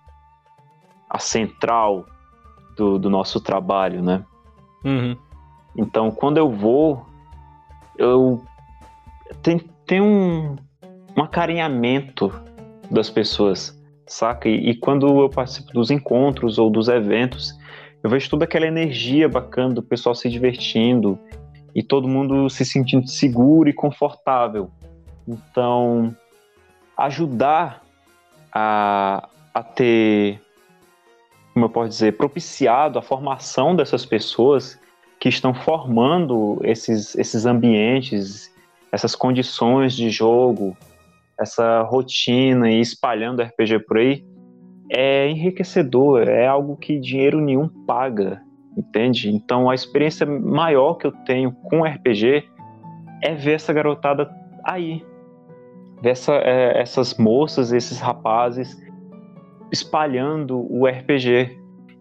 a 1.09 1.19
central 1.19 2.07
do, 2.77 2.99
do 2.99 3.11
nosso 3.11 3.41
trabalho, 3.41 4.03
né? 4.03 4.25
Uhum. 4.85 5.17
Então, 5.77 6.11
quando 6.11 6.39
eu 6.39 6.51
vou, 6.51 7.07
eu 7.99 8.43
tem, 9.43 9.59
tem 9.87 10.01
um, 10.01 10.57
um 11.17 11.23
acarinhamento 11.23 12.33
das 12.91 13.09
pessoas, 13.09 13.81
saca? 14.07 14.49
E, 14.49 14.71
e, 14.71 14.75
quando 14.75 15.07
eu 15.07 15.29
participo 15.29 15.73
dos 15.73 15.91
encontros 15.91 16.59
ou 16.59 16.69
dos 16.71 16.89
eventos, 16.89 17.57
eu 18.03 18.11
vejo 18.11 18.29
toda 18.29 18.45
aquela 18.45 18.67
energia 18.67 19.29
bacana 19.29 19.75
do 19.75 19.83
pessoal 19.83 20.15
se 20.15 20.29
divertindo 20.29 21.19
e 21.75 21.83
todo 21.83 22.09
mundo 22.09 22.51
se 22.51 22.65
sentindo 22.65 23.09
seguro 23.09 23.69
e 23.69 23.73
confortável. 23.73 24.71
Então, 25.27 26.15
ajudar 26.97 27.83
a, 28.53 29.29
a 29.55 29.63
ter, 29.63 30.41
como 31.53 31.67
eu 31.67 31.71
posso 31.71 31.89
dizer, 31.91 32.17
propiciado 32.17 32.99
a 32.99 33.03
formação 33.03 33.77
dessas 33.77 34.07
pessoas 34.07 34.81
que 35.21 35.29
estão 35.29 35.55
formando 35.55 36.59
esses, 36.65 37.15
esses 37.15 37.47
ambientes, 37.47 38.51
essas 38.91 39.15
condições 39.15 39.95
de 39.95 40.11
jogo, 40.11 40.77
essa 41.39 41.83
rotina 41.83 42.71
e 42.71 42.81
espalhando 42.81 43.43
RPG 43.43 43.81
por 43.81 43.99
aí, 43.99 44.25
é 44.91 45.29
enriquecedor, 45.29 46.29
é 46.29 46.47
algo 46.47 46.77
que 46.77 46.99
dinheiro 46.99 47.41
nenhum 47.41 47.69
paga, 47.87 48.43
entende? 48.77 49.31
Então 49.31 49.71
a 49.71 49.75
experiência 49.75 50.27
maior 50.27 50.95
que 50.95 51.07
eu 51.07 51.13
tenho 51.13 51.53
com 51.53 51.83
RPG 51.85 52.45
é 53.23 53.35
ver 53.35 53.53
essa 53.55 53.73
garotada 53.73 54.31
aí, 54.65 55.05
dessa, 56.01 56.35
é, 56.35 56.81
essas 56.81 57.17
moças, 57.17 57.73
esses 57.73 58.01
rapazes 58.01 58.77
espalhando 59.73 60.67
o 60.71 60.87
RPG. 60.87 61.59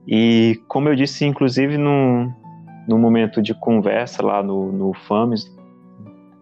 E 0.08 0.60
como 0.68 0.90
eu 0.90 0.96
disse, 0.96 1.26
inclusive, 1.26 1.78
no, 1.78 2.32
no 2.88 2.98
momento 2.98 3.42
de 3.42 3.54
conversa 3.54 4.24
lá 4.24 4.44
no, 4.44 4.72
no 4.72 4.94
FAMES, 4.94 5.46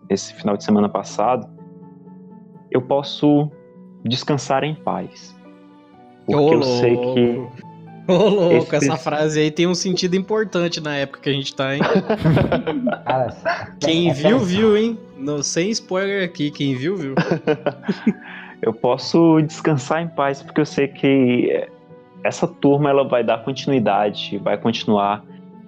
esse 0.09 0.33
final 0.33 0.57
de 0.57 0.63
semana 0.63 0.89
passado, 0.89 1.47
eu 2.71 2.81
posso 2.81 3.49
descansar 4.03 4.63
em 4.63 4.73
paz. 4.75 5.37
Porque 6.25 6.55
Ô, 6.55 6.57
eu 6.57 6.63
sei 6.63 6.97
que. 6.97 7.47
Ô, 8.07 8.27
louco, 8.29 8.53
Esse- 8.55 8.75
essa 8.77 8.97
frase 8.97 9.39
aí 9.39 9.51
tem 9.51 9.67
um 9.67 9.75
sentido 9.75 10.15
importante 10.15 10.81
na 10.81 10.95
época 10.95 11.19
que 11.21 11.29
a 11.29 11.33
gente 11.33 11.55
tá, 11.55 11.75
hein? 11.75 11.81
Quem 13.79 14.09
é- 14.09 14.13
viu, 14.13 14.39
viu, 14.39 14.75
hein? 14.77 14.97
No, 15.17 15.43
sem 15.43 15.69
spoiler 15.69 16.23
aqui, 16.23 16.49
quem 16.49 16.75
viu, 16.75 16.95
viu. 16.95 17.13
eu 18.61 18.73
posso 18.73 19.41
descansar 19.41 20.01
em 20.01 20.07
paz 20.07 20.41
porque 20.41 20.61
eu 20.61 20.65
sei 20.65 20.87
que 20.87 21.67
essa 22.23 22.47
turma 22.47 22.89
ela 22.89 23.07
vai 23.07 23.23
dar 23.23 23.43
continuidade, 23.43 24.37
vai 24.39 24.57
continuar 24.57 25.23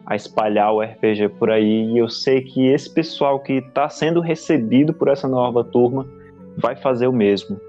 a 0.05 0.15
espalhar 0.15 0.73
o 0.73 0.81
RPG 0.81 1.29
por 1.39 1.49
aí 1.49 1.93
e 1.93 1.97
eu 1.97 2.09
sei 2.09 2.41
que 2.41 2.67
esse 2.67 2.89
pessoal 2.89 3.39
que 3.39 3.53
está 3.53 3.87
sendo 3.87 4.19
recebido 4.19 4.93
por 4.93 5.07
essa 5.07 5.27
nova 5.27 5.63
turma 5.63 6.05
vai 6.57 6.75
fazer 6.75 7.07
o 7.07 7.13
mesmo. 7.13 7.59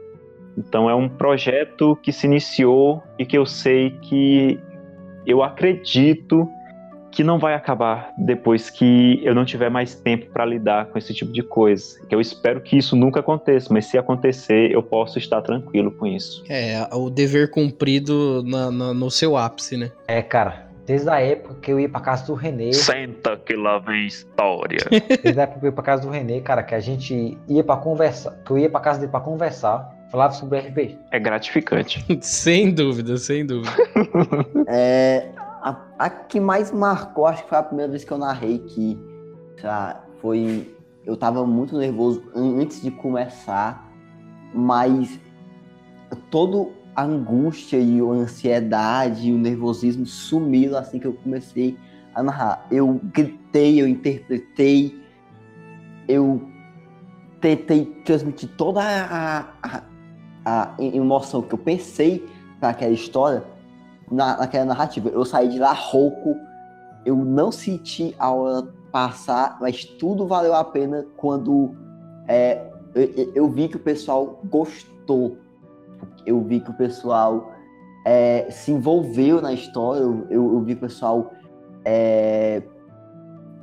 Então 0.57 0.91
é 0.91 0.95
um 0.95 1.09
projeto 1.09 1.97
que 2.03 2.13
se 2.13 2.27
iniciou 2.27 3.03
e 3.19 3.25
que 3.25 3.39
eu 3.39 3.47
sei 3.47 3.91
que 4.03 4.59
eu 5.25 5.43
acredito 5.43 6.49
que 7.13 7.23
não 7.23 7.39
vai 7.39 7.55
acabar 7.55 8.13
depois 8.19 8.71
que 8.71 9.21
eu 9.23 9.35
não 9.35 9.45
tiver 9.45 9.71
mais 9.71 9.95
tempo 9.95 10.27
para 10.33 10.45
lidar 10.45 10.87
com 10.87 10.99
esse 10.99 11.13
tipo 11.15 11.31
de 11.33 11.43
coisa. 11.43 12.01
Que 12.09 12.15
eu 12.15 12.21
espero 12.21 12.61
que 12.61 12.77
isso 12.77 12.97
nunca 12.97 13.21
aconteça, 13.21 13.69
mas 13.73 13.87
se 13.87 13.97
acontecer, 13.99 14.73
eu 14.73 14.83
posso 14.83 15.19
estar 15.19 15.43
tranquilo 15.43 15.91
com 15.93 16.07
isso. 16.07 16.43
É, 16.49 16.85
o 16.93 17.11
dever 17.11 17.51
cumprido 17.51 18.43
na- 18.45 18.71
na- 18.71 18.95
no 18.95 19.11
seu 19.11 19.37
ápice, 19.37 19.77
né? 19.77 19.93
É, 20.09 20.23
cara, 20.23 20.67
desde 20.87 21.09
a 21.11 21.21
época 21.21 21.57
que 21.61 21.71
eu 21.71 21.79
ia 21.79 21.89
pra 21.89 22.01
casa 22.01 22.27
do 22.27 22.35
Renê, 22.35 22.73
Senta 22.73 23.37
que 23.37 23.55
lá 23.55 23.79
vem 23.79 24.07
história. 24.07 24.79
desde 25.23 25.39
a 25.39 25.43
época 25.45 25.61
que 25.61 25.67
eu 25.67 25.69
ia 25.69 25.73
pra 25.75 25.85
casa 25.85 26.03
do 26.03 26.09
Renê, 26.11 26.41
cara, 26.41 26.63
que 26.63 26.75
a 26.75 26.81
gente 26.81 27.37
ia 27.49 27.63
pra 27.63 27.77
conversar, 27.77 28.33
que 28.45 28.51
eu 28.51 28.59
ia 28.59 28.71
pra 28.71 28.81
casa 28.81 28.99
dele 29.01 29.13
pra 29.13 29.21
conversar, 29.21 29.89
falava 30.11 30.33
sobre 30.33 30.59
RPG. 30.61 30.99
É 31.11 31.19
gratificante. 31.19 32.05
sem 32.23 32.73
dúvida, 32.73 33.17
sem 33.19 33.45
dúvida. 33.45 33.73
É, 34.67 35.29
a, 35.63 35.77
a 35.99 36.11
que 36.11 36.41
mais 36.41 36.73
marcou, 36.73 37.27
acho 37.27 37.43
que 37.45 37.49
foi 37.49 37.59
a 37.59 37.63
primeira 37.63 37.91
vez 37.91 38.05
que 38.05 38.13
eu 38.13 38.19
narrei 38.19 38.59
que 38.59 38.99
lá, 39.63 40.05
foi. 40.21 40.75
Eu 41.05 41.17
tava 41.17 41.47
muito 41.47 41.77
nervoso 41.77 42.23
an- 42.35 42.61
antes 42.61 42.81
de 42.83 42.91
começar, 42.91 43.91
mas 44.55 45.19
toda 46.31 46.71
a 46.95 47.05
angústia 47.05 47.79
e 47.79 48.01
a 48.01 48.05
ansiedade 48.05 49.29
e 49.29 49.33
o 49.33 49.39
nervosismo 49.39 50.05
sumiram 50.05 50.79
assim 50.79 50.99
que 50.99 51.07
eu 51.07 51.13
comecei 51.15 51.79
a 52.15 52.23
narrar. 52.23 52.67
Eu 52.71 53.01
gritei, 53.05 53.81
eu 53.81 53.89
interpretei, 53.89 55.01
eu 56.07 56.43
tentei 57.41 57.85
transmitir 58.05 58.49
toda 58.57 58.81
a, 58.83 59.47
a, 59.63 59.83
a 60.45 60.75
emoção 60.79 61.43
que 61.43 61.55
eu 61.55 61.59
pensei 61.59 62.29
para 62.61 62.71
aquela 62.71 62.93
história 62.93 63.43
na, 64.13 64.37
naquela 64.37 64.67
narrativa. 64.67 65.09
Eu 65.09 65.25
saí 65.25 65.49
de 65.49 65.59
lá 65.59 65.73
rouco, 65.73 66.37
eu 67.05 67.17
não 67.17 67.51
senti 67.51 68.15
a 68.19 68.31
hora 68.31 68.67
passar, 68.93 69.57
mas 69.61 69.85
tudo 69.85 70.27
valeu 70.27 70.55
a 70.55 70.63
pena 70.63 71.07
quando 71.17 71.75
é, 72.29 72.71
eu, 72.95 73.33
eu- 73.35 73.49
vi 73.51 73.69
que 73.69 73.77
o 73.77 73.81
pessoal 73.81 74.41
gostou. 74.45 75.39
Eu 76.27 76.41
vi 76.43 76.61
que 76.61 76.71
o 76.71 76.75
pessoal 76.75 77.51
é, 78.05 78.49
se 78.51 78.71
envolveu 78.71 79.41
na 79.41 79.53
história, 79.53 80.01
eu, 80.03 80.27
eu- 80.29 80.53
eu 80.55 80.61
vi 80.61 80.75
que 80.75 80.85
o 80.85 80.89
pessoal 80.89 81.33
é, 81.85 82.63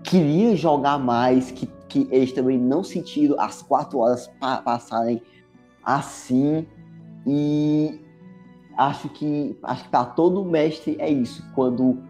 queria 0.04 0.56
jogar 0.56 0.98
mais, 0.98 1.52
que, 1.52 1.68
que 1.88 2.08
eles 2.12 2.32
também 2.34 2.58
não 2.58 2.84
sentiram 2.84 3.40
as 3.40 3.62
quatro 3.62 4.00
horas 4.00 4.28
pa- 4.40 4.62
passarem 4.62 5.22
assim. 5.84 6.68
E 7.28 8.00
acho 8.80 9.10
que 9.10 9.58
acho 9.64 9.84
que 9.84 9.90
para 9.90 10.06
todo 10.06 10.44
mestre 10.44 10.96
é 11.00 11.10
isso 11.10 11.44
quando 11.54 12.02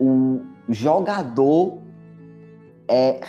o 0.00 0.40
jogador 0.68 1.78
é 2.88 3.20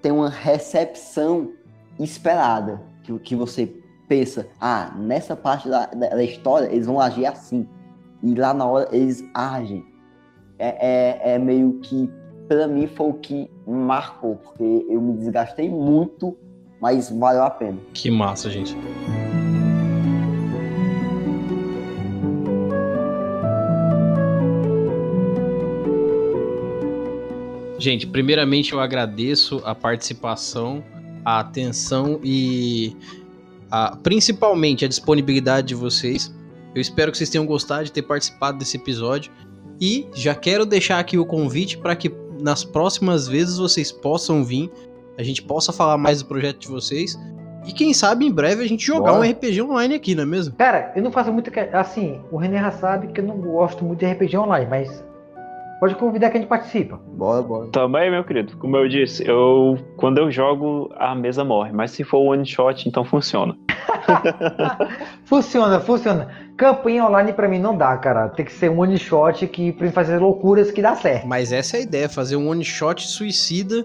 tem 0.00 0.10
uma 0.10 0.28
recepção 0.28 1.52
esperada 1.98 2.82
que, 3.04 3.16
que 3.20 3.36
você 3.36 3.66
pensa 4.08 4.48
ah 4.60 4.92
nessa 4.98 5.36
parte 5.36 5.68
da, 5.68 5.86
da 5.86 6.22
história 6.22 6.66
eles 6.66 6.86
vão 6.86 7.00
agir 7.00 7.26
assim 7.26 7.68
e 8.22 8.34
lá 8.34 8.54
na 8.54 8.64
hora 8.64 8.88
eles 8.92 9.24
agem. 9.34 9.84
É, 10.58 11.30
é, 11.30 11.34
é 11.34 11.38
meio 11.38 11.80
que, 11.80 12.08
pra 12.46 12.68
mim, 12.68 12.86
foi 12.86 13.10
o 13.10 13.14
que 13.14 13.50
marcou, 13.66 14.36
porque 14.36 14.86
eu 14.88 15.00
me 15.00 15.14
desgastei 15.14 15.68
muito, 15.68 16.36
mas 16.80 17.10
valeu 17.10 17.42
a 17.42 17.50
pena. 17.50 17.78
Que 17.92 18.10
massa, 18.10 18.48
gente. 18.48 18.76
Gente, 27.82 28.06
primeiramente 28.06 28.72
eu 28.72 28.78
agradeço 28.80 29.60
a 29.64 29.74
participação, 29.74 30.84
a 31.24 31.40
atenção 31.40 32.20
e 32.22 32.96
a- 33.68 33.96
principalmente 34.00 34.84
a 34.84 34.88
disponibilidade 34.88 35.66
de 35.66 35.74
vocês. 35.74 36.32
Eu 36.76 36.80
espero 36.80 37.10
que 37.10 37.18
vocês 37.18 37.28
tenham 37.28 37.44
gostado 37.44 37.82
de 37.84 37.90
ter 37.90 38.02
participado 38.02 38.56
desse 38.56 38.76
episódio 38.76 39.32
e 39.80 40.06
já 40.14 40.32
quero 40.32 40.64
deixar 40.64 41.00
aqui 41.00 41.18
o 41.18 41.26
convite 41.26 41.76
para 41.76 41.96
que 41.96 42.08
nas 42.40 42.62
próximas 42.62 43.26
vezes 43.26 43.58
vocês 43.58 43.90
possam 43.90 44.44
vir, 44.44 44.70
a 45.18 45.24
gente 45.24 45.42
possa 45.42 45.72
falar 45.72 45.98
mais 45.98 46.22
do 46.22 46.28
projeto 46.28 46.60
de 46.60 46.68
vocês 46.68 47.18
e 47.66 47.72
quem 47.72 47.92
sabe 47.92 48.24
em 48.24 48.30
breve 48.30 48.62
a 48.62 48.68
gente 48.68 48.86
jogar 48.86 49.12
Bora. 49.14 49.26
um 49.26 49.28
RPG 49.28 49.60
online 49.60 49.96
aqui, 49.96 50.14
não 50.14 50.22
é 50.22 50.26
mesmo? 50.26 50.54
Cara, 50.54 50.92
eu 50.94 51.02
não 51.02 51.10
faço 51.10 51.32
muito. 51.32 51.50
Assim, 51.72 52.20
o 52.30 52.36
René 52.36 52.60
já 52.60 52.70
sabe 52.70 53.08
que 53.08 53.18
eu 53.18 53.24
não 53.24 53.38
gosto 53.38 53.84
muito 53.84 53.98
de 53.98 54.06
RPG 54.06 54.36
online, 54.36 54.68
mas 54.70 55.04
pode 55.82 55.96
convidar 55.96 56.30
que 56.30 56.36
a 56.36 56.40
gente 56.40 56.48
participa. 56.48 56.96
Bora, 56.96 57.42
bora. 57.42 57.66
Também, 57.72 58.08
meu 58.08 58.22
querido, 58.22 58.56
como 58.58 58.76
eu 58.76 58.88
disse, 58.88 59.26
eu 59.26 59.76
quando 59.96 60.18
eu 60.18 60.30
jogo, 60.30 60.88
a 60.94 61.12
mesa 61.12 61.42
morre. 61.42 61.72
Mas 61.72 61.90
se 61.90 62.04
for 62.04 62.20
one 62.20 62.46
shot, 62.46 62.88
então 62.88 63.04
funciona. 63.04 63.56
Funciona, 65.24 65.80
funciona. 65.80 66.28
Campanha 66.56 67.04
online 67.04 67.32
pra 67.32 67.48
mim 67.48 67.58
não 67.58 67.76
dá, 67.76 67.96
cara. 67.96 68.28
Tem 68.28 68.44
que 68.44 68.52
ser 68.52 68.70
um 68.70 68.80
one 68.80 68.96
shot 68.96 69.46
que 69.48 69.72
pra 69.72 69.86
mim 69.86 69.92
fazer 69.92 70.18
loucuras 70.18 70.70
que 70.70 70.80
dá 70.80 70.94
certo. 70.94 71.26
Mas 71.26 71.50
essa 71.50 71.76
é 71.76 71.80
a 71.80 71.82
ideia, 71.82 72.08
fazer 72.08 72.36
um 72.36 72.48
one 72.48 72.64
shot 72.64 73.04
suicida, 73.06 73.84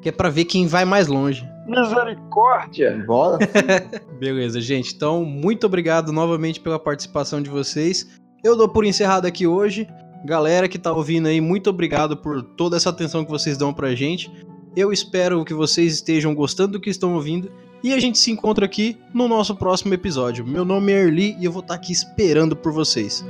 que 0.00 0.10
é 0.10 0.12
pra 0.12 0.28
ver 0.28 0.44
quem 0.44 0.66
vai 0.66 0.84
mais 0.84 1.08
longe. 1.08 1.48
Misericórdia! 1.66 3.02
Bora? 3.06 3.38
Beleza, 4.18 4.60
gente. 4.60 4.94
Então, 4.94 5.24
muito 5.24 5.66
obrigado 5.66 6.12
novamente 6.12 6.60
pela 6.60 6.78
participação 6.78 7.42
de 7.42 7.50
vocês. 7.50 8.06
Eu 8.44 8.56
dou 8.56 8.68
por 8.68 8.84
encerrado 8.84 9.26
aqui 9.26 9.46
hoje. 9.46 9.88
Galera 10.24 10.68
que 10.68 10.78
tá 10.78 10.92
ouvindo 10.92 11.26
aí, 11.26 11.40
muito 11.40 11.68
obrigado 11.70 12.16
por 12.16 12.42
toda 12.42 12.76
essa 12.76 12.90
atenção 12.90 13.24
que 13.24 13.30
vocês 13.30 13.56
dão 13.56 13.74
pra 13.74 13.94
gente. 13.94 14.30
Eu 14.76 14.92
espero 14.92 15.44
que 15.44 15.52
vocês 15.52 15.94
estejam 15.94 16.34
gostando 16.34 16.72
do 16.72 16.80
que 16.80 16.90
estão 16.90 17.14
ouvindo. 17.14 17.50
E 17.82 17.92
a 17.92 17.98
gente 17.98 18.16
se 18.16 18.30
encontra 18.30 18.64
aqui 18.64 18.96
no 19.12 19.26
nosso 19.26 19.56
próximo 19.56 19.92
episódio. 19.92 20.46
Meu 20.46 20.64
nome 20.64 20.92
é 20.92 21.02
Erli 21.02 21.36
e 21.40 21.44
eu 21.44 21.50
vou 21.50 21.62
estar 21.62 21.74
aqui 21.74 21.92
esperando 21.92 22.54
por 22.54 22.72
vocês. 22.72 23.24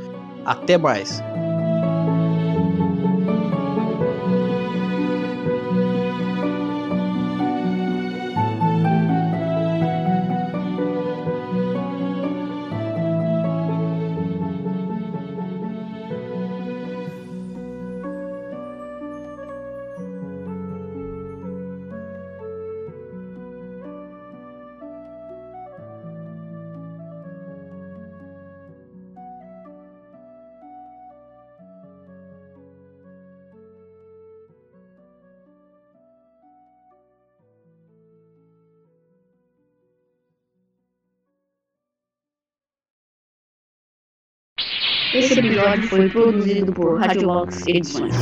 Até 0.44 0.76
mais! 0.76 1.22
Esse 45.14 45.38
episódio 45.38 45.88
foi 45.88 46.08
produzido 46.08 46.72
por 46.72 46.98
Radiolox 46.98 47.66
Edições. 47.66 48.14